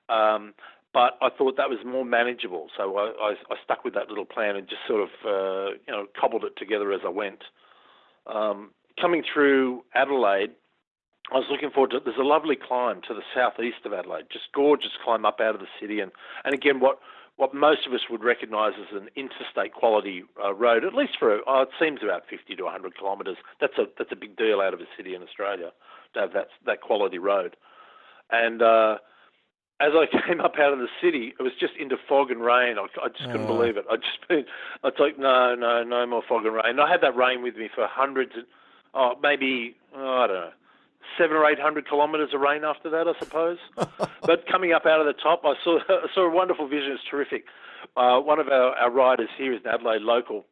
Um, 0.09 0.55
but 0.93 1.16
I 1.22 1.28
thought 1.31 1.57
that 1.57 1.70
was 1.70 1.78
more 1.87 2.05
manageable, 2.05 2.66
so 2.76 2.97
I, 2.97 3.12
I, 3.20 3.35
I 3.51 3.57
stuck 3.62 3.85
with 3.85 3.95
that 3.95 4.09
little 4.09 4.24
plan 4.24 4.57
and 4.57 4.68
just 4.68 4.81
sort 4.89 5.03
of 5.03 5.09
uh, 5.24 5.70
you 5.87 5.93
know 5.93 6.07
cobbled 6.20 6.45
it 6.45 6.57
together 6.57 6.93
as 6.93 7.01
I 7.07 7.11
went. 7.11 7.45
Um, 8.26 8.70
coming 9.01 9.22
through 9.33 9.85
Adelaide, 9.95 10.51
I 11.33 11.37
was 11.37 11.47
looking 11.49 11.70
forward 11.70 11.93
to. 11.93 12.01
There's 12.05 12.16
a 12.18 12.24
lovely 12.24 12.57
climb 12.57 13.03
to 13.07 13.14
the 13.14 13.22
southeast 13.33 13.87
of 13.87 13.93
Adelaide, 13.93 14.24
just 14.33 14.47
gorgeous 14.53 14.91
climb 15.05 15.24
up 15.24 15.39
out 15.41 15.55
of 15.55 15.61
the 15.61 15.68
city, 15.81 16.01
and 16.01 16.11
and 16.45 16.55
again 16.55 16.81
what 16.81 16.99
what 17.41 17.55
most 17.55 17.86
of 17.86 17.95
us 17.95 18.03
would 18.11 18.22
recognise 18.22 18.74
as 18.78 18.95
an 18.95 19.09
interstate 19.16 19.72
quality 19.72 20.24
uh, 20.45 20.53
road, 20.53 20.84
at 20.84 20.93
least 20.95 21.12
for 21.18 21.41
oh, 21.47 21.62
it 21.62 21.70
seems 21.80 22.01
about 22.03 22.24
50 22.28 22.55
to 22.55 22.64
100 22.64 22.99
kilometres. 22.99 23.38
That's 23.62 23.78
a 23.78 23.84
that's 23.97 24.12
a 24.12 24.16
big 24.16 24.36
deal 24.36 24.61
out 24.61 24.74
of 24.74 24.80
a 24.80 24.84
city 24.95 25.14
in 25.14 25.22
Australia 25.22 25.70
to 26.12 26.20
have 26.20 26.34
that 26.34 26.49
that 26.66 26.82
quality 26.82 27.18
road. 27.18 27.57
And 28.30 28.61
uh, 28.61 28.99
as 29.80 29.93
I 29.95 30.05
came 30.26 30.43
up 30.43 30.59
out 30.59 30.74
of 30.74 30.80
the 30.80 30.93
city, 31.03 31.32
it 31.38 31.43
was 31.43 31.53
just 31.59 31.72
into 31.80 31.97
fog 32.07 32.30
and 32.30 32.43
rain. 32.43 32.76
I, 32.76 32.86
I 33.03 33.09
just 33.09 33.30
couldn't 33.30 33.49
uh. 33.49 33.57
believe 33.57 33.78
it. 33.78 33.86
I 33.91 33.97
just 33.97 34.28
been, 34.28 34.45
I 34.84 34.88
was 34.88 34.95
like, 34.99 35.18
no, 35.18 35.55
no, 35.55 35.82
no 35.82 36.07
more 36.07 36.22
fog 36.28 36.45
and 36.45 36.55
rain. 36.55 36.66
And 36.66 36.80
I 36.80 36.91
had 36.91 37.01
that 37.01 37.16
rain 37.16 37.43
with 37.43 37.57
me 37.57 37.70
for 37.74 37.88
hundreds, 37.88 38.32
of, 38.36 38.45
oh, 38.93 39.14
maybe 39.22 39.76
oh, 39.97 40.24
I 40.24 40.26
don't 40.26 40.36
know, 40.36 40.51
seven 41.19 41.37
or 41.37 41.47
eight 41.47 41.59
hundred 41.59 41.89
kilometres 41.89 42.31
of 42.35 42.41
rain 42.41 42.65
after 42.65 42.91
that, 42.91 43.09
I 43.09 43.19
suppose. 43.19 43.59
but 43.77 44.47
coming 44.51 44.73
up 44.73 44.87
out 44.87 45.01
of 45.01 45.07
the 45.07 45.15
top, 45.15 45.43
I 45.45 45.55
saw 45.63 45.79
I 45.89 46.07
saw 46.15 46.27
a 46.27 46.31
wonderful 46.31 46.69
vision. 46.69 46.93
It's 46.93 47.05
terrific. 47.09 47.45
Uh, 47.97 48.21
one 48.21 48.39
of 48.39 48.49
our, 48.49 48.75
our 48.77 48.91
riders 48.91 49.31
here 49.37 49.53
is 49.53 49.61
an 49.65 49.71
Adelaide 49.73 50.03
local. 50.03 50.45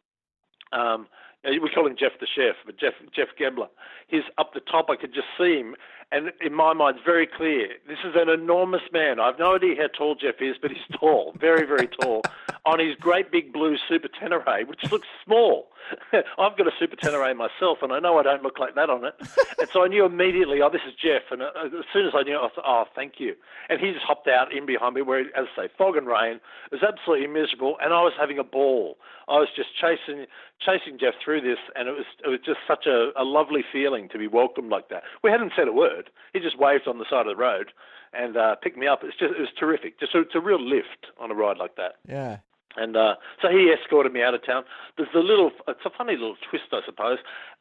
Um, 0.72 1.06
we 1.44 1.70
call 1.72 1.86
him 1.86 1.96
Jeff 1.98 2.12
the 2.20 2.26
chef, 2.26 2.56
but 2.66 2.78
Jeff 2.78 2.94
Jeff 3.14 3.28
Gebler. 3.40 3.68
He's 4.08 4.24
up 4.38 4.54
the 4.54 4.60
top. 4.60 4.86
I 4.90 4.96
could 4.96 5.14
just 5.14 5.28
see 5.38 5.58
him, 5.58 5.76
and 6.10 6.32
in 6.40 6.54
my 6.54 6.72
mind, 6.72 6.96
it's 6.96 7.06
very 7.06 7.26
clear. 7.26 7.68
This 7.86 7.98
is 8.04 8.14
an 8.16 8.28
enormous 8.28 8.82
man. 8.92 9.20
I've 9.20 9.38
no 9.38 9.54
idea 9.54 9.76
how 9.76 9.88
tall 9.88 10.14
Jeff 10.14 10.36
is, 10.40 10.56
but 10.60 10.70
he's 10.70 10.80
tall, 10.98 11.34
very 11.38 11.66
very 11.66 11.88
tall, 11.88 12.22
on 12.64 12.80
his 12.80 12.96
great 12.96 13.30
big 13.30 13.52
blue 13.52 13.76
Super 13.88 14.08
Tenere, 14.08 14.66
which 14.66 14.90
looks 14.90 15.08
small. 15.24 15.68
I've 16.38 16.56
got 16.56 16.66
a 16.66 16.70
Super 16.78 16.96
Tenere 16.96 17.34
myself, 17.34 17.78
and 17.82 17.92
I 17.92 17.98
know 17.98 18.18
I 18.18 18.22
don't 18.22 18.42
look 18.42 18.58
like 18.58 18.74
that 18.74 18.90
on 18.90 19.04
it. 19.04 19.14
and 19.58 19.68
so 19.72 19.84
I 19.84 19.88
knew 19.88 20.04
immediately, 20.04 20.60
oh, 20.62 20.70
this 20.70 20.82
is 20.86 20.94
Jeff. 20.94 21.22
And 21.30 21.42
uh, 21.42 21.50
as 21.64 21.84
soon 21.92 22.06
as 22.06 22.12
I 22.14 22.22
knew, 22.22 22.36
I 22.36 22.48
thought, 22.54 22.64
oh, 22.66 22.84
thank 22.94 23.14
you. 23.18 23.34
And 23.68 23.80
he 23.80 23.92
just 23.92 24.04
hopped 24.04 24.28
out 24.28 24.52
in 24.52 24.66
behind 24.66 24.94
me, 24.94 25.02
where, 25.02 25.20
as 25.20 25.46
I 25.56 25.64
say, 25.64 25.68
fog 25.76 25.96
and 25.96 26.06
rain. 26.06 26.40
It 26.70 26.80
was 26.80 26.82
absolutely 26.82 27.26
miserable, 27.26 27.76
and 27.82 27.92
I 27.92 28.02
was 28.02 28.12
having 28.18 28.38
a 28.38 28.44
ball. 28.44 28.96
I 29.28 29.38
was 29.38 29.48
just 29.54 29.68
chasing 29.78 30.26
chasing 30.64 30.98
Jeff 30.98 31.14
through 31.22 31.42
this, 31.42 31.58
and 31.76 31.88
it 31.88 31.92
was 31.92 32.06
it 32.24 32.28
was 32.28 32.40
just 32.44 32.60
such 32.66 32.86
a, 32.86 33.10
a 33.16 33.24
lovely 33.24 33.62
feeling 33.70 34.08
to 34.10 34.18
be 34.18 34.26
welcomed 34.26 34.70
like 34.70 34.88
that. 34.88 35.02
We 35.22 35.30
hadn't 35.30 35.52
said 35.54 35.68
a 35.68 35.72
word. 35.72 36.10
He 36.32 36.40
just 36.40 36.58
waved 36.58 36.88
on 36.88 36.98
the 36.98 37.04
side 37.08 37.26
of 37.26 37.36
the 37.36 37.42
road 37.42 37.72
and 38.12 38.36
uh, 38.36 38.56
picked 38.56 38.78
me 38.78 38.86
up. 38.86 39.00
It's 39.02 39.16
just 39.18 39.34
it 39.34 39.40
was 39.40 39.52
terrific. 39.58 40.00
Just 40.00 40.14
a, 40.14 40.20
it's 40.20 40.34
a 40.34 40.40
real 40.40 40.60
lift 40.60 41.12
on 41.20 41.30
a 41.30 41.34
ride 41.34 41.58
like 41.58 41.76
that. 41.76 41.96
Yeah. 42.08 42.38
And 42.76 42.96
uh, 42.96 43.14
so 43.42 43.48
he 43.48 43.72
escorted 43.72 44.12
me 44.12 44.22
out 44.22 44.34
of 44.34 44.44
town. 44.44 44.64
There's 44.96 45.08
a 45.14 45.18
little, 45.20 45.50
it's 45.66 45.80
a 45.84 45.90
funny 45.96 46.12
little 46.12 46.36
twist, 46.48 46.66
I 46.72 46.80
suppose. 46.84 47.18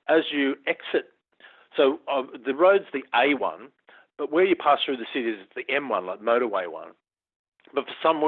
As 0.10 0.24
you 0.32 0.56
exit, 0.68 1.12
so 1.76 2.00
uh, 2.12 2.24
the 2.46 2.54
road's 2.54 2.86
the 2.94 3.04
A1, 3.14 3.68
but 4.18 4.32
where 4.32 4.46
you 4.46 4.56
pass 4.56 4.80
through 4.86 4.98
the 4.98 5.06
city 5.14 5.30
is 5.30 5.38
the 5.56 5.64
M1, 5.72 6.06
like 6.06 6.22
motorway 6.22 6.72
one. 6.72 6.90
But 7.74 7.86
for 7.86 7.94
some 8.02 8.24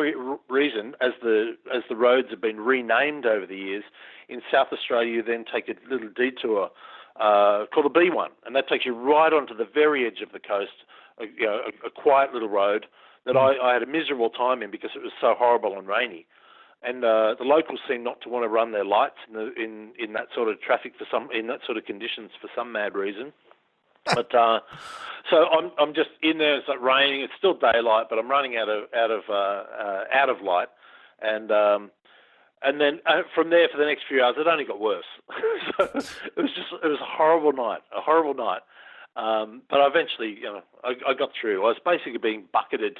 reason, 0.49 0.95
as 1.01 1.11
the 1.21 1.53
as 1.73 1.83
the 1.87 1.95
roads 1.95 2.27
have 2.29 2.41
been 2.41 2.59
renamed 2.59 3.25
over 3.25 3.45
the 3.45 3.55
years, 3.55 3.83
in 4.27 4.41
South 4.51 4.67
Australia 4.73 5.13
you 5.13 5.23
then 5.23 5.45
take 5.51 5.69
a 5.69 5.75
little 5.89 6.09
detour 6.09 6.69
uh, 7.19 7.65
called 7.73 7.85
the 7.85 7.99
B1, 7.99 8.27
and 8.45 8.55
that 8.55 8.67
takes 8.67 8.85
you 8.85 8.93
right 8.93 9.31
onto 9.31 9.55
the 9.55 9.67
very 9.73 10.05
edge 10.05 10.21
of 10.21 10.33
the 10.33 10.39
coast, 10.39 10.83
a, 11.19 11.25
you 11.25 11.45
know, 11.45 11.61
a, 11.67 11.87
a 11.87 11.89
quiet 11.89 12.33
little 12.33 12.49
road 12.49 12.85
that 13.25 13.37
I, 13.37 13.57
I 13.57 13.73
had 13.73 13.83
a 13.83 13.87
miserable 13.87 14.29
time 14.29 14.61
in 14.61 14.71
because 14.71 14.91
it 14.95 15.01
was 15.01 15.11
so 15.21 15.35
horrible 15.37 15.77
and 15.77 15.87
rainy. 15.87 16.25
And 16.81 17.03
uh, 17.03 17.35
the 17.37 17.43
locals 17.43 17.79
seem 17.89 18.03
not 18.03 18.21
to 18.21 18.29
want 18.29 18.45
to 18.45 18.47
run 18.47 18.71
their 18.71 18.85
lights 18.85 19.17
in, 19.27 19.33
the, 19.33 19.53
in 19.55 19.91
in 19.99 20.13
that 20.13 20.27
sort 20.33 20.47
of 20.47 20.61
traffic 20.61 20.93
for 20.97 21.05
some 21.11 21.27
in 21.33 21.47
that 21.47 21.59
sort 21.65 21.77
of 21.77 21.85
conditions 21.85 22.31
for 22.39 22.49
some 22.55 22.71
mad 22.71 22.95
reason. 22.95 23.33
but 24.15 24.33
uh, 24.33 24.59
so 25.29 25.45
I'm 25.51 25.71
I'm 25.77 25.93
just 25.93 26.09
in 26.21 26.37
there. 26.37 26.57
It's 26.57 26.67
like 26.67 26.81
raining. 26.81 27.21
It's 27.21 27.33
still 27.37 27.53
daylight, 27.53 28.07
but 28.09 28.17
I'm 28.17 28.29
running 28.29 28.55
out 28.55 28.69
of 28.69 28.85
out 28.95 29.11
of 29.11 29.23
uh, 29.29 29.33
uh, 29.33 30.03
out 30.13 30.29
of 30.29 30.41
light, 30.41 30.69
and 31.21 31.51
um, 31.51 31.91
and 32.63 32.79
then 32.79 32.99
uh, 33.05 33.23
from 33.35 33.49
there 33.49 33.67
for 33.71 33.77
the 33.77 33.85
next 33.85 34.03
few 34.07 34.23
hours, 34.23 34.35
it 34.37 34.47
only 34.47 34.65
got 34.65 34.79
worse. 34.79 35.05
so 35.77 35.83
it 35.83 36.41
was 36.41 36.51
just 36.55 36.71
it 36.83 36.87
was 36.87 36.99
a 37.01 37.17
horrible 37.17 37.53
night, 37.53 37.81
a 37.95 38.01
horrible 38.01 38.33
night. 38.33 38.61
Um, 39.15 39.63
but 39.69 39.79
eventually, 39.85 40.37
you 40.39 40.43
know, 40.43 40.61
I, 40.83 40.93
I 41.09 41.13
got 41.13 41.31
through. 41.39 41.65
I 41.65 41.67
was 41.67 41.77
basically 41.83 42.19
being 42.19 42.45
bucketed 42.53 42.99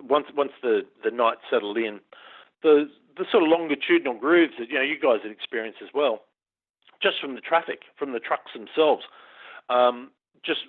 once 0.00 0.26
once 0.36 0.52
the 0.62 0.82
the 1.04 1.10
night 1.10 1.38
settled 1.48 1.78
in. 1.78 2.00
The 2.62 2.90
the 3.20 3.26
sort 3.30 3.44
of 3.44 3.50
longitudinal 3.50 4.14
grooves 4.14 4.54
that 4.58 4.70
you 4.70 4.76
know 4.76 4.82
you 4.82 4.98
guys 4.98 5.20
had 5.22 5.30
experienced 5.30 5.80
as 5.82 5.90
well, 5.94 6.24
just 7.02 7.20
from 7.20 7.34
the 7.34 7.40
traffic, 7.40 7.82
from 7.96 8.12
the 8.12 8.18
trucks 8.18 8.50
themselves, 8.56 9.04
um, 9.68 10.10
just 10.42 10.60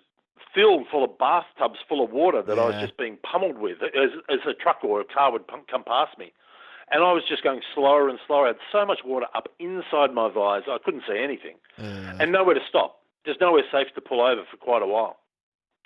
filled 0.54 0.86
full 0.92 1.06
of 1.06 1.18
bathtubs 1.18 1.80
full 1.88 2.04
of 2.04 2.12
water 2.12 2.42
that 2.42 2.58
yeah. 2.58 2.64
I 2.64 2.66
was 2.68 2.76
just 2.84 2.98
being 2.98 3.18
pummeled 3.24 3.58
with 3.58 3.82
as 3.82 4.12
as 4.28 4.40
a 4.46 4.54
truck 4.54 4.84
or 4.84 5.00
a 5.00 5.06
car 5.06 5.32
would 5.32 5.48
come 5.48 5.84
past 5.88 6.20
me. 6.20 6.34
And 6.94 7.06
I 7.06 7.14
was 7.14 7.24
just 7.24 7.42
going 7.42 7.62
slower 7.74 8.10
and 8.10 8.20
slower. 8.28 8.44
I 8.44 8.48
had 8.48 8.58
so 8.70 8.86
much 8.86 9.00
water 9.06 9.28
up 9.34 9.48
inside 9.60 10.14
my 10.14 10.28
visor, 10.28 10.72
I 10.72 10.78
couldn't 10.84 11.04
see 11.08 11.18
anything, 11.18 11.56
uh. 11.80 12.20
and 12.20 12.34
nowhere 12.34 12.56
to 12.56 12.66
stop. 12.68 13.00
There's 13.24 13.38
nowhere 13.40 13.64
safe 13.72 13.88
to 13.96 14.02
pull 14.02 14.20
over 14.20 14.44
for 14.52 14.58
quite 14.58 14.82
a 14.82 14.88
while, 14.88 15.16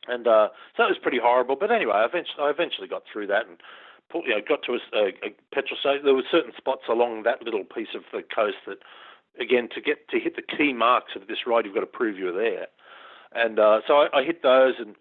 and 0.07 0.25
uh, 0.25 0.49
so 0.75 0.81
that 0.81 0.89
was 0.89 0.97
pretty 0.97 1.19
horrible. 1.21 1.57
But 1.57 1.69
anyway, 1.69 1.93
I 1.93 2.05
eventually, 2.05 2.41
I 2.41 2.49
eventually 2.49 2.87
got 2.87 3.03
through 3.05 3.27
that 3.27 3.45
and 3.45 3.57
you 4.13 4.29
know, 4.29 4.41
got 4.47 4.63
to 4.63 4.73
a, 4.73 4.97
a, 4.97 5.07
a 5.27 5.35
petrol 5.53 5.79
station. 5.79 6.05
There 6.05 6.13
were 6.13 6.23
certain 6.31 6.53
spots 6.57 6.83
along 6.89 7.23
that 7.23 7.43
little 7.43 7.63
piece 7.63 7.93
of 7.95 8.03
the 8.13 8.23
coast 8.23 8.57
that, 8.67 8.79
again, 9.39 9.69
to 9.75 9.81
get 9.81 10.07
to 10.09 10.19
hit 10.19 10.35
the 10.35 10.41
key 10.41 10.73
marks 10.73 11.13
of 11.15 11.27
this 11.27 11.45
ride, 11.45 11.65
you've 11.65 11.73
got 11.73 11.81
to 11.81 11.87
prove 11.87 12.17
you're 12.17 12.31
there. 12.31 12.67
And 13.33 13.59
uh, 13.59 13.81
so 13.87 13.97
I, 13.97 14.19
I 14.19 14.23
hit 14.23 14.41
those 14.43 14.75
and 14.79 14.95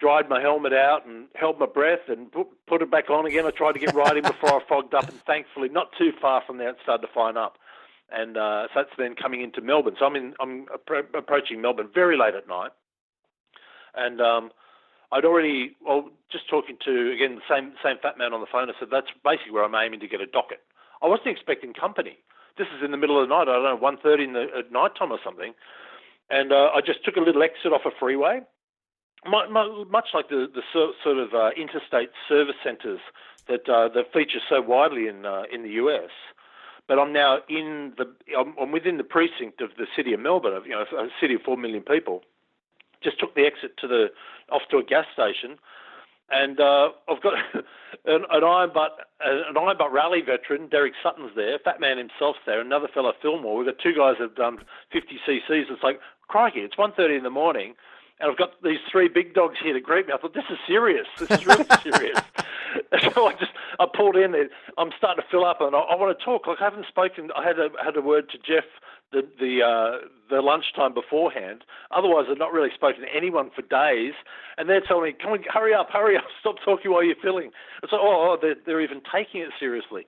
dried 0.00 0.28
my 0.28 0.40
helmet 0.40 0.72
out 0.72 1.06
and 1.06 1.28
held 1.36 1.60
my 1.60 1.66
breath 1.66 2.08
and 2.08 2.30
put, 2.32 2.48
put 2.66 2.82
it 2.82 2.90
back 2.90 3.08
on 3.08 3.24
again. 3.24 3.46
I 3.46 3.50
tried 3.50 3.72
to 3.72 3.78
get 3.78 3.94
in 3.94 4.22
before 4.22 4.54
I 4.54 4.60
fogged 4.68 4.94
up, 4.94 5.08
and 5.08 5.20
thankfully, 5.22 5.68
not 5.68 5.92
too 5.96 6.10
far 6.20 6.42
from 6.44 6.58
there, 6.58 6.70
it 6.70 6.76
started 6.82 7.06
to 7.06 7.12
fine 7.12 7.36
up. 7.36 7.56
And 8.10 8.36
uh, 8.36 8.66
so 8.74 8.82
that's 8.82 8.90
then 8.98 9.14
coming 9.14 9.42
into 9.42 9.60
Melbourne. 9.60 9.94
So 9.98 10.04
I'm 10.04 10.16
in, 10.16 10.34
I'm 10.40 10.66
appro- 10.66 11.14
approaching 11.16 11.62
Melbourne 11.62 11.88
very 11.94 12.18
late 12.18 12.34
at 12.34 12.48
night, 12.48 12.72
and 13.94 14.20
um, 14.20 14.50
I'd 15.12 15.24
already 15.24 15.76
well 15.84 16.08
just 16.30 16.48
talking 16.48 16.76
to 16.84 17.12
again 17.12 17.36
the 17.36 17.46
same 17.48 17.74
same 17.84 17.96
fat 18.02 18.18
man 18.18 18.32
on 18.32 18.40
the 18.40 18.50
phone. 18.50 18.70
I 18.70 18.72
said 18.80 18.88
that's 18.90 19.12
basically 19.24 19.52
where 19.52 19.64
I'm 19.64 19.74
aiming 19.74 20.00
to 20.00 20.08
get 20.08 20.20
a 20.20 20.26
docket. 20.26 20.60
I 21.02 21.06
wasn't 21.06 21.28
expecting 21.28 21.74
company. 21.74 22.18
This 22.58 22.66
is 22.76 22.84
in 22.84 22.90
the 22.90 22.96
middle 22.96 23.20
of 23.20 23.28
the 23.28 23.34
night. 23.34 23.48
I 23.48 23.56
don't 23.56 23.64
know, 23.64 23.76
one 23.76 23.98
thirty 24.02 24.24
in 24.24 24.32
the 24.32 24.46
at 24.56 24.72
night 24.72 24.92
time 24.98 25.12
or 25.12 25.18
something. 25.24 25.52
And 26.30 26.52
uh, 26.52 26.70
I 26.74 26.80
just 26.80 27.04
took 27.04 27.16
a 27.16 27.20
little 27.20 27.42
exit 27.42 27.72
off 27.72 27.82
a 27.84 27.90
freeway 27.98 28.40
much 29.28 30.06
like 30.14 30.28
the, 30.28 30.46
the 30.52 30.62
sort 30.72 31.18
of 31.18 31.34
uh, 31.34 31.50
interstate 31.56 32.10
service 32.28 32.56
centres 32.64 33.00
that 33.48 33.68
uh, 33.68 33.88
that 33.94 34.12
feature 34.12 34.40
so 34.48 34.60
widely 34.60 35.06
in 35.06 35.24
uh, 35.26 35.42
in 35.52 35.62
the 35.62 35.70
US. 35.70 36.10
But 36.88 36.98
I'm 36.98 37.12
now 37.12 37.38
in 37.48 37.92
the 37.96 38.12
I'm, 38.36 38.54
I'm, 38.60 38.72
within 38.72 38.96
the 38.96 39.04
precinct 39.04 39.60
of 39.60 39.70
the 39.78 39.86
city 39.96 40.12
of 40.12 40.20
Melbourne, 40.20 40.60
you 40.64 40.72
know, 40.72 40.82
a 40.82 41.08
city 41.20 41.34
of 41.34 41.42
four 41.42 41.56
million 41.56 41.82
people. 41.82 42.22
Just 43.02 43.18
took 43.18 43.34
the 43.34 43.42
exit 43.42 43.76
to 43.78 43.88
the 43.88 44.06
off 44.50 44.62
to 44.70 44.78
a 44.78 44.84
gas 44.84 45.06
station, 45.12 45.58
and 46.30 46.60
uh, 46.60 46.90
I've 47.08 47.22
got 47.22 47.34
an, 48.06 48.24
an 48.30 48.44
Iron 48.44 48.70
Butt 48.72 48.98
an 49.20 49.56
Iron 49.56 49.76
Butt 49.78 49.92
rally 49.92 50.20
veteran, 50.20 50.68
Derek 50.68 50.94
Sutton's 51.02 51.32
there, 51.36 51.58
Fat 51.58 51.80
Man 51.80 51.98
himself's 51.98 52.40
there, 52.46 52.60
another 52.60 52.88
fellow 52.92 53.12
Fillmore. 53.20 53.56
We've 53.56 53.66
got 53.66 53.78
two 53.82 53.94
guys 53.94 54.16
that 54.18 54.28
have 54.28 54.36
done 54.36 54.58
50 54.92 55.20
cc's. 55.26 55.68
It's 55.70 55.82
like 55.82 56.00
crikey, 56.28 56.60
it's 56.60 56.76
1:30 56.76 57.18
in 57.18 57.22
the 57.22 57.30
morning 57.30 57.74
and 58.22 58.30
I've 58.30 58.38
got 58.38 58.62
these 58.62 58.78
three 58.90 59.08
big 59.08 59.34
dogs 59.34 59.56
here 59.62 59.72
to 59.72 59.80
greet 59.80 60.06
me. 60.06 60.12
I 60.14 60.16
thought 60.16 60.32
this 60.32 60.44
is 60.48 60.58
serious. 60.66 61.06
This 61.18 61.30
is 61.30 61.44
really 61.44 61.66
serious. 61.82 62.18
so 63.12 63.26
I 63.26 63.32
just 63.32 63.52
I 63.80 63.86
pulled 63.92 64.16
in. 64.16 64.34
I'm 64.78 64.90
starting 64.96 65.22
to 65.22 65.28
fill 65.28 65.44
up, 65.44 65.60
and 65.60 65.74
I, 65.74 65.80
I 65.80 65.96
want 65.96 66.16
to 66.16 66.24
talk. 66.24 66.46
Like 66.46 66.60
I 66.60 66.64
haven't 66.64 66.86
spoken. 66.86 67.30
I 67.36 67.44
had 67.44 67.58
a 67.58 67.68
had 67.84 67.96
a 67.96 68.00
word 68.00 68.30
to 68.30 68.38
Jeff 68.38 68.64
the 69.12 69.22
the 69.38 69.62
uh, 69.62 70.06
the 70.30 70.40
lunchtime 70.40 70.94
beforehand. 70.94 71.64
Otherwise, 71.90 72.26
I've 72.30 72.38
not 72.38 72.52
really 72.52 72.70
spoken 72.74 73.02
to 73.02 73.14
anyone 73.14 73.50
for 73.54 73.62
days. 73.62 74.14
And 74.58 74.68
they're 74.68 74.80
telling 74.80 75.04
me, 75.04 75.14
"Come 75.20 75.32
on, 75.32 75.44
hurry 75.48 75.74
up, 75.74 75.88
hurry 75.90 76.16
up! 76.16 76.24
Stop 76.40 76.56
talking 76.64 76.90
while 76.90 77.04
you're 77.04 77.16
filling." 77.22 77.50
It's 77.82 77.92
like, 77.92 78.00
oh, 78.02 78.34
oh 78.34 78.38
they're, 78.40 78.56
they're 78.66 78.80
even 78.80 79.00
taking 79.12 79.40
it 79.40 79.50
seriously. 79.58 80.06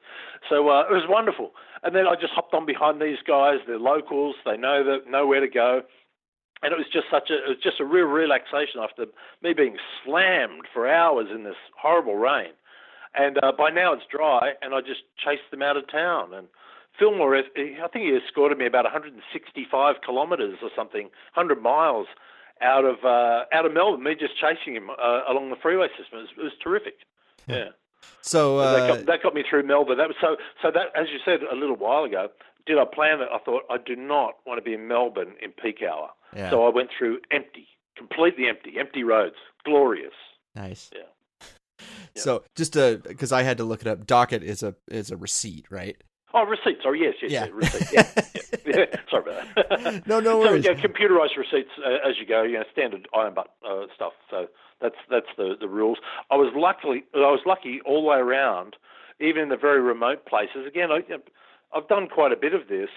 So 0.49 0.69
uh, 0.69 0.83
it 0.91 0.93
was 0.93 1.05
wonderful. 1.09 1.53
And 1.83 1.95
then 1.95 2.07
I 2.07 2.15
just 2.15 2.33
hopped 2.33 2.55
on 2.55 2.67
behind 2.67 3.01
these 3.01 3.19
guys. 3.27 3.59
They're 3.67 3.79
locals. 3.79 4.37
They 4.45 4.57
know 4.57 4.85
that 4.85 5.11
know 5.11 5.27
where 5.27 5.41
to 5.41 5.49
go 5.49 5.83
and 6.63 6.73
it 6.73 6.77
was 6.77 6.87
just 6.91 7.07
such 7.11 7.29
a 7.31 7.35
it 7.35 7.49
was 7.49 7.63
just 7.63 7.79
a 7.79 7.85
real 7.85 8.07
relaxation 8.07 8.81
after 8.81 9.05
me 9.43 9.53
being 9.53 9.77
slammed 10.03 10.65
for 10.73 10.89
hours 10.89 11.27
in 11.33 11.45
this 11.45 11.61
horrible 11.77 12.17
rain. 12.17 12.53
And 13.15 13.39
uh, 13.43 13.53
by 13.57 13.71
now 13.71 13.93
it's 13.93 14.03
dry, 14.11 14.53
and 14.61 14.75
I 14.75 14.81
just 14.81 15.03
chased 15.23 15.49
them 15.51 15.63
out 15.63 15.77
of 15.77 15.91
town. 15.91 16.35
And 16.35 16.49
Fillmore, 16.99 17.37
I 17.37 17.43
think 17.93 18.05
he 18.05 18.17
escorted 18.17 18.59
me 18.59 18.67
about 18.67 18.85
165 18.85 19.97
kilometres 20.05 20.59
or 20.63 20.71
something, 20.77 21.05
100 21.35 21.61
miles 21.61 22.07
out 22.63 22.85
of 22.85 23.05
uh, 23.05 23.45
out 23.53 23.67
of 23.67 23.73
Melbourne. 23.73 24.03
Me 24.03 24.15
just 24.15 24.35
chasing 24.39 24.77
him 24.77 24.91
uh, 24.91 25.23
along 25.29 25.51
the 25.51 25.57
freeway 25.61 25.89
system. 25.99 26.19
It 26.19 26.23
was, 26.23 26.29
it 26.39 26.43
was 26.43 26.53
terrific. 26.63 26.95
Yeah. 27.47 27.71
So 28.21 28.59
uh, 28.59 28.73
that, 28.73 28.89
got, 28.89 29.07
that 29.07 29.23
got 29.23 29.35
me 29.35 29.45
through 29.49 29.67
Melbourne. 29.67 29.99
That 29.99 30.09
was 30.09 30.17
so. 30.21 30.37
So 30.63 30.71
that, 30.71 30.89
as 30.97 31.09
you 31.13 31.19
said 31.25 31.41
a 31.51 31.57
little 31.57 31.77
while 31.77 32.05
ago, 32.05 32.29
did 32.67 32.79
I 32.79 32.85
plan 32.85 33.21
it? 33.21 33.29
I 33.33 33.39
thought 33.39 33.63
I 33.71 33.77
do 33.85 33.97
not 33.97 34.35
want 34.47 34.59
to 34.59 34.63
be 34.63 34.75
in 34.75 34.89
Melbourne 34.89 35.35
in 35.43 35.51
peak 35.53 35.81
hour. 35.83 36.11
Yeah. 36.35 36.51
So 36.51 36.67
I 36.67 36.71
went 36.71 36.91
through 36.97 37.19
empty, 37.31 37.69
completely 37.97 38.49
empty, 38.49 38.75
empty 38.79 39.05
roads. 39.05 39.37
Glorious. 39.65 40.15
Nice. 40.55 40.91
Yeah. 40.95 41.47
yeah. 42.15 42.23
So 42.23 42.45
just 42.55 42.75
to 42.75 43.01
because 43.03 43.33
I 43.33 43.43
had 43.43 43.59
to 43.59 43.65
look 43.65 43.81
it 43.81 43.89
up. 43.89 44.07
Docket 44.07 44.43
is 44.43 44.63
a 44.63 44.75
is 44.89 45.11
a 45.11 45.17
receipt, 45.17 45.67
right? 45.71 45.97
Oh, 46.35 46.45
receipt. 46.45 46.79
Sorry, 46.83 47.01
yes, 47.01 47.15
yes, 47.23 47.31
yeah. 47.31 47.45
yeah 47.45 47.51
receipt. 47.55 47.93
Yeah, 47.93 48.11
yeah, 48.67 48.77
yeah. 48.77 48.97
Sorry 49.11 49.23
about 49.23 49.55
that. 49.55 50.07
no, 50.07 50.19
no 50.19 50.41
worries. 50.41 50.65
So, 50.65 50.73
yeah, 50.73 50.81
computerized 50.81 51.37
receipts 51.37 51.71
uh, 51.79 52.09
as 52.09 52.19
you 52.19 52.27
go. 52.27 52.43
You 52.43 52.59
know, 52.59 52.65
standard 52.73 53.09
iron 53.15 53.35
butt 53.35 53.55
uh, 53.67 53.87
stuff. 53.95 54.13
So 54.29 54.49
that's 54.81 54.97
that's 55.09 55.31
the 55.37 55.55
the 55.59 55.69
rules. 55.69 55.99
I 56.31 56.37
was 56.37 56.53
luckily 56.57 57.05
I 57.15 57.19
was 57.31 57.41
lucky 57.47 57.81
all 57.87 58.03
the 58.03 58.09
way 58.09 58.19
around, 58.19 58.77
even 59.21 59.43
in 59.43 59.49
the 59.49 59.57
very 59.57 59.81
remote 59.81 60.27
places. 60.27 60.67
Again, 60.67 60.91
I, 60.91 61.03
I've 61.73 61.87
done 61.89 62.09
quite 62.09 62.33
a 62.33 62.37
bit 62.37 62.53
of 62.53 62.67
this, 62.69 62.91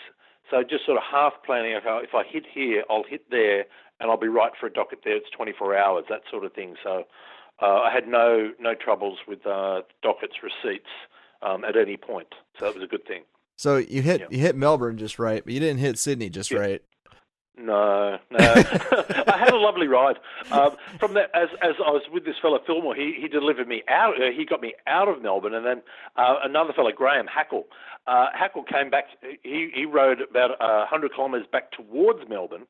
so 0.49 0.63
just 0.63 0.85
sort 0.85 0.97
of 0.97 1.03
half 1.03 1.33
planning, 1.45 1.75
okay, 1.75 1.99
if 2.03 2.15
I 2.15 2.23
hit 2.27 2.43
here, 2.51 2.83
I'll 2.89 3.03
hit 3.07 3.29
there, 3.29 3.65
and 3.99 4.09
I'll 4.09 4.17
be 4.17 4.27
right 4.27 4.51
for 4.59 4.65
a 4.65 4.73
docket 4.73 4.99
there. 5.03 5.15
It's 5.15 5.29
24 5.35 5.77
hours, 5.77 6.05
that 6.09 6.21
sort 6.29 6.43
of 6.43 6.53
thing. 6.53 6.75
So 6.83 7.03
uh, 7.61 7.81
I 7.81 7.91
had 7.93 8.07
no 8.07 8.51
no 8.59 8.73
troubles 8.73 9.19
with 9.27 9.45
uh, 9.45 9.81
dockets 10.01 10.37
receipts 10.41 10.89
um, 11.41 11.63
at 11.63 11.77
any 11.77 11.97
point. 11.97 12.27
So 12.59 12.65
that 12.65 12.75
was 12.75 12.83
a 12.83 12.87
good 12.87 13.05
thing. 13.05 13.23
So 13.57 13.77
you 13.77 14.01
hit 14.01 14.21
yeah. 14.21 14.27
you 14.29 14.39
hit 14.39 14.55
Melbourne 14.55 14.97
just 14.97 15.19
right, 15.19 15.43
but 15.43 15.53
you 15.53 15.59
didn't 15.59 15.79
hit 15.79 15.97
Sydney 15.97 16.29
just 16.29 16.51
yeah. 16.51 16.59
right. 16.59 16.81
No, 17.59 18.19
no. 18.29 18.37
I 18.39 19.35
had 19.39 19.51
a 19.51 19.57
lovely 19.57 19.87
ride. 19.87 20.17
Um, 20.51 20.77
from 20.99 21.15
that, 21.15 21.31
as 21.33 21.49
as 21.63 21.73
I 21.83 21.89
was 21.89 22.03
with 22.13 22.23
this 22.23 22.35
fellow 22.39 22.59
Fillmore, 22.65 22.93
he 22.93 23.15
he 23.19 23.27
delivered 23.27 23.67
me 23.67 23.81
out. 23.89 24.21
Uh, 24.21 24.29
he 24.35 24.45
got 24.45 24.61
me 24.61 24.75
out 24.85 25.07
of 25.07 25.23
Melbourne, 25.23 25.55
and 25.55 25.65
then 25.65 25.81
uh, 26.15 26.35
another 26.43 26.71
fellow, 26.71 26.91
Graham 26.91 27.25
Hackle. 27.25 27.65
Uh, 28.05 28.27
Hackle 28.31 28.63
came 28.63 28.91
back. 28.91 29.05
He 29.41 29.71
he 29.73 29.85
rode 29.85 30.21
about 30.21 30.61
uh, 30.61 30.85
hundred 30.85 31.15
kilometres 31.15 31.47
back 31.51 31.71
towards 31.71 32.29
Melbourne 32.29 32.67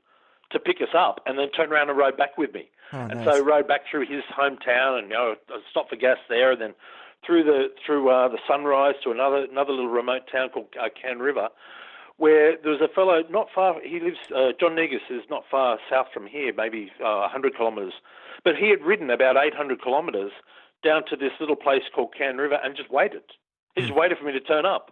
to 0.51 0.59
pick 0.59 0.77
us 0.77 0.95
up, 0.97 1.19
and 1.25 1.37
then 1.37 1.51
turned 1.51 1.73
around 1.73 1.89
and 1.89 1.97
rode 1.97 2.15
back 2.15 2.37
with 2.37 2.53
me. 2.53 2.69
Oh, 2.93 2.99
and 2.99 3.25
nice. 3.25 3.25
so 3.25 3.43
rode 3.43 3.67
back 3.67 3.81
through 3.91 4.05
his 4.05 4.23
hometown, 4.33 4.99
and 4.99 5.09
you 5.09 5.15
know, 5.15 5.35
stopped 5.69 5.89
for 5.89 5.97
gas 5.97 6.17
there, 6.29 6.53
and 6.53 6.61
then 6.61 6.73
through 7.25 7.43
the 7.43 7.67
through 7.85 8.09
uh, 8.09 8.27
the 8.29 8.39
Sunrise 8.47 8.95
to 9.03 9.11
another 9.11 9.45
another 9.49 9.71
little 9.71 9.89
remote 9.89 10.23
town 10.31 10.49
called 10.49 10.67
uh, 10.81 10.89
Cann 11.01 11.19
River 11.19 11.49
where 12.17 12.57
there 12.61 12.71
was 12.71 12.81
a 12.81 12.93
fellow 12.93 13.21
not 13.29 13.47
far. 13.53 13.75
He 13.81 13.99
lives. 13.99 14.17
Uh, 14.35 14.49
John 14.59 14.75
Negus 14.75 15.01
is 15.09 15.23
not 15.29 15.43
far 15.49 15.77
south 15.89 16.07
from 16.13 16.25
here, 16.27 16.51
maybe 16.55 16.91
uh, 16.99 17.29
100 17.29 17.55
kilometres. 17.55 17.93
But 18.43 18.55
he 18.55 18.69
had 18.69 18.81
ridden 18.81 19.09
about 19.09 19.37
800 19.37 19.81
kilometres 19.81 20.31
down 20.83 21.03
to 21.09 21.15
this 21.15 21.31
little 21.39 21.55
place 21.55 21.83
called 21.93 22.13
Cann 22.17 22.37
River 22.37 22.59
and 22.63 22.75
just 22.75 22.91
waited. 22.91 23.23
He 23.75 23.81
just 23.81 23.95
waited 23.95 24.17
for 24.17 24.25
me 24.25 24.31
to 24.33 24.39
turn 24.39 24.65
up. 24.65 24.91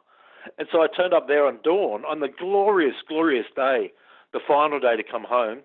And 0.60 0.68
so 0.72 0.82
I 0.82 0.88
turned 0.88 1.14
up 1.14 1.28
there 1.28 1.48
on 1.48 1.60
dawn 1.64 2.06
on 2.06 2.20
the 2.20 2.28
glorious, 2.28 2.96
glorious 3.08 3.48
day, 3.56 3.92
the 4.32 4.40
final 4.48 4.80
day 4.80 4.96
to 4.96 5.04
come 5.04 5.24
home. 5.24 5.62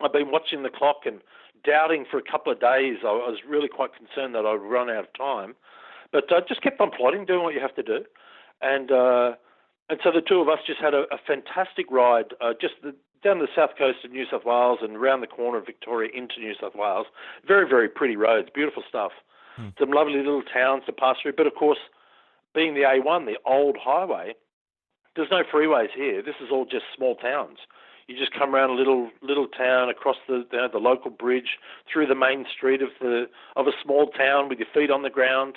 I've 0.00 0.12
been 0.12 0.30
watching 0.30 0.62
the 0.62 0.70
clock 0.70 1.02
and 1.06 1.20
doubting 1.64 2.04
for 2.10 2.18
a 2.18 2.22
couple 2.22 2.52
of 2.52 2.60
days. 2.60 2.98
I 3.02 3.12
was 3.12 3.38
really 3.48 3.68
quite 3.68 3.90
concerned 3.94 4.34
that 4.34 4.46
I'd 4.46 4.54
run 4.54 4.90
out 4.90 5.04
of 5.04 5.12
time. 5.16 5.54
But 6.12 6.30
uh, 6.32 6.40
just 6.48 6.62
kept 6.62 6.80
on 6.80 6.90
plodding, 6.90 7.26
doing 7.26 7.42
what 7.42 7.54
you 7.54 7.60
have 7.60 7.74
to 7.76 7.82
do, 7.82 8.04
and 8.62 8.90
uh, 8.90 9.32
and 9.88 9.98
so 10.02 10.10
the 10.12 10.22
two 10.26 10.40
of 10.40 10.48
us 10.48 10.58
just 10.66 10.80
had 10.80 10.94
a, 10.94 11.04
a 11.12 11.18
fantastic 11.26 11.90
ride, 11.90 12.34
uh, 12.40 12.52
just 12.60 12.74
the, 12.82 12.94
down 13.22 13.38
the 13.38 13.48
south 13.54 13.70
coast 13.76 13.98
of 14.04 14.12
New 14.12 14.24
South 14.30 14.44
Wales 14.44 14.78
and 14.82 14.96
around 14.96 15.20
the 15.20 15.26
corner 15.26 15.58
of 15.58 15.66
Victoria 15.66 16.10
into 16.14 16.40
New 16.40 16.54
South 16.60 16.74
Wales. 16.74 17.06
Very 17.46 17.68
very 17.68 17.88
pretty 17.88 18.16
roads, 18.16 18.48
beautiful 18.54 18.82
stuff. 18.88 19.12
Hmm. 19.56 19.68
Some 19.78 19.90
lovely 19.90 20.16
little 20.16 20.42
towns 20.42 20.84
to 20.86 20.92
pass 20.92 21.16
through, 21.22 21.34
but 21.36 21.46
of 21.46 21.54
course, 21.54 21.78
being 22.54 22.74
the 22.74 22.82
A1, 22.82 23.26
the 23.26 23.38
old 23.44 23.76
highway, 23.80 24.34
there's 25.14 25.30
no 25.30 25.42
freeways 25.42 25.90
here. 25.94 26.22
This 26.22 26.36
is 26.40 26.48
all 26.50 26.64
just 26.64 26.84
small 26.96 27.16
towns 27.16 27.58
you 28.08 28.16
just 28.16 28.32
come 28.32 28.54
around 28.54 28.70
a 28.70 28.74
little 28.74 29.10
little 29.22 29.46
town 29.46 29.90
across 29.90 30.16
the 30.26 30.46
you 30.50 30.58
know, 30.58 30.68
the 30.72 30.78
local 30.78 31.10
bridge 31.10 31.58
through 31.92 32.06
the 32.06 32.14
main 32.14 32.46
street 32.50 32.82
of 32.82 32.88
the 33.00 33.26
of 33.54 33.66
a 33.66 33.72
small 33.84 34.08
town 34.08 34.48
with 34.48 34.58
your 34.58 34.68
feet 34.74 34.90
on 34.90 35.02
the 35.02 35.10
ground 35.10 35.56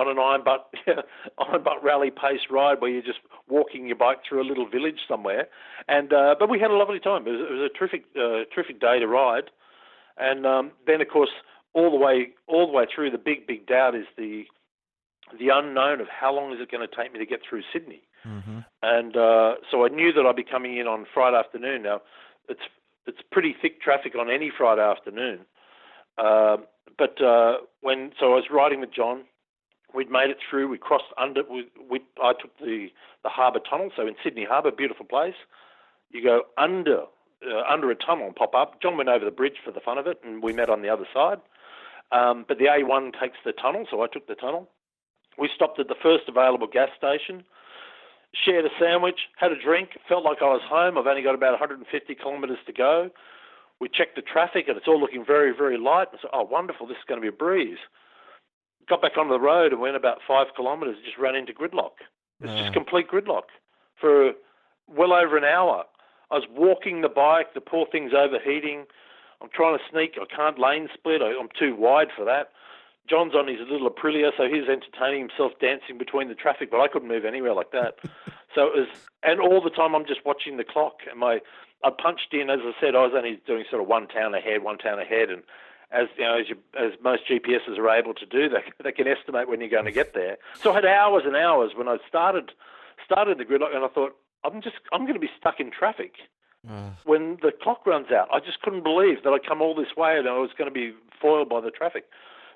on 0.00 0.08
an 0.08 0.18
iron 0.18 0.42
butt 0.44 0.72
iron 1.38 1.62
butt 1.62 1.82
rally 1.82 2.10
pace 2.10 2.40
ride 2.50 2.80
where 2.80 2.90
you're 2.90 3.02
just 3.02 3.20
walking 3.48 3.86
your 3.86 3.96
bike 3.96 4.18
through 4.26 4.42
a 4.42 4.48
little 4.48 4.68
village 4.68 5.00
somewhere 5.06 5.48
and 5.88 6.12
uh, 6.12 6.34
but 6.38 6.48
we 6.48 6.58
had 6.58 6.70
a 6.70 6.76
lovely 6.76 7.00
time 7.00 7.26
it 7.26 7.30
was, 7.30 7.40
it 7.40 7.52
was 7.52 7.70
a 7.70 7.78
terrific 7.78 8.04
uh, 8.16 8.44
terrific 8.54 8.80
day 8.80 8.98
to 8.98 9.06
ride 9.06 9.50
and 10.18 10.46
um, 10.46 10.72
then 10.86 11.00
of 11.00 11.08
course 11.08 11.30
all 11.74 11.90
the 11.90 11.96
way 11.96 12.30
all 12.46 12.66
the 12.66 12.72
way 12.72 12.86
through 12.92 13.10
the 13.10 13.18
big 13.18 13.46
big 13.46 13.66
doubt 13.66 13.94
is 13.94 14.06
the 14.16 14.44
the 15.38 15.48
unknown 15.52 16.00
of 16.00 16.08
how 16.08 16.34
long 16.34 16.52
is 16.52 16.58
it 16.60 16.70
going 16.70 16.86
to 16.86 16.96
take 16.96 17.12
me 17.12 17.18
to 17.18 17.26
get 17.26 17.40
through 17.48 17.62
Sydney 17.72 18.02
Mm-hmm. 18.26 18.58
And 18.82 19.16
uh, 19.16 19.54
so 19.70 19.84
I 19.84 19.88
knew 19.88 20.12
that 20.12 20.26
I'd 20.26 20.36
be 20.36 20.44
coming 20.44 20.76
in 20.76 20.86
on 20.86 21.06
Friday 21.12 21.36
afternoon. 21.36 21.82
Now, 21.82 22.02
it's 22.48 22.60
it's 23.06 23.18
pretty 23.32 23.54
thick 23.60 23.80
traffic 23.80 24.14
on 24.18 24.30
any 24.30 24.52
Friday 24.56 24.82
afternoon. 24.82 25.40
Uh, 26.18 26.58
but 26.98 27.20
uh, 27.22 27.58
when 27.80 28.12
so 28.18 28.32
I 28.32 28.36
was 28.36 28.44
riding 28.50 28.80
with 28.80 28.92
John, 28.92 29.22
we'd 29.94 30.10
made 30.10 30.30
it 30.30 30.38
through. 30.48 30.68
We 30.68 30.78
crossed 30.78 31.12
under. 31.18 31.42
We, 31.50 31.68
we 31.90 32.00
I 32.22 32.32
took 32.32 32.56
the 32.58 32.88
the 33.22 33.28
harbour 33.28 33.60
tunnel. 33.68 33.90
So 33.96 34.06
in 34.06 34.14
Sydney 34.22 34.46
Harbour, 34.48 34.70
beautiful 34.70 35.06
place. 35.06 35.34
You 36.10 36.22
go 36.22 36.42
under 36.58 37.02
uh, 37.46 37.62
under 37.70 37.90
a 37.90 37.94
tunnel 37.94 38.26
and 38.26 38.36
pop 38.36 38.54
up. 38.54 38.80
John 38.82 38.96
went 38.96 39.08
over 39.08 39.24
the 39.24 39.30
bridge 39.30 39.56
for 39.64 39.72
the 39.72 39.80
fun 39.80 39.98
of 39.98 40.06
it, 40.06 40.20
and 40.24 40.42
we 40.42 40.52
met 40.52 40.70
on 40.70 40.82
the 40.82 40.88
other 40.88 41.06
side. 41.12 41.38
Um, 42.12 42.44
but 42.48 42.58
the 42.58 42.64
A1 42.64 43.12
takes 43.20 43.38
the 43.44 43.52
tunnel, 43.52 43.86
so 43.88 44.02
I 44.02 44.08
took 44.08 44.26
the 44.26 44.34
tunnel. 44.34 44.68
We 45.38 45.48
stopped 45.54 45.78
at 45.78 45.86
the 45.86 45.94
first 46.02 46.24
available 46.28 46.66
gas 46.66 46.88
station 46.98 47.44
shared 48.34 48.64
a 48.64 48.70
sandwich, 48.78 49.18
had 49.36 49.52
a 49.52 49.60
drink, 49.60 49.90
felt 50.08 50.24
like 50.24 50.38
I 50.40 50.46
was 50.46 50.62
home. 50.68 50.96
I've 50.96 51.06
only 51.06 51.22
got 51.22 51.34
about 51.34 51.52
150 51.52 52.14
kilometres 52.14 52.58
to 52.66 52.72
go. 52.72 53.10
We 53.80 53.88
checked 53.88 54.16
the 54.16 54.22
traffic 54.22 54.68
and 54.68 54.76
it's 54.76 54.86
all 54.86 55.00
looking 55.00 55.24
very, 55.24 55.52
very 55.56 55.78
light. 55.78 56.08
I 56.12 56.18
said, 56.20 56.30
oh, 56.32 56.42
wonderful, 56.42 56.86
this 56.86 56.96
is 56.96 57.04
going 57.08 57.20
to 57.20 57.22
be 57.22 57.34
a 57.34 57.36
breeze. 57.36 57.78
Got 58.88 59.02
back 59.02 59.16
onto 59.16 59.32
the 59.32 59.40
road 59.40 59.72
and 59.72 59.80
went 59.80 59.96
about 59.96 60.18
five 60.26 60.48
kilometres, 60.56 60.96
just 61.04 61.18
ran 61.18 61.36
into 61.36 61.52
gridlock. 61.52 61.92
It's 62.40 62.52
just 62.58 62.72
complete 62.72 63.08
gridlock 63.08 63.52
for 64.00 64.32
well 64.88 65.12
over 65.12 65.36
an 65.36 65.44
hour. 65.44 65.84
I 66.30 66.36
was 66.36 66.44
walking 66.50 67.02
the 67.02 67.08
bike, 67.08 67.54
the 67.54 67.60
poor 67.60 67.86
thing's 67.90 68.12
overheating. 68.14 68.86
I'm 69.42 69.48
trying 69.52 69.78
to 69.78 69.84
sneak, 69.90 70.16
I 70.20 70.24
can't 70.34 70.58
lane 70.58 70.88
split, 70.92 71.22
I'm 71.22 71.48
too 71.58 71.74
wide 71.74 72.08
for 72.16 72.24
that. 72.24 72.50
John's 73.08 73.34
on 73.34 73.48
his 73.48 73.58
little 73.68 73.90
Aprilia, 73.90 74.30
so 74.36 74.44
he's 74.44 74.68
entertaining 74.68 75.28
himself 75.28 75.52
dancing 75.60 75.98
between 75.98 76.28
the 76.28 76.34
traffic, 76.34 76.70
but 76.70 76.80
I 76.80 76.88
couldn't 76.88 77.08
move 77.08 77.24
anywhere 77.24 77.54
like 77.54 77.72
that. 77.72 77.98
so 78.54 78.66
it 78.66 78.76
was, 78.76 78.88
and 79.22 79.40
all 79.40 79.60
the 79.60 79.70
time 79.70 79.94
I'm 79.94 80.06
just 80.06 80.24
watching 80.24 80.56
the 80.56 80.64
clock. 80.64 80.98
And 81.10 81.18
my, 81.18 81.40
I 81.82 81.90
punched 81.90 82.32
in, 82.32 82.50
as 82.50 82.60
I 82.62 82.72
said, 82.80 82.94
I 82.94 83.02
was 83.02 83.12
only 83.16 83.40
doing 83.46 83.64
sort 83.68 83.82
of 83.82 83.88
one 83.88 84.06
town 84.06 84.34
ahead, 84.34 84.62
one 84.62 84.78
town 84.78 85.00
ahead, 85.00 85.30
and 85.30 85.42
as 85.92 86.06
you 86.16 86.24
know, 86.24 86.38
as, 86.38 86.48
you, 86.48 86.56
as 86.78 86.92
most 87.02 87.22
GPSs 87.28 87.78
are 87.78 87.90
able 87.90 88.14
to 88.14 88.26
do, 88.26 88.48
they, 88.48 88.62
they 88.84 88.92
can 88.92 89.08
estimate 89.08 89.48
when 89.48 89.60
you're 89.60 89.70
going 89.70 89.86
to 89.86 89.92
get 89.92 90.14
there. 90.14 90.36
So 90.60 90.72
I 90.72 90.76
had 90.76 90.84
hours 90.84 91.24
and 91.26 91.36
hours 91.36 91.72
when 91.74 91.88
I 91.88 91.98
started 92.08 92.52
started 93.04 93.38
the 93.38 93.44
gridlock, 93.44 93.74
and 93.74 93.84
I 93.84 93.88
thought 93.88 94.16
I'm 94.44 94.62
just 94.62 94.76
I'm 94.92 95.02
going 95.02 95.14
to 95.14 95.20
be 95.20 95.30
stuck 95.38 95.60
in 95.60 95.70
traffic. 95.70 96.14
Uh. 96.68 96.90
When 97.04 97.38
the 97.42 97.52
clock 97.62 97.86
runs 97.86 98.10
out, 98.10 98.28
I 98.32 98.40
just 98.40 98.60
couldn't 98.60 98.82
believe 98.82 99.22
that 99.24 99.30
I'd 99.30 99.46
come 99.46 99.62
all 99.62 99.74
this 99.74 99.96
way 99.96 100.18
and 100.18 100.28
I 100.28 100.38
was 100.38 100.50
going 100.56 100.68
to 100.68 100.74
be 100.74 100.94
foiled 101.20 101.48
by 101.48 101.60
the 101.60 101.70
traffic. 101.70 102.04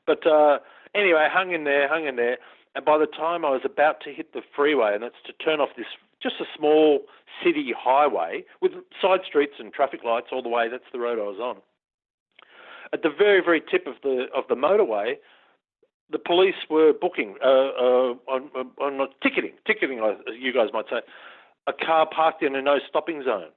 But 0.07 0.26
uh, 0.26 0.59
anyway, 0.95 1.26
hung 1.30 1.53
in 1.53 1.64
there, 1.64 1.89
hung 1.89 2.07
in 2.07 2.16
there. 2.16 2.37
And 2.74 2.85
by 2.85 2.99
the 2.99 3.07
time 3.07 3.45
I 3.45 3.51
was 3.51 3.62
about 3.64 4.01
to 4.03 4.12
hit 4.12 4.32
the 4.32 4.43
freeway, 4.55 4.93
and 4.95 5.03
that's 5.03 5.22
to 5.26 5.32
turn 5.32 5.61
off 5.61 5.70
this 5.76 5.87
just 6.22 6.37
a 6.41 6.45
small 6.57 7.01
city 7.43 7.72
highway 7.76 8.45
with 8.61 8.72
side 9.01 9.20
streets 9.26 9.55
and 9.59 9.72
traffic 9.72 10.03
lights 10.05 10.28
all 10.32 10.43
the 10.43 10.49
way, 10.49 10.68
that's 10.68 10.85
the 10.93 10.99
road 10.99 11.18
I 11.18 11.22
was 11.22 11.39
on. 11.39 11.62
At 12.95 13.03
the 13.03 13.11
very, 13.11 13.42
very 13.42 13.61
tip 13.61 13.88
of 13.88 13.97
the 14.05 14.26
of 14.34 14.45
the 14.49 14.55
motorway, 14.55 15.16
the 16.11 16.18
police 16.18 16.55
were 16.70 16.92
booking 16.92 17.34
uh, 17.45 17.49
uh, 17.49 18.14
on, 18.28 18.51
on 18.80 19.09
ticketing, 19.20 19.55
ticketing, 19.66 20.01
you 20.38 20.53
guys 20.53 20.68
might 20.72 20.84
say, 20.88 21.01
a 21.66 21.72
car 21.72 22.07
parked 22.07 22.40
in 22.42 22.55
a 22.55 22.62
no 22.62 22.78
stopping 22.88 23.24
zone. 23.24 23.51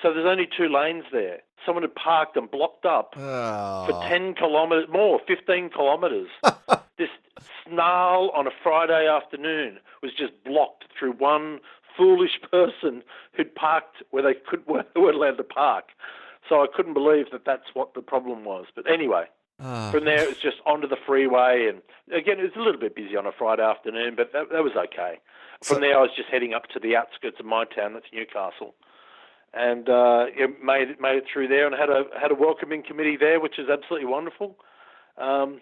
So 0.00 0.14
there's 0.14 0.26
only 0.26 0.46
two 0.56 0.68
lanes 0.68 1.04
there. 1.12 1.40
Someone 1.66 1.82
had 1.82 1.94
parked 1.96 2.36
and 2.36 2.48
blocked 2.48 2.86
up 2.86 3.14
oh. 3.16 3.86
for 3.86 4.08
10 4.08 4.34
kilometres, 4.34 4.86
more, 4.90 5.20
15 5.26 5.70
kilometres. 5.70 6.28
this 6.96 7.10
snarl 7.66 8.30
on 8.30 8.46
a 8.46 8.50
Friday 8.62 9.08
afternoon 9.08 9.78
was 10.00 10.12
just 10.16 10.32
blocked 10.44 10.84
through 10.96 11.12
one 11.14 11.58
foolish 11.96 12.40
person 12.50 13.02
who'd 13.32 13.54
parked 13.54 13.96
where 14.10 14.22
they 14.22 14.34
could 14.34 14.64
weren't 14.68 14.86
allowed 14.96 15.36
to 15.38 15.44
park. 15.44 15.86
So 16.50 16.60
I 16.60 16.66
couldn't 16.74 16.94
believe 16.94 17.30
that 17.32 17.46
that's 17.46 17.72
what 17.72 17.94
the 17.94 18.02
problem 18.02 18.44
was. 18.44 18.66
But 18.76 18.90
anyway, 18.90 19.24
oh. 19.60 19.90
from 19.90 20.04
there 20.04 20.22
it 20.24 20.28
was 20.28 20.36
just 20.36 20.58
onto 20.66 20.86
the 20.86 20.98
freeway, 21.06 21.70
and 21.72 21.80
again 22.12 22.38
it 22.38 22.42
was 22.42 22.52
a 22.56 22.60
little 22.60 22.80
bit 22.80 22.94
busy 22.94 23.16
on 23.16 23.24
a 23.24 23.32
Friday 23.32 23.62
afternoon, 23.62 24.16
but 24.16 24.34
that, 24.34 24.50
that 24.52 24.62
was 24.62 24.72
okay. 24.76 25.18
From 25.62 25.76
so, 25.76 25.80
there 25.80 25.96
I 25.96 26.02
was 26.02 26.10
just 26.14 26.28
heading 26.28 26.52
up 26.52 26.66
to 26.74 26.78
the 26.78 26.96
outskirts 26.96 27.40
of 27.40 27.46
my 27.46 27.64
town, 27.64 27.94
that's 27.94 28.12
Newcastle 28.12 28.74
and 29.52 29.88
uh, 29.88 30.26
made 30.62 30.90
it 30.90 31.00
made 31.00 31.16
it 31.16 31.24
through 31.32 31.48
there 31.48 31.66
and 31.66 31.74
had 31.74 31.88
a 31.88 32.04
had 32.20 32.30
a 32.30 32.34
welcoming 32.34 32.82
committee 32.86 33.16
there, 33.18 33.40
which 33.40 33.58
is 33.58 33.68
absolutely 33.68 34.06
wonderful. 34.06 34.56
Um, 35.18 35.60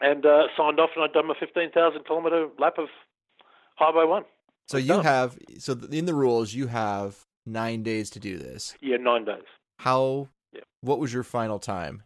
and 0.00 0.26
uh, 0.26 0.44
signed 0.56 0.80
off, 0.80 0.90
and 0.96 1.04
I'd 1.04 1.12
done 1.12 1.28
my 1.28 1.34
fifteen 1.38 1.70
thousand 1.70 2.04
kilometer 2.06 2.48
lap 2.58 2.74
of 2.78 2.88
Highway 3.76 4.04
One. 4.04 4.24
So 4.66 4.78
you 4.78 4.88
done. 4.88 5.04
have 5.04 5.38
so 5.58 5.78
in 5.90 6.06
the 6.06 6.14
rules 6.14 6.54
you 6.54 6.66
have 6.68 7.24
nine 7.46 7.82
days 7.82 8.10
to 8.10 8.20
do 8.20 8.38
this. 8.38 8.74
Yeah, 8.80 8.96
nine 8.96 9.24
days. 9.24 9.44
How? 9.78 10.28
Yeah. 10.52 10.60
What 10.80 10.98
was 10.98 11.12
your 11.12 11.22
final 11.22 11.58
time? 11.58 12.02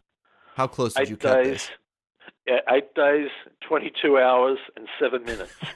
How 0.55 0.67
close 0.67 0.93
did 0.93 1.03
eight 1.03 1.09
you 1.09 1.17
cut 1.17 1.43
days, 1.43 1.51
this? 1.53 1.69
Yeah, 2.47 2.59
eight 2.75 2.93
days, 2.95 3.29
twenty-two 3.67 4.17
hours, 4.17 4.57
and 4.75 4.87
seven 4.99 5.23
minutes. 5.23 5.53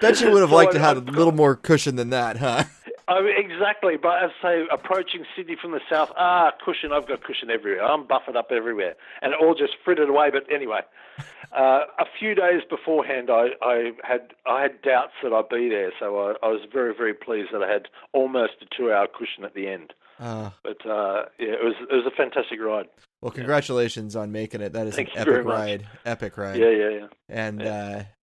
Bet 0.00 0.20
you 0.20 0.30
would 0.30 0.40
have 0.40 0.52
liked 0.52 0.72
to 0.72 0.78
have 0.78 0.96
a 0.96 1.00
little 1.00 1.32
more 1.32 1.56
cushion 1.56 1.96
than 1.96 2.10
that, 2.10 2.36
huh? 2.36 2.64
I 3.10 3.22
mean, 3.22 3.34
exactly, 3.36 3.96
but 3.96 4.22
as 4.22 4.30
I 4.40 4.42
say, 4.42 4.66
approaching 4.70 5.24
Sydney 5.34 5.56
from 5.60 5.72
the 5.72 5.80
south, 5.90 6.12
ah, 6.16 6.52
cushion, 6.64 6.92
I've 6.92 7.08
got 7.08 7.24
cushion 7.24 7.50
everywhere. 7.50 7.84
I'm 7.84 8.06
buffered 8.06 8.36
up 8.36 8.52
everywhere. 8.52 8.94
And 9.20 9.32
it 9.32 9.38
all 9.42 9.54
just 9.54 9.72
frittered 9.84 10.08
away. 10.08 10.30
But 10.30 10.44
anyway, 10.52 10.82
uh, 11.52 11.80
a 11.98 12.04
few 12.18 12.36
days 12.36 12.62
beforehand, 12.70 13.28
I, 13.28 13.48
I, 13.62 13.90
had 14.04 14.32
I 14.46 14.62
had 14.62 14.80
doubts 14.82 15.14
that 15.24 15.32
I'd 15.32 15.48
be 15.48 15.68
there. 15.68 15.90
So 15.98 16.20
I, 16.20 16.46
I 16.46 16.50
was 16.50 16.60
very, 16.72 16.94
very 16.94 17.12
pleased 17.12 17.48
that 17.52 17.64
I 17.64 17.68
had 17.68 17.88
almost 18.12 18.52
a 18.62 18.66
two 18.76 18.92
hour 18.92 19.08
cushion 19.08 19.44
at 19.44 19.54
the 19.54 19.66
end. 19.66 19.92
Uh, 20.20 20.50
but 20.62 20.86
uh, 20.86 21.24
yeah, 21.38 21.54
it 21.54 21.64
was 21.64 21.74
it 21.80 21.94
was 21.94 22.04
a 22.06 22.14
fantastic 22.14 22.60
ride. 22.60 22.86
Well, 23.22 23.32
congratulations 23.32 24.14
yeah. 24.14 24.20
on 24.20 24.30
making 24.30 24.60
it. 24.60 24.74
That 24.74 24.86
is 24.86 24.94
Thank 24.94 25.08
an 25.14 25.22
epic 25.22 25.44
ride. 25.46 25.86
Epic 26.04 26.36
ride. 26.36 26.60
Yeah, 26.60 26.70
yeah, 26.70 26.88
yeah. 26.90 27.06
And 27.28 27.60
yeah. 27.60 27.72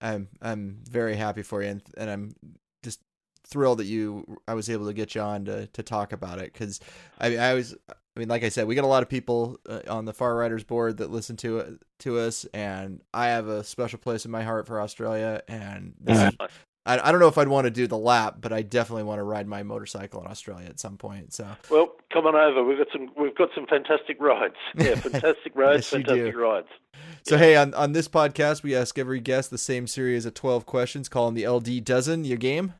Uh, 0.02 0.06
I'm 0.06 0.28
I'm 0.42 0.78
very 0.88 1.16
happy 1.16 1.42
for 1.42 1.62
you, 1.62 1.70
and, 1.70 1.82
and 1.96 2.10
I'm 2.10 2.34
thrilled 3.48 3.78
that 3.78 3.86
you 3.86 4.38
I 4.48 4.54
was 4.54 4.68
able 4.68 4.86
to 4.86 4.92
get 4.92 5.14
you 5.14 5.20
on 5.20 5.44
to 5.46 5.66
to 5.68 5.82
talk 5.82 6.12
about 6.12 6.38
it 6.38 6.52
because 6.52 6.80
I 7.18 7.36
I 7.36 7.54
was 7.54 7.76
I 7.88 8.18
mean 8.18 8.28
like 8.28 8.44
I 8.44 8.48
said 8.48 8.66
we 8.66 8.74
got 8.74 8.84
a 8.84 8.88
lot 8.88 9.02
of 9.02 9.08
people 9.08 9.58
uh, 9.68 9.80
on 9.88 10.04
the 10.04 10.12
Far 10.12 10.34
Riders 10.34 10.64
board 10.64 10.98
that 10.98 11.10
listen 11.10 11.36
to 11.38 11.60
uh, 11.60 11.70
to 12.00 12.18
us 12.18 12.44
and 12.52 13.02
I 13.14 13.28
have 13.28 13.48
a 13.48 13.62
special 13.62 13.98
place 13.98 14.24
in 14.24 14.30
my 14.30 14.42
heart 14.42 14.66
for 14.66 14.80
Australia 14.80 15.42
and 15.48 15.94
this, 16.00 16.34
I 16.86 16.98
I 16.98 17.10
don't 17.10 17.20
know 17.20 17.28
if 17.28 17.38
I'd 17.38 17.48
want 17.48 17.66
to 17.66 17.70
do 17.70 17.86
the 17.86 17.98
lap 17.98 18.36
but 18.40 18.52
I 18.52 18.62
definitely 18.62 19.04
want 19.04 19.20
to 19.20 19.24
ride 19.24 19.46
my 19.46 19.62
motorcycle 19.62 20.20
in 20.20 20.26
Australia 20.26 20.66
at 20.66 20.80
some 20.80 20.96
point 20.96 21.32
so. 21.32 21.46
Well 21.70 21.92
come 22.12 22.26
on 22.26 22.34
over. 22.34 22.64
We've 22.64 22.78
got 22.78 22.88
some 22.92 23.10
we've 23.16 23.36
got 23.36 23.50
some 23.54 23.66
fantastic 23.66 24.20
rides. 24.20 24.56
Yeah 24.76 24.96
fantastic 24.96 25.54
rides 25.54 25.84
yes, 25.84 25.90
fantastic 25.90 26.36
rides. 26.36 26.68
So 27.22 27.36
yeah. 27.36 27.40
hey 27.40 27.56
on 27.56 27.74
on 27.74 27.92
this 27.92 28.08
podcast 28.08 28.64
we 28.64 28.74
ask 28.74 28.98
every 28.98 29.20
guest 29.20 29.50
the 29.50 29.58
same 29.58 29.86
series 29.86 30.26
of 30.26 30.34
12 30.34 30.66
questions 30.66 31.08
call 31.08 31.26
them 31.26 31.34
the 31.34 31.46
LD 31.46 31.84
dozen. 31.84 32.24
Your 32.24 32.38
game 32.38 32.74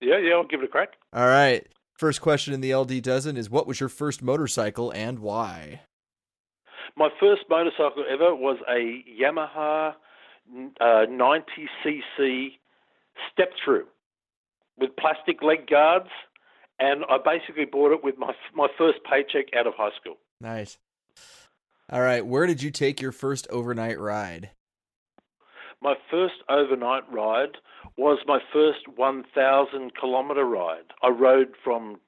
yeah, 0.00 0.18
yeah, 0.18 0.34
I'll 0.34 0.46
give 0.46 0.60
it 0.60 0.64
a 0.64 0.68
crack. 0.68 0.94
All 1.12 1.26
right. 1.26 1.66
First 1.94 2.20
question 2.22 2.54
in 2.54 2.60
the 2.60 2.74
LD 2.74 3.02
dozen 3.02 3.36
is 3.36 3.50
what 3.50 3.66
was 3.66 3.78
your 3.78 3.90
first 3.90 4.22
motorcycle 4.22 4.90
and 4.92 5.18
why? 5.18 5.82
My 6.96 7.10
first 7.20 7.42
motorcycle 7.48 8.04
ever 8.10 8.34
was 8.34 8.58
a 8.68 9.04
Yamaha 9.20 9.94
uh, 10.80 11.06
90cc 11.06 12.52
step 13.32 13.50
through 13.62 13.86
with 14.78 14.96
plastic 14.96 15.42
leg 15.42 15.68
guards, 15.68 16.08
and 16.78 17.04
I 17.08 17.18
basically 17.22 17.66
bought 17.66 17.92
it 17.92 18.02
with 18.02 18.16
my 18.18 18.32
my 18.54 18.68
first 18.78 18.98
paycheck 19.04 19.54
out 19.54 19.66
of 19.66 19.74
high 19.76 19.90
school. 20.00 20.16
Nice. 20.40 20.78
All 21.92 22.00
right, 22.00 22.24
where 22.24 22.46
did 22.46 22.62
you 22.62 22.70
take 22.70 23.00
your 23.00 23.12
first 23.12 23.46
overnight 23.50 23.98
ride? 23.98 24.50
My 25.82 25.94
first 26.10 26.34
overnight 26.48 27.10
ride 27.10 27.56
was 27.96 28.18
my 28.26 28.38
first 28.52 28.80
1,000 28.96 29.92
kilometre 29.98 30.44
ride. 30.44 30.84
I 31.02 31.08
rode 31.08 31.54
from 31.62 31.98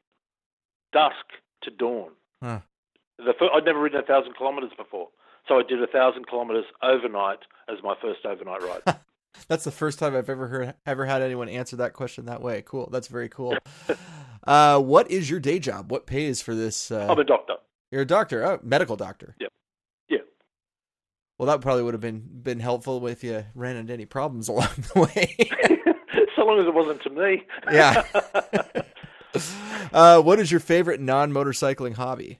dusk 0.93 1.15
to 1.63 1.71
dawn. 1.71 2.11
Huh. 2.43 2.61
The 3.19 3.35
fir- 3.39 3.51
I'd 3.55 3.65
never 3.65 3.81
ridden 3.81 4.01
a 4.01 4.03
thousand 4.03 4.35
kilometres 4.37 4.73
before, 4.77 5.09
so 5.49 5.59
I 5.59 5.63
did 5.63 5.83
a 5.83 5.87
thousand 5.87 6.29
kilometres 6.29 6.65
overnight 6.83 7.39
as 7.69 7.79
my 7.83 7.95
first 8.01 8.25
overnight 8.27 8.63
ride. 8.63 8.97
That's 9.49 9.65
the 9.65 9.71
first 9.71 9.99
time 9.99 10.15
I've 10.15 10.29
ever 10.29 10.47
heard 10.49 10.75
ever 10.87 11.07
had 11.07 11.23
anyone 11.23 11.49
answer 11.49 11.77
that 11.77 11.95
question 11.95 12.27
that 12.27 12.43
way. 12.43 12.63
Cool. 12.67 12.89
That's 12.91 13.09
very 13.09 13.29
cool. 13.29 13.57
uh, 14.47 14.81
what 14.81 15.11
is 15.11 15.31
your 15.31 15.41
day 15.41 15.59
job? 15.59 15.91
What 15.91 16.07
pays 16.07 16.43
for 16.43 16.55
this? 16.55 16.91
Uh, 16.91 17.07
I'm 17.09 17.19
a 17.19 17.25
doctor. 17.25 17.55
you're 17.91 18.03
a 18.03 18.07
doctor, 18.07 18.45
oh, 18.45 18.61
medical 18.63 18.97
doctor. 18.97 19.37
Yep. 19.41 19.53
Well, 21.43 21.51
that 21.51 21.61
probably 21.61 21.83
would 21.83 21.95
have 21.95 22.01
been 22.01 22.21
been 22.21 22.61
helpful 22.61 23.05
if 23.09 23.25
you 23.25 23.45
ran 23.57 23.75
into 23.75 23.93
any 23.93 24.05
problems 24.07 24.47
along 24.49 24.69
the 24.95 25.01
way. 25.01 25.35
so 26.37 26.45
long 26.45 26.61
as 26.61 26.67
it 26.67 26.73
wasn't 26.73 27.03
to 27.03 27.11
me. 27.11 27.43
yeah. 27.69 28.05
uh, 29.93 30.23
what 30.23 30.39
is 30.39 30.53
your 30.53 30.61
favorite 30.61 31.01
non-motorcycling 31.01 31.95
hobby? 31.95 32.39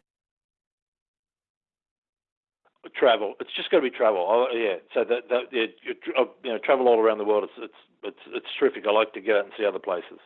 travel. 2.97 3.35
It's 3.41 3.51
just 3.57 3.73
got 3.73 3.79
to 3.79 3.83
be 3.83 3.91
travel. 3.91 4.25
Oh, 4.29 4.47
yeah. 4.55 4.77
So 4.95 5.03
that 5.03 5.29
that 5.31 5.43
yeah, 5.51 5.65
you, 5.83 5.95
uh, 6.17 6.27
you 6.45 6.53
know 6.53 6.59
travel 6.65 6.87
all 6.87 7.01
around 7.01 7.19
the 7.19 7.25
world. 7.25 7.43
It's 7.43 7.53
it's 7.59 7.75
it's 8.05 8.37
it's 8.37 8.47
terrific. 8.57 8.85
I 8.87 8.93
like 8.93 9.13
to 9.15 9.21
get 9.21 9.35
out 9.35 9.45
and 9.47 9.53
see 9.59 9.65
other 9.65 9.81
places. 9.81 10.21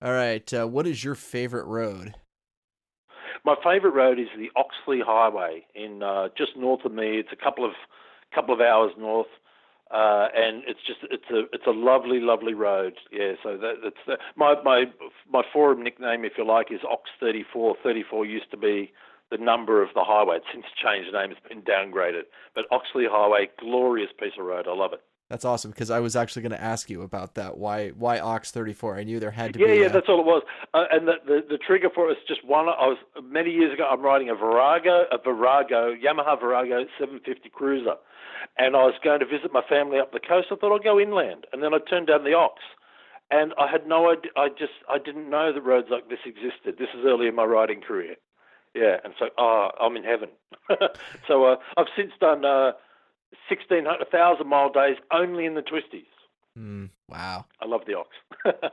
All 0.00 0.12
right. 0.12 0.54
Uh, 0.54 0.66
what 0.66 0.86
is 0.86 1.04
your 1.04 1.16
favorite 1.16 1.66
road? 1.66 2.14
My 3.44 3.56
favourite 3.62 3.94
road 3.94 4.18
is 4.18 4.28
the 4.36 4.50
Oxley 4.56 5.00
Highway 5.04 5.66
in 5.74 6.02
uh, 6.02 6.28
just 6.36 6.56
north 6.56 6.84
of 6.84 6.92
me. 6.92 7.18
It's 7.18 7.28
a 7.32 7.36
couple 7.36 7.64
of 7.64 7.72
couple 8.34 8.54
of 8.54 8.60
hours 8.60 8.92
north, 8.98 9.28
uh, 9.90 10.28
and 10.34 10.62
it's 10.66 10.80
just 10.86 11.00
it's 11.10 11.30
a 11.30 11.42
it's 11.52 11.66
a 11.66 11.70
lovely 11.70 12.20
lovely 12.20 12.54
road. 12.54 12.94
Yeah, 13.12 13.32
so 13.42 13.58
that, 13.58 13.74
that's 13.84 13.96
the, 14.06 14.16
my 14.34 14.54
my 14.64 14.84
my 15.30 15.42
forum 15.52 15.82
nickname, 15.82 16.24
if 16.24 16.32
you 16.38 16.46
like, 16.46 16.72
is 16.72 16.80
Ox 16.90 17.10
thirty 17.20 17.44
four. 17.52 17.76
Thirty 17.82 18.02
four 18.02 18.24
used 18.24 18.50
to 18.50 18.56
be 18.56 18.92
the 19.30 19.36
number 19.36 19.82
of 19.82 19.90
the 19.94 20.04
highway. 20.04 20.36
It's 20.36 20.46
since 20.52 20.64
changed 20.82 21.12
name. 21.12 21.30
It's 21.30 21.46
been 21.46 21.62
downgraded. 21.62 22.24
But 22.54 22.64
Oxley 22.70 23.04
Highway, 23.10 23.50
glorious 23.60 24.10
piece 24.18 24.32
of 24.38 24.46
road. 24.46 24.66
I 24.66 24.74
love 24.74 24.94
it. 24.94 25.02
That's 25.34 25.44
awesome 25.44 25.72
because 25.72 25.90
I 25.90 25.98
was 25.98 26.14
actually 26.14 26.42
going 26.42 26.52
to 26.52 26.62
ask 26.62 26.88
you 26.88 27.02
about 27.02 27.34
that. 27.34 27.58
Why 27.58 27.88
why 27.88 28.20
Ox 28.20 28.52
34? 28.52 28.98
I 28.98 29.02
knew 29.02 29.18
there 29.18 29.32
had 29.32 29.52
to 29.54 29.58
Yeah, 29.58 29.66
be. 29.66 29.72
yeah, 29.74 29.82
yeah, 29.82 29.88
that's 29.88 30.06
all 30.08 30.20
it 30.20 30.26
was. 30.26 30.44
Uh, 30.72 30.84
and 30.92 31.08
the, 31.08 31.14
the 31.26 31.42
the 31.50 31.58
trigger 31.58 31.88
for 31.92 32.04
it 32.04 32.14
was 32.14 32.16
just 32.28 32.44
one. 32.44 32.68
I 32.68 32.86
was 32.86 32.98
many 33.20 33.50
years 33.50 33.74
ago. 33.74 33.84
I'm 33.90 34.00
riding 34.00 34.30
a 34.30 34.36
Virago, 34.36 35.06
a 35.10 35.18
Virago, 35.18 35.92
Yamaha 35.92 36.38
Virago 36.38 36.86
750 37.00 37.48
Cruiser, 37.48 37.96
and 38.58 38.76
I 38.76 38.84
was 38.84 38.94
going 39.02 39.18
to 39.18 39.26
visit 39.26 39.52
my 39.52 39.62
family 39.68 39.98
up 39.98 40.12
the 40.12 40.20
coast. 40.20 40.46
I 40.52 40.54
thought 40.54 40.70
I'll 40.70 40.78
go 40.78 41.00
inland, 41.00 41.48
and 41.52 41.64
then 41.64 41.74
I 41.74 41.78
turned 41.90 42.06
down 42.06 42.22
the 42.22 42.34
Ox, 42.34 42.62
and 43.32 43.54
I 43.58 43.66
had 43.68 43.88
no 43.88 44.08
idea. 44.12 44.30
I 44.36 44.50
just 44.50 44.86
I 44.88 44.98
didn't 45.04 45.28
know 45.28 45.52
that 45.52 45.62
roads 45.62 45.88
like 45.90 46.08
this 46.08 46.22
existed. 46.24 46.78
This 46.78 46.94
is 46.94 47.02
early 47.04 47.26
in 47.26 47.34
my 47.34 47.42
riding 47.44 47.80
career. 47.80 48.14
Yeah, 48.72 48.98
and 49.02 49.14
so 49.18 49.30
oh, 49.36 49.70
I'm 49.82 49.96
in 49.96 50.04
heaven. 50.04 50.28
so 51.26 51.44
uh, 51.44 51.56
I've 51.76 51.90
since 51.96 52.12
done 52.20 52.44
uh, 52.44 52.72
1,600 53.48 54.46
mile 54.46 54.70
days 54.70 54.96
only 55.12 55.44
in 55.44 55.54
the 55.54 55.62
twisties. 55.62 56.06
Hmm, 56.56 56.86
wow. 57.08 57.46
I 57.60 57.66
love 57.66 57.82
the 57.86 57.94
Ox. 57.94 58.08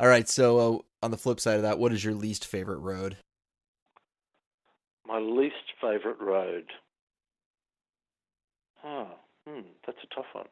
All 0.00 0.08
right. 0.08 0.28
So 0.28 0.58
uh, 0.58 0.78
on 1.04 1.10
the 1.10 1.16
flip 1.16 1.40
side 1.40 1.56
of 1.56 1.62
that, 1.62 1.78
what 1.78 1.92
is 1.92 2.04
your 2.04 2.14
least 2.14 2.46
favorite 2.46 2.78
road? 2.78 3.16
My 5.06 5.18
least 5.18 5.54
favourite 5.80 6.20
road. 6.20 6.64
Oh, 8.84 9.08
hmm, 9.46 9.60
that's 9.86 9.98
a 10.02 10.14
tough 10.14 10.26
one. 10.32 10.46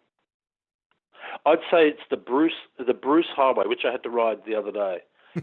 I'd 1.47 1.59
say 1.71 1.89
it's 1.89 2.01
the 2.11 2.17
Bruce 2.17 2.53
the 2.79 2.95
Bruce 2.95 3.27
Highway, 3.35 3.65
which 3.67 3.83
I 3.87 3.93
had 3.93 4.03
to 4.03 4.11
ride 4.11 4.39
the 4.47 4.55
other 4.55 4.73
day 4.73 4.99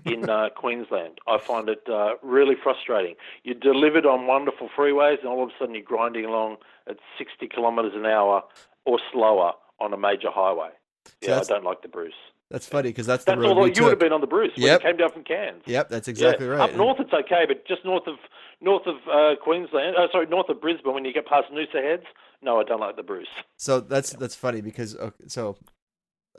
in 0.05 0.29
uh, 0.29 0.49
Queensland. 0.55 1.19
I 1.27 1.37
find 1.37 1.69
it 1.69 1.83
uh, 1.91 2.15
really 2.21 2.55
frustrating. 2.61 3.15
You're 3.43 3.55
delivered 3.55 4.05
on 4.05 4.27
wonderful 4.27 4.69
freeways, 4.77 5.19
and 5.19 5.27
all 5.27 5.43
of 5.43 5.49
a 5.49 5.51
sudden 5.59 5.75
you're 5.75 5.83
grinding 5.83 6.25
along 6.25 6.57
at 6.87 6.97
60 7.17 7.47
kilometres 7.47 7.93
an 7.95 8.05
hour 8.05 8.43
or 8.85 8.99
slower 9.11 9.53
on 9.79 9.93
a 9.93 9.97
major 9.97 10.29
highway. 10.31 10.69
So 11.05 11.31
Yeah, 11.31 11.39
I 11.39 11.43
don't 11.43 11.63
like 11.63 11.81
the 11.81 11.87
Bruce. 11.87 12.13
That's 12.49 12.67
funny 12.67 12.89
because 12.89 13.05
that's 13.05 13.25
the 13.25 13.33
That's 13.33 13.41
road 13.41 13.57
all 13.57 13.67
you 13.67 13.83
would 13.83 13.91
have 13.91 13.99
been 13.99 14.11
on 14.11 14.21
the 14.21 14.27
Bruce 14.27 14.51
when 14.55 14.65
Yep. 14.65 14.81
you 14.81 14.87
came 14.89 14.97
down 14.97 15.11
from 15.11 15.23
Cairns. 15.23 15.61
Yep, 15.67 15.89
that's 15.89 16.07
exactly 16.07 16.47
yeah. 16.47 16.53
right. 16.53 16.69
Up 16.71 16.75
north, 16.75 16.99
it's 16.99 17.13
okay, 17.13 17.45
but 17.47 17.67
just 17.67 17.85
north 17.85 18.07
of 18.07 18.15
north 18.59 18.87
of 18.87 18.95
uh, 19.07 19.35
Queensland, 19.41 19.95
uh, 19.95 20.07
sorry, 20.11 20.25
north 20.25 20.49
of 20.49 20.59
Brisbane, 20.59 20.93
when 20.93 21.05
you 21.05 21.13
get 21.13 21.27
past 21.27 21.47
Noosa 21.53 21.81
Heads, 21.81 22.05
no, 22.41 22.59
I 22.59 22.63
don't 22.63 22.79
like 22.79 22.95
the 22.95 23.03
Bruce. 23.03 23.27
So 23.57 23.79
that's 23.79 24.11
that's 24.13 24.33
funny 24.35 24.61
because 24.61 24.95
okay, 24.95 25.25
so 25.27 25.57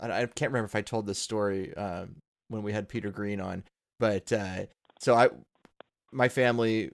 I, 0.00 0.22
I 0.22 0.26
can't 0.26 0.50
remember 0.50 0.66
if 0.66 0.74
I 0.74 0.82
told 0.82 1.06
this 1.06 1.18
story 1.20 1.74
um, 1.76 2.16
when 2.50 2.62
we 2.62 2.72
had 2.72 2.88
Peter 2.88 3.10
Green 3.10 3.40
on, 3.40 3.64
but 3.98 4.30
uh, 4.32 4.66
so 5.00 5.14
I 5.14 5.30
my 6.12 6.28
family 6.28 6.90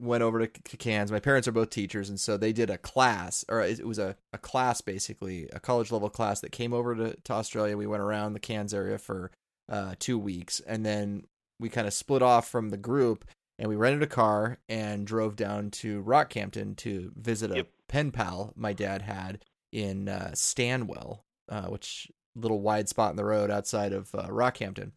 went 0.00 0.22
over 0.22 0.46
to, 0.46 0.62
to 0.64 0.76
Cairns. 0.76 1.12
My 1.12 1.20
parents 1.20 1.46
are 1.46 1.52
both 1.52 1.70
teachers, 1.70 2.08
and 2.08 2.18
so 2.18 2.36
they 2.36 2.52
did 2.52 2.68
a 2.70 2.78
class, 2.78 3.44
or 3.48 3.60
it 3.60 3.86
was 3.86 3.98
a, 3.98 4.16
a 4.32 4.38
class 4.38 4.80
basically, 4.80 5.48
a 5.52 5.60
college 5.60 5.92
level 5.92 6.10
class 6.10 6.40
that 6.40 6.50
came 6.52 6.72
over 6.72 6.94
to, 6.96 7.16
to 7.24 7.32
Australia. 7.32 7.76
We 7.76 7.86
went 7.86 8.02
around 8.02 8.32
the 8.32 8.40
Cairns 8.40 8.74
area 8.74 8.98
for 8.98 9.30
uh, 9.68 9.94
two 9.98 10.18
weeks, 10.18 10.60
and 10.66 10.84
then 10.84 11.24
we 11.60 11.68
kind 11.68 11.86
of 11.86 11.94
split 11.94 12.22
off 12.22 12.48
from 12.48 12.70
the 12.70 12.76
group, 12.76 13.24
and 13.58 13.68
we 13.68 13.76
rented 13.76 14.02
a 14.02 14.08
car 14.08 14.58
and 14.68 15.06
drove 15.06 15.36
down 15.36 15.70
to 15.70 16.02
Rockhampton 16.02 16.76
to 16.78 17.12
visit 17.14 17.52
a 17.52 17.56
Yep. 17.56 17.68
pen 17.88 18.10
pal 18.10 18.52
my 18.56 18.72
dad 18.72 19.02
had 19.02 19.44
in 19.70 20.08
uh, 20.08 20.32
Stanwell, 20.34 21.24
uh, 21.48 21.66
which 21.66 22.10
little 22.36 22.60
wide 22.60 22.88
spot 22.88 23.10
in 23.10 23.16
the 23.16 23.24
road 23.24 23.50
outside 23.50 23.92
of 23.92 24.14
uh, 24.14 24.28
Rockhampton. 24.28 24.92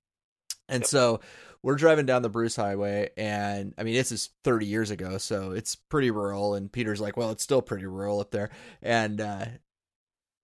And 0.69 0.81
Yep. 0.83 0.87
so 0.89 1.19
we're 1.63 1.75
driving 1.75 2.05
down 2.05 2.21
the 2.21 2.29
Bruce 2.29 2.55
Highway, 2.55 3.09
and 3.17 3.73
I 3.77 3.83
mean, 3.83 3.93
this 3.95 4.11
is 4.11 4.29
30 4.43 4.65
years 4.65 4.91
ago, 4.91 5.17
so 5.17 5.51
it's 5.51 5.75
pretty 5.75 6.11
rural. 6.11 6.55
And 6.55 6.71
Peter's 6.71 6.99
like, 7.01 7.15
"Well, 7.17 7.31
it's 7.31 7.43
still 7.43 7.61
pretty 7.61 7.85
rural 7.85 8.19
up 8.19 8.31
there." 8.31 8.49
And 8.81 9.19
uh, 9.21 9.45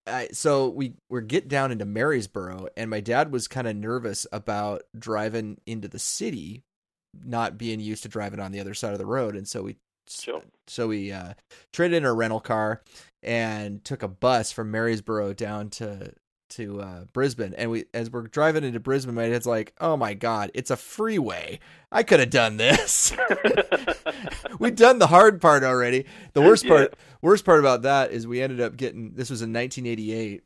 I, 0.08 0.30
so 0.32 0.70
we 0.70 0.96
we 1.10 1.22
get 1.22 1.48
down 1.48 1.72
into 1.72 1.86
Maryborough, 1.86 2.68
and 2.76 2.90
my 2.90 3.00
dad 3.00 3.32
was 3.32 3.48
kind 3.48 3.68
of 3.68 3.76
nervous 3.76 4.26
about 4.32 4.84
driving 4.98 5.60
into 5.66 5.88
the 5.88 6.00
city, 6.00 6.64
not 7.14 7.58
being 7.58 7.80
used 7.80 8.04
to 8.04 8.10
driving 8.10 8.40
on 8.40 8.52
the 8.52 8.60
other 8.60 8.74
side 8.74 8.94
of 8.94 9.00
the 9.00 9.06
road, 9.06 9.36
and 9.36 9.48
so 9.48 9.62
we 9.64 9.78
Sure. 10.10 10.42
so 10.68 10.88
we 10.90 11.12
uh, 11.14 11.34
traded 11.72 11.98
in 11.98 12.06
a 12.06 12.14
rental 12.14 12.42
car 12.42 12.82
and 13.22 13.84
took 13.86 14.04
a 14.04 14.08
bus 14.10 14.52
from 14.52 14.72
Maryborough 14.72 15.34
down 15.34 15.70
to 15.72 16.14
to 16.56 16.82
uh, 16.82 17.06
Brisbane. 17.14 17.54
And 17.56 17.72
we, 17.72 17.86
as 17.94 18.12
we're 18.12 18.24
driving 18.24 18.64
into 18.64 18.80
Brisbane, 18.80 19.16
my 19.16 19.30
dad's 19.30 19.46
like, 19.46 19.74
"Oh 19.80 19.98
my 19.98 20.14
god, 20.14 20.52
it's 20.54 20.72
a 20.72 20.76
freeway! 20.76 21.60
I 21.92 22.04
could 22.04 22.20
have 22.20 22.30
done 22.30 22.58
this. 22.58 23.16
We'd 24.60 24.76
done 24.76 25.00
the 25.00 25.08
hard 25.08 25.42
part 25.42 25.64
already. 25.64 26.06
The 26.34 26.42
worst 26.44 26.68
part, 26.68 26.96
worst 27.22 27.46
part 27.46 27.60
about 27.60 27.84
that 27.84 28.12
is 28.12 28.28
we 28.28 28.42
ended 28.42 28.62
up 28.62 28.78
getting. 28.78 29.14
This 29.14 29.30
was 29.30 29.42
in 29.42 29.54
1988 29.54 30.44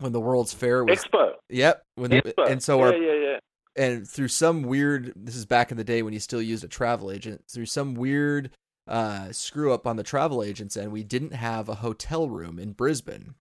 when 0.00 0.12
the 0.12 0.20
World's 0.20 0.52
Fair 0.52 0.84
was. 0.84 1.04
Expo. 1.04 1.32
Yep. 1.48 1.82
When 1.94 2.10
the, 2.10 2.22
Expo. 2.22 2.50
and 2.50 2.62
so 2.62 2.78
yeah, 2.78 2.84
our 2.84 2.94
yeah, 2.94 3.12
yeah. 3.14 3.84
and 3.84 4.08
through 4.08 4.28
some 4.28 4.62
weird 4.62 5.12
this 5.16 5.36
is 5.36 5.46
back 5.46 5.70
in 5.70 5.76
the 5.76 5.84
day 5.84 6.02
when 6.02 6.12
you 6.12 6.20
still 6.20 6.42
used 6.42 6.64
a 6.64 6.68
travel 6.68 7.10
agent 7.10 7.44
through 7.48 7.66
some 7.66 7.94
weird 7.94 8.50
uh 8.88 9.30
screw 9.30 9.72
up 9.72 9.86
on 9.86 9.96
the 9.96 10.02
travel 10.02 10.42
agents 10.42 10.76
and 10.76 10.90
we 10.90 11.04
didn't 11.04 11.34
have 11.34 11.68
a 11.68 11.76
hotel 11.76 12.28
room 12.28 12.58
in 12.58 12.72
Brisbane 12.72 13.34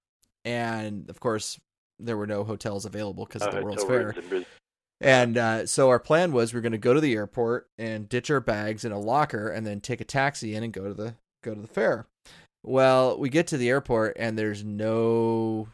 and 0.44 1.10
of 1.10 1.20
course 1.20 1.60
there 2.00 2.18
were 2.18 2.28
no 2.28 2.44
hotels 2.44 2.86
available 2.86 3.26
because 3.26 3.42
of 3.42 3.52
the 3.52 3.60
Uh, 3.60 3.64
World's 3.64 3.84
Fair 3.84 4.16
and 5.02 5.38
uh, 5.38 5.66
so 5.66 5.90
our 5.90 6.00
plan 6.00 6.32
was 6.32 6.54
we 6.54 6.58
are 6.60 6.62
going 6.62 6.74
to 6.74 6.78
go 6.78 6.94
to 6.94 7.00
the 7.02 7.14
airport 7.14 7.70
and 7.78 8.10
ditch 8.10 8.30
our 8.30 8.42
bags 8.42 8.84
in 8.84 8.92
a 8.92 9.00
locker 9.00 9.48
and 9.50 9.66
then 9.66 9.80
take 9.80 10.02
a 10.02 10.06
taxi 10.06 10.56
in 10.56 10.64
and 10.64 10.74
go 10.74 10.88
to 10.88 10.94
the 10.94 11.16
go 11.44 11.54
to 11.54 11.62
the 11.62 11.68
fair. 11.68 12.06
Well, 12.64 13.18
we 13.18 13.30
get 13.30 13.48
to 13.48 13.58
the 13.58 13.70
airport 13.70 14.18
and 14.20 14.38
there's 14.38 14.64
no 14.64 15.70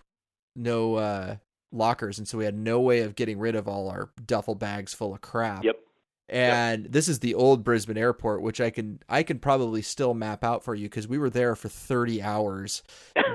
no 0.56 0.96
uh, 0.96 1.36
lockers, 1.72 2.20
and 2.20 2.28
so 2.28 2.38
we 2.38 2.46
had 2.46 2.56
no 2.56 2.80
way 2.80 3.00
of 3.02 3.16
getting 3.16 3.40
rid 3.40 3.56
of 3.56 3.68
all 3.68 3.90
our 3.90 4.10
duffel 4.26 4.56
bags 4.56 4.94
full 4.94 5.14
of 5.14 5.22
crap. 5.22 5.64
Yep. 5.64 5.80
And 6.28 6.86
this 6.86 7.08
is 7.08 7.20
the 7.20 7.36
old 7.36 7.64
Brisbane 7.64 7.98
airport, 7.98 8.42
which 8.42 8.60
I 8.60 8.72
can 8.72 9.00
I 9.08 9.22
can 9.24 9.38
probably 9.40 9.82
still 9.84 10.14
map 10.16 10.44
out 10.44 10.64
for 10.64 10.74
you 10.74 10.86
because 10.86 11.08
we 11.08 11.20
were 11.20 11.30
there 11.30 11.56
for 11.56 11.70
30 11.70 12.22
hours 12.24 12.82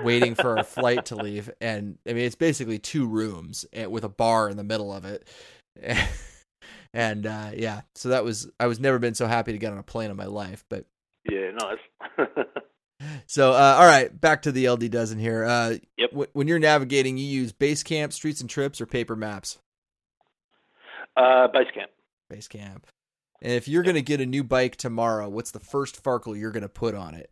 waiting 0.02 0.34
for 0.34 0.56
our 0.56 0.64
flight 0.64 1.04
to 1.06 1.16
leave, 1.16 1.50
and 1.60 1.98
I 2.06 2.12
mean 2.14 2.24
it's 2.24 2.34
basically 2.34 2.78
two 2.80 3.06
rooms 3.06 3.64
eh, 3.72 3.86
with 3.86 4.02
a 4.04 4.08
bar 4.08 4.48
in 4.48 4.56
the 4.56 4.64
middle 4.64 4.92
of 4.92 5.04
it, 5.04 5.28
and 6.92 7.26
uh, 7.26 7.50
yeah, 7.54 7.82
so 7.94 8.08
that 8.08 8.24
was 8.24 8.50
I 8.58 8.66
was 8.66 8.80
never 8.80 8.98
been 8.98 9.14
so 9.14 9.26
happy 9.26 9.52
to 9.52 9.58
get 9.58 9.72
on 9.72 9.78
a 9.78 9.82
plane 9.84 10.10
in 10.10 10.16
my 10.16 10.26
life, 10.26 10.64
but 10.68 10.84
Yeah, 11.30 11.52
nice. 11.52 12.26
so 13.26 13.52
uh, 13.52 13.76
all 13.78 13.86
right, 13.86 14.20
back 14.20 14.42
to 14.42 14.52
the 14.52 14.68
LD 14.68 14.90
dozen 14.90 15.18
here. 15.18 15.44
Uh, 15.44 15.76
Yep. 15.96 16.10
w- 16.10 16.30
when 16.32 16.48
you're 16.48 16.58
navigating, 16.58 17.18
you 17.18 17.26
use 17.26 17.52
Basecamp, 17.52 18.12
Streets 18.12 18.40
and 18.40 18.50
Trips, 18.50 18.80
or 18.80 18.86
paper 18.86 19.14
maps. 19.14 19.58
uh, 21.16 21.48
base 22.30 22.48
camp. 22.48 22.86
And 23.42 23.52
if 23.52 23.68
you're 23.68 23.82
gonna 23.82 24.00
get 24.00 24.20
a 24.20 24.26
new 24.26 24.44
bike 24.44 24.76
tomorrow, 24.76 25.28
what's 25.28 25.50
the 25.50 25.60
first 25.60 26.02
Farkle 26.02 26.38
you're 26.38 26.52
gonna 26.52 26.68
put 26.68 26.94
on 26.94 27.14
it? 27.14 27.30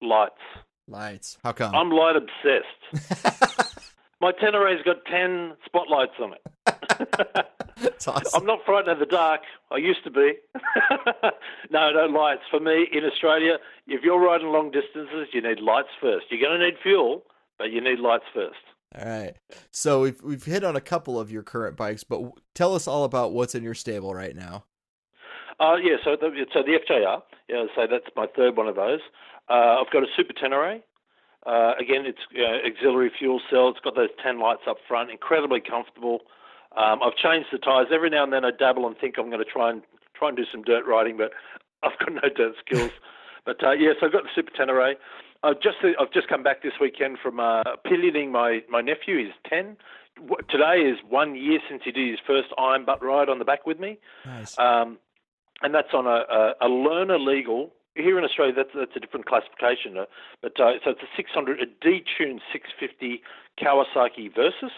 Lights. 0.00 0.40
Lights. 0.88 1.38
How 1.42 1.52
come? 1.52 1.74
I'm 1.74 1.90
light 1.90 2.16
obsessed. 2.16 3.88
My 4.20 4.32
Tenere's 4.32 4.82
got 4.84 5.04
10 5.06 5.54
spotlights 5.66 6.14
on 6.20 6.34
it. 6.34 7.46
It's 7.82 8.06
awesome. 8.06 8.42
I'm 8.42 8.46
not 8.46 8.64
frightened 8.64 8.90
of 8.92 8.98
the 8.98 9.06
dark. 9.06 9.40
I 9.70 9.76
used 9.78 10.04
to 10.04 10.10
be. 10.10 10.34
no, 11.70 11.90
no 11.90 12.06
lights. 12.06 12.42
For 12.50 12.60
me, 12.60 12.86
in 12.92 13.04
Australia, 13.04 13.58
if 13.86 14.02
you're 14.02 14.20
riding 14.20 14.48
long 14.48 14.70
distances, 14.70 15.28
you 15.32 15.42
need 15.42 15.60
lights 15.60 15.88
first. 16.00 16.26
You're 16.30 16.40
going 16.40 16.60
to 16.60 16.64
need 16.64 16.76
fuel, 16.82 17.24
but 17.58 17.70
you 17.70 17.80
need 17.80 17.98
lights 17.98 18.24
first. 18.32 18.60
All 18.98 19.08
right. 19.08 19.34
So 19.70 20.02
we've 20.02 20.20
we've 20.22 20.44
hit 20.44 20.64
on 20.64 20.76
a 20.76 20.80
couple 20.80 21.18
of 21.18 21.30
your 21.30 21.42
current 21.42 21.76
bikes, 21.76 22.04
but 22.04 22.16
w- 22.16 22.34
tell 22.54 22.74
us 22.74 22.86
all 22.86 23.04
about 23.04 23.32
what's 23.32 23.54
in 23.54 23.62
your 23.62 23.74
stable 23.74 24.14
right 24.14 24.36
now. 24.36 24.64
Uh, 25.60 25.76
yeah, 25.76 25.96
so 26.02 26.16
the, 26.20 26.28
so 26.52 26.62
the 26.62 26.78
FJR, 26.78 27.22
yeah, 27.48 27.64
so 27.76 27.86
that's 27.88 28.06
my 28.16 28.26
third 28.34 28.56
one 28.56 28.66
of 28.66 28.74
those. 28.74 29.00
Uh, 29.48 29.78
I've 29.80 29.90
got 29.92 30.02
a 30.02 30.06
Super 30.16 30.32
Tenere. 30.32 30.82
Uh, 31.46 31.72
again, 31.78 32.04
it's 32.06 32.18
uh, 32.36 32.66
auxiliary 32.66 33.10
fuel 33.16 33.40
cell. 33.50 33.68
It's 33.68 33.80
got 33.80 33.94
those 33.94 34.10
10 34.22 34.40
lights 34.40 34.62
up 34.68 34.78
front, 34.88 35.10
incredibly 35.10 35.60
comfortable. 35.60 36.20
Um, 36.76 37.00
I've 37.02 37.16
changed 37.16 37.48
the 37.52 37.58
tyres. 37.58 37.88
Every 37.92 38.10
now 38.10 38.24
and 38.24 38.32
then 38.32 38.44
I 38.44 38.50
dabble 38.50 38.86
and 38.86 38.96
think 38.96 39.16
I'm 39.18 39.28
going 39.30 39.44
to 39.44 39.50
try 39.50 39.70
and 39.70 39.82
try 40.14 40.28
and 40.28 40.36
do 40.36 40.44
some 40.50 40.62
dirt 40.62 40.86
riding, 40.86 41.16
but 41.16 41.32
I've 41.82 41.98
got 41.98 42.14
no 42.14 42.28
dirt 42.28 42.54
skills. 42.64 42.90
but 43.44 43.62
uh, 43.62 43.74
so 44.00 44.06
I've 44.06 44.12
got 44.12 44.24
the 44.24 44.30
Super 44.34 44.52
Tenere. 44.52 44.94
I've 45.42 45.60
just 45.60 45.78
I've 45.98 46.12
just 46.12 46.28
come 46.28 46.42
back 46.42 46.62
this 46.62 46.74
weekend 46.80 47.18
from 47.22 47.40
uh, 47.40 47.62
pillioning 47.84 48.30
my 48.30 48.62
my 48.68 48.80
nephew. 48.80 49.18
He's 49.18 49.34
ten. 49.48 49.76
Today 50.48 50.82
is 50.82 50.98
one 51.08 51.34
year 51.34 51.58
since 51.68 51.82
he 51.84 51.90
did 51.90 52.10
his 52.10 52.20
first 52.26 52.48
iron 52.58 52.84
butt 52.84 53.02
ride 53.02 53.28
on 53.28 53.38
the 53.38 53.44
back 53.44 53.66
with 53.66 53.80
me. 53.80 53.98
Nice. 54.26 54.58
Um, 54.58 54.98
and 55.62 55.74
that's 55.74 55.94
on 55.94 56.06
a, 56.06 56.24
a, 56.28 56.54
a 56.66 56.68
learner 56.68 57.18
legal. 57.18 57.72
Here 57.94 58.18
in 58.18 58.24
Australia, 58.24 58.54
that's, 58.54 58.70
that's 58.74 58.96
a 58.96 59.00
different 59.00 59.26
classification. 59.26 59.96
Uh, 59.96 60.04
but 60.42 60.58
uh, 60.60 60.72
so 60.84 60.90
it's 60.90 61.02
a 61.02 61.16
600, 61.16 61.60
a 61.60 61.66
detuned 61.66 62.40
650 62.52 63.22
Kawasaki 63.58 64.32
Versys. 64.34 64.70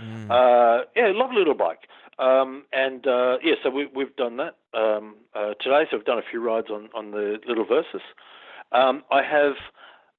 Mm. 0.00 0.30
Uh, 0.30 0.84
yeah, 0.96 1.12
lovely 1.14 1.38
little 1.38 1.54
bike. 1.54 1.88
Um, 2.18 2.64
and 2.72 3.06
uh, 3.06 3.38
yeah, 3.42 3.54
so 3.62 3.70
we, 3.70 3.86
we've 3.94 4.14
done 4.16 4.38
that 4.38 4.56
um, 4.74 5.16
uh, 5.34 5.54
today. 5.60 5.84
So 5.90 5.96
we've 5.96 6.06
done 6.06 6.18
a 6.18 6.28
few 6.30 6.42
rides 6.42 6.68
on, 6.70 6.88
on 6.94 7.10
the 7.10 7.38
little 7.46 7.66
Versys. 7.66 8.00
Um, 8.72 9.02
I 9.10 9.22
have 9.22 9.54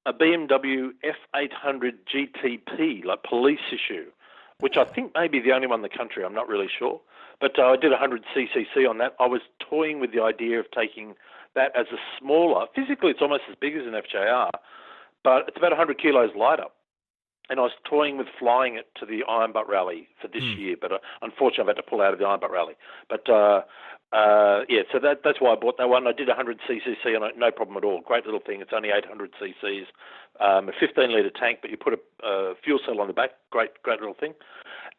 a 0.06 0.12
BMW 0.12 0.90
F800 1.04 1.92
GTP, 2.12 3.04
like 3.04 3.22
police 3.22 3.60
issue, 3.72 4.06
which 4.60 4.76
I 4.76 4.84
think 4.84 5.12
may 5.14 5.28
be 5.28 5.40
the 5.40 5.52
only 5.52 5.66
one 5.66 5.80
in 5.80 5.82
the 5.82 5.96
country. 5.96 6.24
I'm 6.24 6.34
not 6.34 6.48
really 6.48 6.68
sure. 6.78 7.00
But 7.40 7.58
uh, 7.58 7.62
I 7.62 7.76
did 7.76 7.90
100 7.90 8.24
ccc 8.36 8.88
on 8.88 8.98
that. 8.98 9.14
I 9.18 9.26
was 9.26 9.40
toying 9.58 10.00
with 10.00 10.12
the 10.12 10.22
idea 10.22 10.60
of 10.60 10.66
taking 10.70 11.14
that 11.54 11.72
as 11.74 11.86
a 11.92 11.96
smaller. 12.18 12.66
Physically, 12.74 13.10
it's 13.10 13.22
almost 13.22 13.44
as 13.48 13.56
big 13.60 13.74
as 13.76 13.86
an 13.86 13.92
FJR, 13.92 14.50
but 15.24 15.48
it's 15.48 15.56
about 15.56 15.70
100 15.72 15.98
kilos 16.00 16.30
lighter. 16.36 16.64
And 17.48 17.58
I 17.58 17.62
was 17.64 17.72
toying 17.88 18.16
with 18.16 18.28
flying 18.38 18.76
it 18.76 18.86
to 19.00 19.06
the 19.06 19.24
Iron 19.28 19.52
Butt 19.52 19.68
Rally 19.68 20.06
for 20.20 20.28
this 20.28 20.44
Hmm. 20.44 20.60
year, 20.60 20.76
but 20.80 20.92
uh, 20.92 20.98
unfortunately, 21.20 21.62
I've 21.62 21.76
had 21.76 21.82
to 21.82 21.88
pull 21.90 22.00
out 22.00 22.12
of 22.12 22.18
the 22.20 22.26
Iron 22.26 22.40
Butt 22.40 22.52
Rally. 22.52 22.74
But 23.08 23.28
uh, 23.28 23.62
uh, 24.12 24.66
yeah, 24.68 24.82
so 24.92 24.98
that, 24.98 25.22
that's 25.22 25.40
why 25.40 25.52
I 25.52 25.56
bought 25.56 25.78
that 25.78 25.88
one. 25.88 26.06
I 26.06 26.12
did 26.12 26.26
100 26.26 26.58
ccc 26.68 27.16
on 27.16 27.28
it, 27.28 27.38
no 27.38 27.50
problem 27.50 27.76
at 27.76 27.84
all. 27.84 28.00
Great 28.00 28.24
little 28.24 28.40
thing. 28.44 28.60
It's 28.60 28.72
only 28.74 28.90
800 28.90 29.30
cc's, 29.40 29.86
um, 30.40 30.68
a 30.68 30.72
15 30.78 31.12
litre 31.12 31.30
tank, 31.30 31.60
but 31.62 31.70
you 31.70 31.76
put 31.76 31.94
a 31.94 32.26
uh, 32.26 32.54
fuel 32.64 32.80
cell 32.84 33.00
on 33.00 33.06
the 33.06 33.12
back. 33.12 33.30
Great, 33.50 33.70
great 33.82 34.00
little 34.00 34.16
thing. 34.18 34.34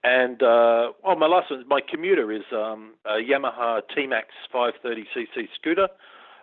And 0.04 0.42
uh, 0.42 0.96
oh, 1.04 1.16
my 1.18 1.28
last 1.28 1.52
one, 1.52 1.68
my 1.68 1.82
commuter 1.82 2.32
is 2.32 2.44
um, 2.54 2.94
a 3.06 3.20
Yamaha 3.22 3.82
T-Max 3.94 4.30
530cc 4.54 5.50
scooter. 5.60 5.88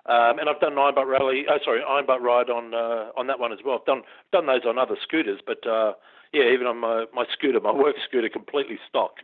Um, 0.06 0.38
and 0.38 0.48
I've 0.48 0.60
done 0.60 0.78
Iron 0.78 0.94
Butt 0.94 1.06
Rally, 1.06 1.44
oh, 1.50 1.58
sorry, 1.64 1.80
Iron 1.86 2.06
Butt 2.06 2.22
Ride 2.22 2.48
on 2.48 2.72
uh, 2.72 3.12
on 3.18 3.26
that 3.26 3.38
one 3.38 3.52
as 3.52 3.58
well. 3.62 3.76
I've 3.78 3.84
done 3.84 4.02
done 4.32 4.46
those 4.46 4.64
on 4.66 4.78
other 4.78 4.96
scooters, 5.02 5.40
but 5.44 5.66
uh, 5.68 5.92
yeah, 6.32 6.44
even 6.52 6.66
on 6.66 6.78
my, 6.78 7.04
my 7.12 7.24
scooter, 7.32 7.60
my 7.60 7.72
work 7.72 7.96
scooter, 8.08 8.30
completely 8.30 8.78
stock, 8.88 9.16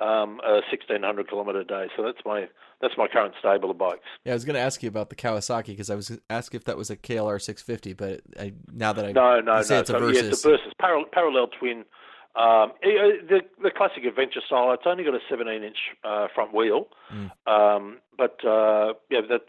um, 0.00 0.40
a 0.44 0.54
1600 0.70 1.28
kilometre 1.28 1.64
day. 1.64 1.86
So 1.96 2.02
that's 2.02 2.18
my 2.24 2.48
that's 2.80 2.94
my 2.96 3.06
current 3.08 3.34
stable 3.38 3.70
of 3.70 3.78
bikes. 3.78 4.00
Yeah, 4.24 4.32
I 4.32 4.34
was 4.34 4.44
going 4.44 4.54
to 4.54 4.60
ask 4.60 4.82
you 4.82 4.88
about 4.88 5.10
the 5.10 5.16
Kawasaki 5.16 5.66
because 5.66 5.90
I 5.90 5.94
was 5.94 6.18
asking 6.30 6.58
if 6.58 6.64
that 6.64 6.76
was 6.78 6.88
a 6.90 6.96
KLR 6.96 7.40
650, 7.40 7.92
but 7.92 8.20
I, 8.40 8.52
now 8.72 8.92
that 8.94 9.04
I 9.04 9.12
No, 9.12 9.40
no, 9.40 9.52
no. 9.52 9.56
it's 9.58 9.70
a 9.70 9.84
so, 9.84 9.94
Versys. 10.00 10.14
yeah, 10.14 10.20
it's 10.22 10.44
a 10.44 10.48
Versys, 10.48 10.72
parallel, 10.78 11.04
parallel 11.12 11.46
twin. 11.58 11.84
Um, 12.36 12.72
eh, 12.82 13.18
the 13.28 13.40
the 13.62 13.70
classic 13.76 14.04
adventure 14.04 14.40
style. 14.46 14.72
It's 14.72 14.84
only 14.86 15.02
got 15.04 15.14
a 15.14 15.18
17 15.28 15.62
inch 15.64 15.76
uh, 16.04 16.28
front 16.34 16.54
wheel, 16.54 16.86
Mm. 17.12 17.30
um, 17.46 17.98
but 18.16 18.42
uh, 18.44 18.94
yeah, 19.10 19.20
that 19.28 19.42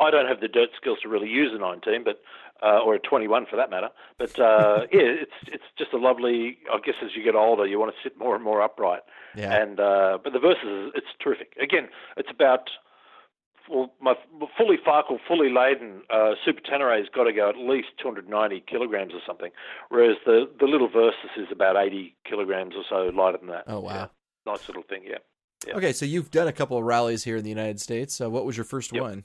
I 0.00 0.10
don't 0.10 0.26
have 0.26 0.40
the 0.40 0.48
dirt 0.48 0.70
skills 0.76 0.98
to 1.02 1.08
really 1.08 1.28
use 1.28 1.52
a 1.54 1.58
19, 1.58 2.02
but 2.02 2.20
uh, 2.64 2.78
or 2.78 2.94
a 2.94 2.98
21 2.98 3.46
for 3.50 3.56
that 3.56 3.68
matter. 3.70 3.90
But 4.18 4.38
uh, 4.40 4.86
yeah, 4.92 5.22
it's 5.24 5.38
it's 5.48 5.64
just 5.76 5.92
a 5.92 5.98
lovely. 5.98 6.58
I 6.72 6.78
guess 6.84 6.94
as 7.04 7.10
you 7.14 7.22
get 7.22 7.34
older, 7.34 7.66
you 7.66 7.78
want 7.78 7.94
to 7.94 8.00
sit 8.02 8.18
more 8.18 8.34
and 8.34 8.42
more 8.42 8.62
upright. 8.62 9.02
yeah. 9.36 9.52
And 9.62 9.78
uh, 9.80 10.18
but 10.22 10.32
the 10.32 10.38
Versys, 10.38 10.90
it's 10.94 11.06
terrific. 11.22 11.52
Again, 11.60 11.88
it's 12.16 12.30
about 12.30 12.70
well, 13.70 13.92
my 14.00 14.14
fully 14.58 14.76
Farkle, 14.86 15.18
fully 15.26 15.48
laden 15.50 16.02
uh, 16.10 16.32
Super 16.44 16.60
Tenere 16.60 16.98
has 16.98 17.08
got 17.14 17.24
to 17.24 17.32
go 17.32 17.48
at 17.48 17.56
least 17.56 17.88
290 18.02 18.62
kilograms 18.68 19.14
or 19.14 19.20
something, 19.26 19.50
whereas 19.88 20.16
the 20.26 20.50
the 20.60 20.66
little 20.66 20.88
Versys 20.88 21.36
is 21.38 21.48
about 21.50 21.76
80 21.76 22.14
kilograms 22.28 22.74
or 22.76 22.84
so 22.88 23.10
lighter 23.16 23.38
than 23.38 23.48
that. 23.48 23.64
oh 23.66 23.80
wow. 23.80 23.90
Yeah, 23.94 24.06
nice 24.52 24.66
little 24.68 24.82
thing, 24.82 25.02
yeah. 25.06 25.16
yeah. 25.66 25.76
Okay, 25.76 25.92
so 25.94 26.04
you've 26.04 26.30
done 26.30 26.46
a 26.48 26.52
couple 26.52 26.76
of 26.76 26.84
rallies 26.84 27.24
here 27.24 27.36
in 27.38 27.42
the 27.42 27.48
United 27.48 27.80
States. 27.80 28.14
So 28.14 28.28
what 28.28 28.44
was 28.44 28.54
your 28.56 28.64
first 28.64 28.92
Yep. 28.92 29.02
one? 29.02 29.24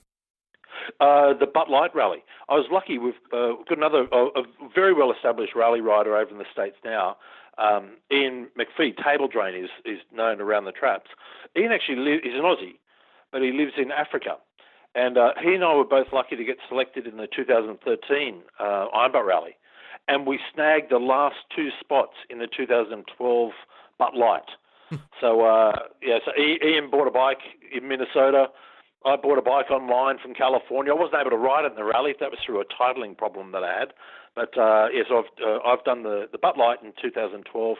Uh, 0.99 1.33
the 1.33 1.45
Butt 1.45 1.69
Lite 1.69 1.93
Rally. 1.95 2.23
I 2.47 2.55
was 2.55 2.65
lucky. 2.71 2.97
We've 2.97 3.13
uh, 3.31 3.53
got 3.67 3.77
another 3.77 4.07
a, 4.11 4.25
a 4.39 4.43
very 4.73 4.93
well 4.93 5.11
established 5.11 5.55
rally 5.55 5.81
rider 5.81 6.15
over 6.15 6.31
in 6.31 6.37
the 6.37 6.45
states 6.51 6.77
now. 6.83 7.17
Um, 7.57 7.97
Ian 8.11 8.47
McPhee, 8.57 8.95
Table 9.03 9.27
Drain, 9.27 9.55
is 9.63 9.69
is 9.85 9.99
known 10.13 10.41
around 10.41 10.65
the 10.65 10.71
traps. 10.71 11.09
Ian 11.57 11.71
actually 11.71 12.13
is 12.13 12.35
an 12.35 12.41
Aussie, 12.41 12.77
but 13.31 13.41
he 13.41 13.51
lives 13.51 13.73
in 13.77 13.91
Africa. 13.91 14.37
And 14.95 15.17
uh, 15.17 15.33
he 15.41 15.53
and 15.53 15.63
I 15.63 15.75
were 15.75 15.85
both 15.85 16.07
lucky 16.11 16.35
to 16.35 16.43
get 16.43 16.57
selected 16.67 17.05
in 17.05 17.17
the 17.17 17.27
2013 17.27 18.41
uh, 18.59 18.63
Iron 18.63 19.11
Butt 19.11 19.25
Rally, 19.25 19.55
and 20.07 20.25
we 20.25 20.39
snagged 20.53 20.91
the 20.91 20.97
last 20.97 21.35
two 21.55 21.69
spots 21.79 22.13
in 22.29 22.39
the 22.39 22.47
2012 22.47 23.51
Butt 23.99 24.15
Lite. 24.15 24.49
so 25.21 25.41
uh, 25.41 25.73
yeah, 26.01 26.17
so 26.25 26.31
Ian 26.41 26.89
bought 26.89 27.07
a 27.07 27.11
bike 27.11 27.41
in 27.71 27.87
Minnesota. 27.87 28.47
I 29.05 29.15
bought 29.15 29.37
a 29.37 29.41
bike 29.41 29.71
online 29.71 30.17
from 30.19 30.33
California. 30.33 30.91
I 30.93 30.95
wasn't 30.95 31.21
able 31.21 31.31
to 31.31 31.37
ride 31.37 31.65
it 31.65 31.71
in 31.71 31.75
the 31.75 31.85
rally. 31.85 32.13
That 32.19 32.31
was 32.31 32.39
through 32.45 32.59
a 32.61 32.65
titling 32.65 33.17
problem 33.17 33.51
that 33.53 33.63
I 33.63 33.79
had. 33.79 33.93
But 34.35 34.57
uh, 34.57 34.87
yes, 34.93 35.05
I've 35.11 35.31
uh, 35.43 35.59
I've 35.65 35.83
done 35.83 36.03
the 36.03 36.27
the 36.31 36.37
Butt 36.37 36.57
Lite 36.57 36.83
in 36.83 36.91
2012, 37.01 37.77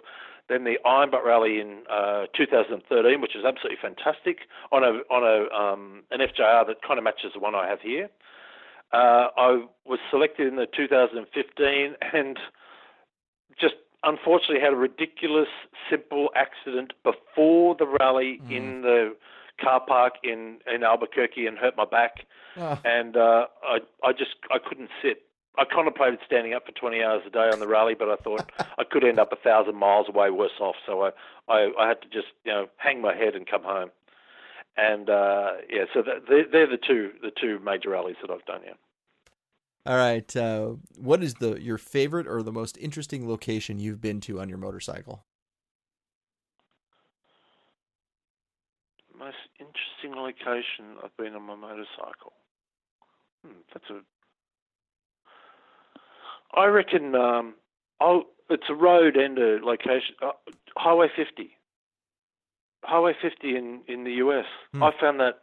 then 0.47 0.63
the 0.63 0.77
Iron 0.85 1.11
Butt 1.11 1.25
Rally 1.25 1.59
in 1.59 1.83
uh, 1.91 2.25
2013, 2.35 3.21
which 3.21 3.35
is 3.35 3.43
absolutely 3.45 3.77
fantastic 3.81 4.47
on 4.71 4.83
a 4.83 5.01
on 5.13 5.23
a 5.23 5.53
um, 5.53 6.03
an 6.11 6.19
FJR 6.19 6.65
that 6.67 6.81
kind 6.85 6.97
of 6.97 7.03
matches 7.03 7.31
the 7.33 7.39
one 7.39 7.53
I 7.53 7.67
have 7.67 7.81
here. 7.81 8.09
Uh, 8.91 9.27
I 9.37 9.65
was 9.85 9.99
selected 10.09 10.47
in 10.47 10.55
the 10.55 10.65
2015 10.75 11.95
and 12.13 12.39
just 13.59 13.75
unfortunately 14.03 14.61
had 14.61 14.73
a 14.73 14.77
ridiculous 14.77 15.49
simple 15.89 16.29
accident 16.35 16.93
before 17.03 17.75
the 17.75 17.85
rally 17.85 18.41
Mm. 18.47 18.51
in 18.51 18.81
the 18.81 19.15
car 19.61 19.81
park 19.85 20.13
in 20.23 20.59
in 20.73 20.83
Albuquerque 20.83 21.47
and 21.47 21.57
hurt 21.57 21.75
my 21.77 21.85
back 21.85 22.25
Oh, 22.57 22.79
and 22.83 23.15
uh, 23.15 23.45
I 23.63 23.79
I 24.03 24.11
just 24.11 24.35
I 24.51 24.57
couldn't 24.59 24.89
sit. 25.01 25.23
I 25.57 25.65
contemplated 25.65 26.19
standing 26.25 26.53
up 26.53 26.65
for 26.65 26.71
20 26.71 27.03
hours 27.03 27.21
a 27.27 27.29
day 27.29 27.49
on 27.51 27.59
the 27.59 27.67
rally, 27.67 27.93
but 27.93 28.09
I 28.09 28.15
thought 28.15 28.49
I 28.77 28.83
could 28.89 29.03
end 29.03 29.19
up 29.19 29.31
a 29.31 29.35
thousand 29.35 29.75
miles 29.75 30.07
away 30.07 30.29
worse 30.29 30.59
off. 30.59 30.75
So 30.85 31.03
I, 31.03 31.11
I 31.47 31.71
I 31.79 31.87
had 31.87 32.01
to 32.01 32.07
just 32.07 32.27
you 32.43 32.51
know 32.51 32.67
hang 32.77 33.01
my 33.01 33.15
head 33.15 33.35
and 33.35 33.47
come 33.47 33.63
home. 33.63 33.91
And 34.77 35.09
uh, 35.09 35.53
yeah, 35.69 35.85
so 35.93 36.01
they're, 36.01 36.45
they're 36.51 36.67
the 36.67 36.77
two 36.77 37.11
the 37.21 37.31
two 37.31 37.59
major 37.59 37.89
rallies 37.89 38.15
that 38.21 38.31
I've 38.31 38.45
done. 38.45 38.61
Yeah. 38.65 38.73
all 39.85 39.97
right. 39.97 40.35
Uh, 40.35 40.75
what 40.97 41.23
is 41.23 41.35
the 41.35 41.61
your 41.61 41.77
favorite 41.77 42.27
or 42.27 42.43
the 42.43 42.51
most 42.51 42.77
interesting 42.77 43.27
location 43.27 43.79
you've 43.79 44.01
been 44.01 44.21
to 44.21 44.39
on 44.39 44.49
your 44.49 44.57
motorcycle? 44.57 45.23
Interesting 49.79 50.21
location 50.21 50.97
I've 51.03 51.15
been 51.17 51.35
on 51.35 51.43
my 51.43 51.55
motorcycle. 51.55 52.33
Hmm, 53.45 53.59
that's 53.73 53.85
a. 53.89 54.01
I 56.59 56.65
reckon. 56.65 57.15
Um, 57.15 57.55
I'll, 58.01 58.23
it's 58.49 58.69
a 58.69 58.73
road 58.73 59.15
and 59.15 59.37
a 59.37 59.59
location. 59.63 60.15
Uh, 60.21 60.31
Highway 60.77 61.07
50. 61.15 61.51
Highway 62.83 63.13
50 63.21 63.55
in 63.55 63.81
in 63.87 64.03
the 64.03 64.13
US. 64.13 64.45
Hmm. 64.73 64.83
I 64.83 64.91
found 64.99 65.19
that 65.19 65.39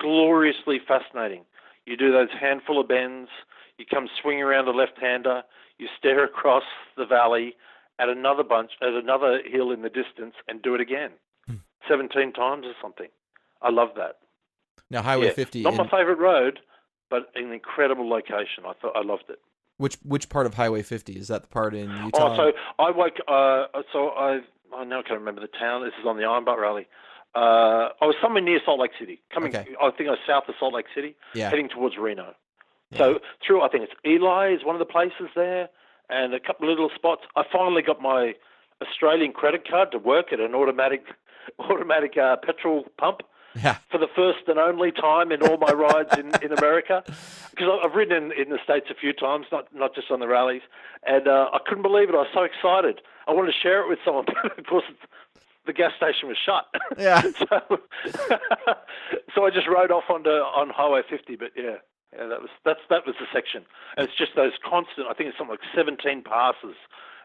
gloriously 0.00 0.80
fascinating. 0.86 1.44
You 1.86 1.96
do 1.96 2.12
those 2.12 2.28
handful 2.38 2.80
of 2.80 2.88
bends. 2.88 3.30
You 3.78 3.86
come 3.86 4.08
swing 4.20 4.42
around 4.42 4.68
a 4.68 4.72
left-hander. 4.72 5.42
You 5.78 5.88
stare 5.98 6.24
across 6.32 6.64
the 6.96 7.06
valley 7.06 7.54
at 7.98 8.08
another 8.08 8.44
bunch 8.44 8.72
at 8.80 8.88
another 8.94 9.40
hill 9.44 9.72
in 9.72 9.82
the 9.82 9.88
distance 9.88 10.34
and 10.46 10.62
do 10.62 10.74
it 10.74 10.80
again. 10.80 11.10
17 11.88 12.32
times 12.32 12.66
or 12.66 12.74
something. 12.80 13.08
I 13.62 13.70
love 13.70 13.90
that. 13.96 14.18
Now 14.90 15.02
Highway 15.02 15.26
Yeah. 15.26 15.32
50. 15.32 15.62
Not 15.62 15.72
in- 15.74 15.78
my 15.78 15.88
favorite 15.88 16.18
road, 16.18 16.60
but 17.10 17.30
an 17.34 17.52
incredible 17.52 18.08
location. 18.08 18.64
I 18.66 18.72
thought 18.80 18.96
I 18.96 19.02
loved 19.02 19.24
it. 19.28 19.40
Which 19.76 19.96
which 20.04 20.28
part 20.28 20.46
of 20.46 20.54
Highway 20.54 20.82
50 20.82 21.12
is 21.14 21.28
that? 21.28 21.42
The 21.42 21.48
part 21.48 21.74
in 21.74 21.90
Utah? 22.04 22.32
Oh, 22.32 22.36
so 22.36 22.52
I 22.78 22.90
woke. 22.90 23.16
Uh, 23.28 23.66
so 23.92 24.08
I. 24.10 24.40
I 24.76 24.84
now 24.84 25.00
can't 25.00 25.18
remember 25.18 25.40
the 25.40 25.48
town. 25.58 25.82
This 25.82 25.94
is 25.98 26.04
on 26.06 26.18
the 26.18 26.24
Iron 26.24 26.44
Butt 26.44 26.58
Rally. 26.58 26.86
Uh, 27.34 27.88
I 28.02 28.04
was 28.04 28.16
somewhere 28.20 28.42
near 28.42 28.60
Salt 28.66 28.78
Lake 28.80 28.90
City. 28.98 29.22
Coming, 29.32 29.54
Okay. 29.56 29.74
I 29.80 29.90
think 29.92 30.08
I 30.08 30.12
was 30.12 30.18
south 30.26 30.44
of 30.46 30.56
Salt 30.60 30.74
Lake 30.74 30.84
City, 30.94 31.14
yeah. 31.34 31.48
heading 31.48 31.70
towards 31.70 31.96
Reno. 31.96 32.34
Yeah. 32.90 32.98
So 32.98 33.18
through, 33.46 33.62
I 33.62 33.68
think 33.68 33.84
it's 33.84 33.94
Ely 34.04 34.52
is 34.52 34.64
one 34.66 34.74
of 34.74 34.78
the 34.78 34.84
places 34.84 35.28
there, 35.34 35.70
and 36.10 36.34
a 36.34 36.40
couple 36.40 36.66
of 36.68 36.70
little 36.70 36.90
spots. 36.94 37.22
I 37.34 37.44
finally 37.50 37.80
got 37.80 38.02
my 38.02 38.34
Australian 38.82 39.32
credit 39.32 39.66
card 39.66 39.90
to 39.92 39.98
work 39.98 40.32
at 40.34 40.40
an 40.40 40.54
automatic, 40.54 41.04
automatic 41.58 42.18
uh, 42.18 42.36
petrol 42.36 42.84
pump 42.98 43.20
Yeah. 43.54 43.78
for 43.90 43.98
the 43.98 44.08
first 44.14 44.46
and 44.46 44.58
only 44.58 44.92
time 44.92 45.32
in 45.32 45.42
all 45.42 45.56
my 45.56 45.72
rides 45.72 46.10
in, 46.16 46.32
in 46.42 46.52
America. 46.56 47.02
Because 47.50 47.80
I've 47.82 47.94
ridden 47.94 48.30
in, 48.30 48.42
in 48.42 48.48
the 48.50 48.58
States 48.62 48.86
a 48.90 48.94
few 48.94 49.12
times, 49.12 49.46
not 49.50 49.74
not 49.74 49.94
just 49.94 50.10
on 50.10 50.20
the 50.20 50.28
rallies, 50.28 50.62
and 51.06 51.26
uh, 51.26 51.50
I 51.52 51.58
couldn't 51.66 51.82
believe 51.82 52.08
it. 52.08 52.14
I 52.14 52.18
was 52.18 52.28
so 52.32 52.42
excited. 52.42 53.00
I 53.26 53.32
wanted 53.32 53.52
to 53.52 53.58
share 53.58 53.82
it 53.82 53.88
with 53.88 53.98
someone, 54.04 54.26
but 54.42 54.58
of 54.58 54.66
course 54.66 54.84
the 55.68 55.72
gas 55.72 55.92
station 55.96 56.28
was 56.28 56.38
shut. 56.44 56.66
Yeah. 56.98 57.20
so, 57.38 57.60
so 59.34 59.44
I 59.44 59.50
just 59.50 59.68
rode 59.68 59.92
off 59.92 60.04
onto 60.10 60.30
on 60.30 60.70
Highway 60.70 61.02
50. 61.08 61.36
But 61.36 61.50
yeah, 61.54 61.76
yeah, 62.16 62.26
that 62.26 62.40
was 62.40 62.50
that's 62.64 62.80
that 62.90 63.06
was 63.06 63.14
the 63.20 63.26
section. 63.32 63.64
And 63.96 64.08
it's 64.08 64.16
just 64.16 64.34
those 64.34 64.52
constant. 64.68 65.06
I 65.08 65.14
think 65.14 65.28
it's 65.28 65.38
something 65.38 65.56
like 65.60 65.76
17 65.76 66.22
passes, 66.22 66.74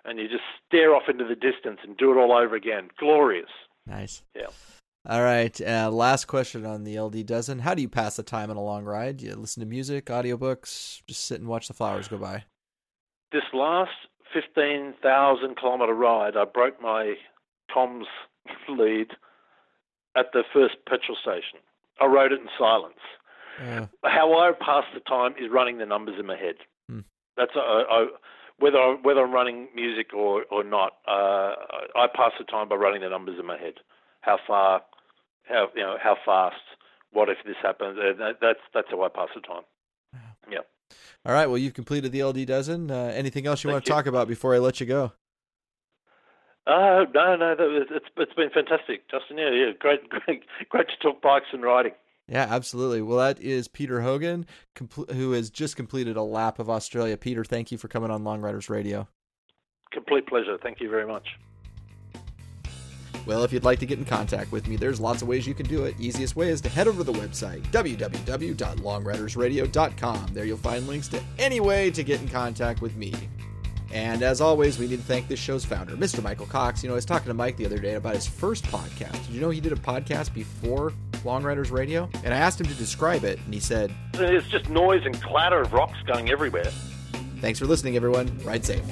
and 0.05 0.19
you 0.19 0.27
just 0.27 0.43
stare 0.67 0.93
off 0.93 1.03
into 1.09 1.25
the 1.25 1.35
distance 1.35 1.79
and 1.83 1.97
do 1.97 2.11
it 2.11 2.17
all 2.21 2.33
over 2.33 2.55
again. 2.55 2.89
Glorious. 2.99 3.49
Nice. 3.87 4.21
Yeah. 4.35 4.47
All 5.05 5.21
right. 5.21 5.59
Uh, 5.59 5.91
last 5.91 6.25
question 6.25 6.65
on 6.65 6.85
the 6.85 6.99
LD 6.99 7.25
dozen. 7.25 7.59
How 7.59 7.73
do 7.73 7.81
you 7.81 7.89
pass 7.89 8.15
the 8.15 8.23
time 8.23 8.49
on 8.49 8.55
a 8.55 8.63
long 8.63 8.85
ride? 8.85 9.17
Do 9.17 9.25
you 9.25 9.35
listen 9.35 9.59
to 9.61 9.67
music, 9.67 10.05
audiobooks, 10.05 11.01
just 11.07 11.25
sit 11.25 11.39
and 11.39 11.49
watch 11.49 11.67
the 11.67 11.73
flowers 11.73 12.07
go 12.07 12.17
by? 12.17 12.45
this 13.33 13.43
last 13.51 13.91
15,000 14.31 15.57
kilometre 15.57 15.93
ride, 15.93 16.37
I 16.37 16.45
broke 16.45 16.81
my 16.81 17.15
comms 17.75 18.05
lead 18.69 19.07
at 20.15 20.27
the 20.31 20.43
first 20.53 20.75
petrol 20.87 21.17
station. 21.21 21.59
I 21.99 22.05
rode 22.05 22.31
it 22.31 22.39
in 22.39 22.47
silence. 22.57 22.93
Uh, 23.59 23.87
How 24.03 24.33
I 24.39 24.51
pass 24.51 24.83
the 24.93 24.99
time 25.01 25.33
is 25.33 25.51
running 25.51 25.79
the 25.79 25.85
numbers 25.85 26.15
in 26.19 26.25
my 26.25 26.37
head. 26.37 26.55
Hmm. 26.89 27.01
That's 27.37 27.51
uh, 27.55 27.59
I, 27.59 28.07
whether 28.59 28.77
I, 28.77 28.97
whether 29.01 29.21
I'm 29.21 29.31
running 29.31 29.67
music 29.75 30.13
or 30.13 30.45
or 30.49 30.63
not. 30.63 30.93
Uh, 31.07 31.53
I 31.95 32.07
pass 32.15 32.31
the 32.39 32.45
time 32.45 32.67
by 32.67 32.75
running 32.75 33.01
the 33.01 33.09
numbers 33.09 33.39
in 33.39 33.45
my 33.45 33.57
head. 33.57 33.75
How 34.23 34.39
far, 34.47 34.81
how 35.43 35.67
you 35.75 35.81
know 35.81 35.97
how 36.01 36.15
fast. 36.25 36.55
What 37.11 37.29
if 37.29 37.37
this 37.45 37.55
happens? 37.61 37.97
Uh, 37.99 38.13
that, 38.17 38.37
that's 38.41 38.59
that's 38.73 38.87
how 38.89 39.03
I 39.03 39.09
pass 39.09 39.29
the 39.35 39.41
time. 39.41 39.63
Yeah. 40.49 40.59
all 41.25 41.33
right. 41.33 41.47
Well, 41.47 41.57
you've 41.57 41.73
completed 41.73 42.11
the 42.11 42.23
LD 42.23 42.47
dozen. 42.47 42.89
Uh, 42.89 43.11
anything 43.13 43.45
else 43.45 43.63
you 43.63 43.67
Thank 43.69 43.75
want 43.75 43.85
to 43.85 43.91
you. 43.91 43.95
talk 43.95 44.05
about 44.07 44.27
before 44.27 44.55
I 44.55 44.59
let 44.59 44.79
you 44.79 44.85
go? 44.85 45.11
Uh, 46.65 47.03
no, 47.13 47.35
no, 47.35 47.55
that 47.55 47.59
was, 47.59 47.87
it's 47.91 48.05
it's 48.15 48.33
been 48.33 48.49
fantastic, 48.49 49.09
Justin. 49.11 49.37
Yeah, 49.37 49.51
yeah, 49.51 49.71
great, 49.77 50.09
great, 50.25 50.43
great 50.69 50.87
to 50.87 50.97
talk 51.01 51.21
bikes 51.21 51.47
and 51.51 51.61
riding. 51.61 51.91
Yeah, 52.27 52.47
absolutely. 52.49 53.01
Well, 53.01 53.17
that 53.17 53.39
is 53.41 53.67
Peter 53.67 54.01
Hogan, 54.01 54.45
compl- 54.75 55.11
who 55.11 55.33
has 55.33 55.49
just 55.49 55.75
completed 55.75 56.15
a 56.15 56.23
lap 56.23 56.59
of 56.59 56.69
Australia. 56.69 57.17
Peter, 57.17 57.43
thank 57.43 57.69
you 57.69 57.77
for 57.77 57.89
coming 57.89 58.09
on 58.09 58.23
Long 58.23 58.39
Riders 58.39 58.69
Radio. 58.69 59.09
Complete 59.91 60.25
pleasure. 60.25 60.57
Thank 60.63 60.79
you 60.79 60.89
very 60.89 61.05
much. 61.05 61.27
Well, 63.25 63.43
if 63.43 63.53
you'd 63.53 63.63
like 63.63 63.79
to 63.79 63.85
get 63.85 63.99
in 63.99 64.05
contact 64.05 64.51
with 64.51 64.67
me, 64.67 64.75
there's 64.75 64.99
lots 64.99 65.21
of 65.21 65.27
ways 65.27 65.45
you 65.47 65.53
can 65.53 65.67
do 65.67 65.85
it. 65.85 65.95
Easiest 65.99 66.35
way 66.35 66.49
is 66.49 66.61
to 66.61 66.69
head 66.69 66.87
over 66.87 67.03
to 67.03 67.11
the 67.11 67.13
website, 67.13 67.61
www.longridersradio.com. 67.71 70.27
There 70.33 70.45
you'll 70.45 70.57
find 70.57 70.87
links 70.87 71.07
to 71.09 71.21
any 71.39 71.59
way 71.59 71.91
to 71.91 72.03
get 72.03 72.21
in 72.21 72.27
contact 72.27 72.81
with 72.81 72.95
me. 72.95 73.13
And 73.93 74.23
as 74.23 74.41
always, 74.41 74.79
we 74.79 74.87
need 74.87 74.97
to 74.97 75.03
thank 75.03 75.27
this 75.27 75.39
show's 75.39 75.63
founder, 75.63 75.95
Mr. 75.95 76.23
Michael 76.23 76.47
Cox. 76.47 76.81
You 76.81 76.89
know, 76.89 76.95
I 76.95 76.97
was 76.97 77.05
talking 77.05 77.27
to 77.27 77.35
Mike 77.35 77.57
the 77.57 77.65
other 77.65 77.77
day 77.77 77.93
about 77.93 78.15
his 78.15 78.25
first 78.25 78.65
podcast. 78.65 79.11
Did 79.27 79.29
you 79.29 79.39
know 79.39 79.51
he 79.51 79.61
did 79.61 79.71
a 79.71 79.75
podcast 79.75 80.33
before 80.33 80.91
Long 81.23 81.43
Riders 81.43 81.69
Radio? 81.69 82.09
And 82.23 82.33
I 82.33 82.37
asked 82.37 82.59
him 82.59 82.65
to 82.65 82.73
describe 82.73 83.23
it, 83.23 83.37
and 83.45 83.53
he 83.53 83.59
said, 83.59 83.93
It's 84.15 84.47
just 84.47 84.67
noise 84.69 85.05
and 85.05 85.21
clatter 85.21 85.61
of 85.61 85.73
rocks 85.73 86.01
going 86.07 86.31
everywhere. 86.31 86.71
Thanks 87.39 87.59
for 87.59 87.65
listening, 87.65 87.95
everyone. 87.95 88.35
Ride 88.43 88.65
safe. 88.65 88.83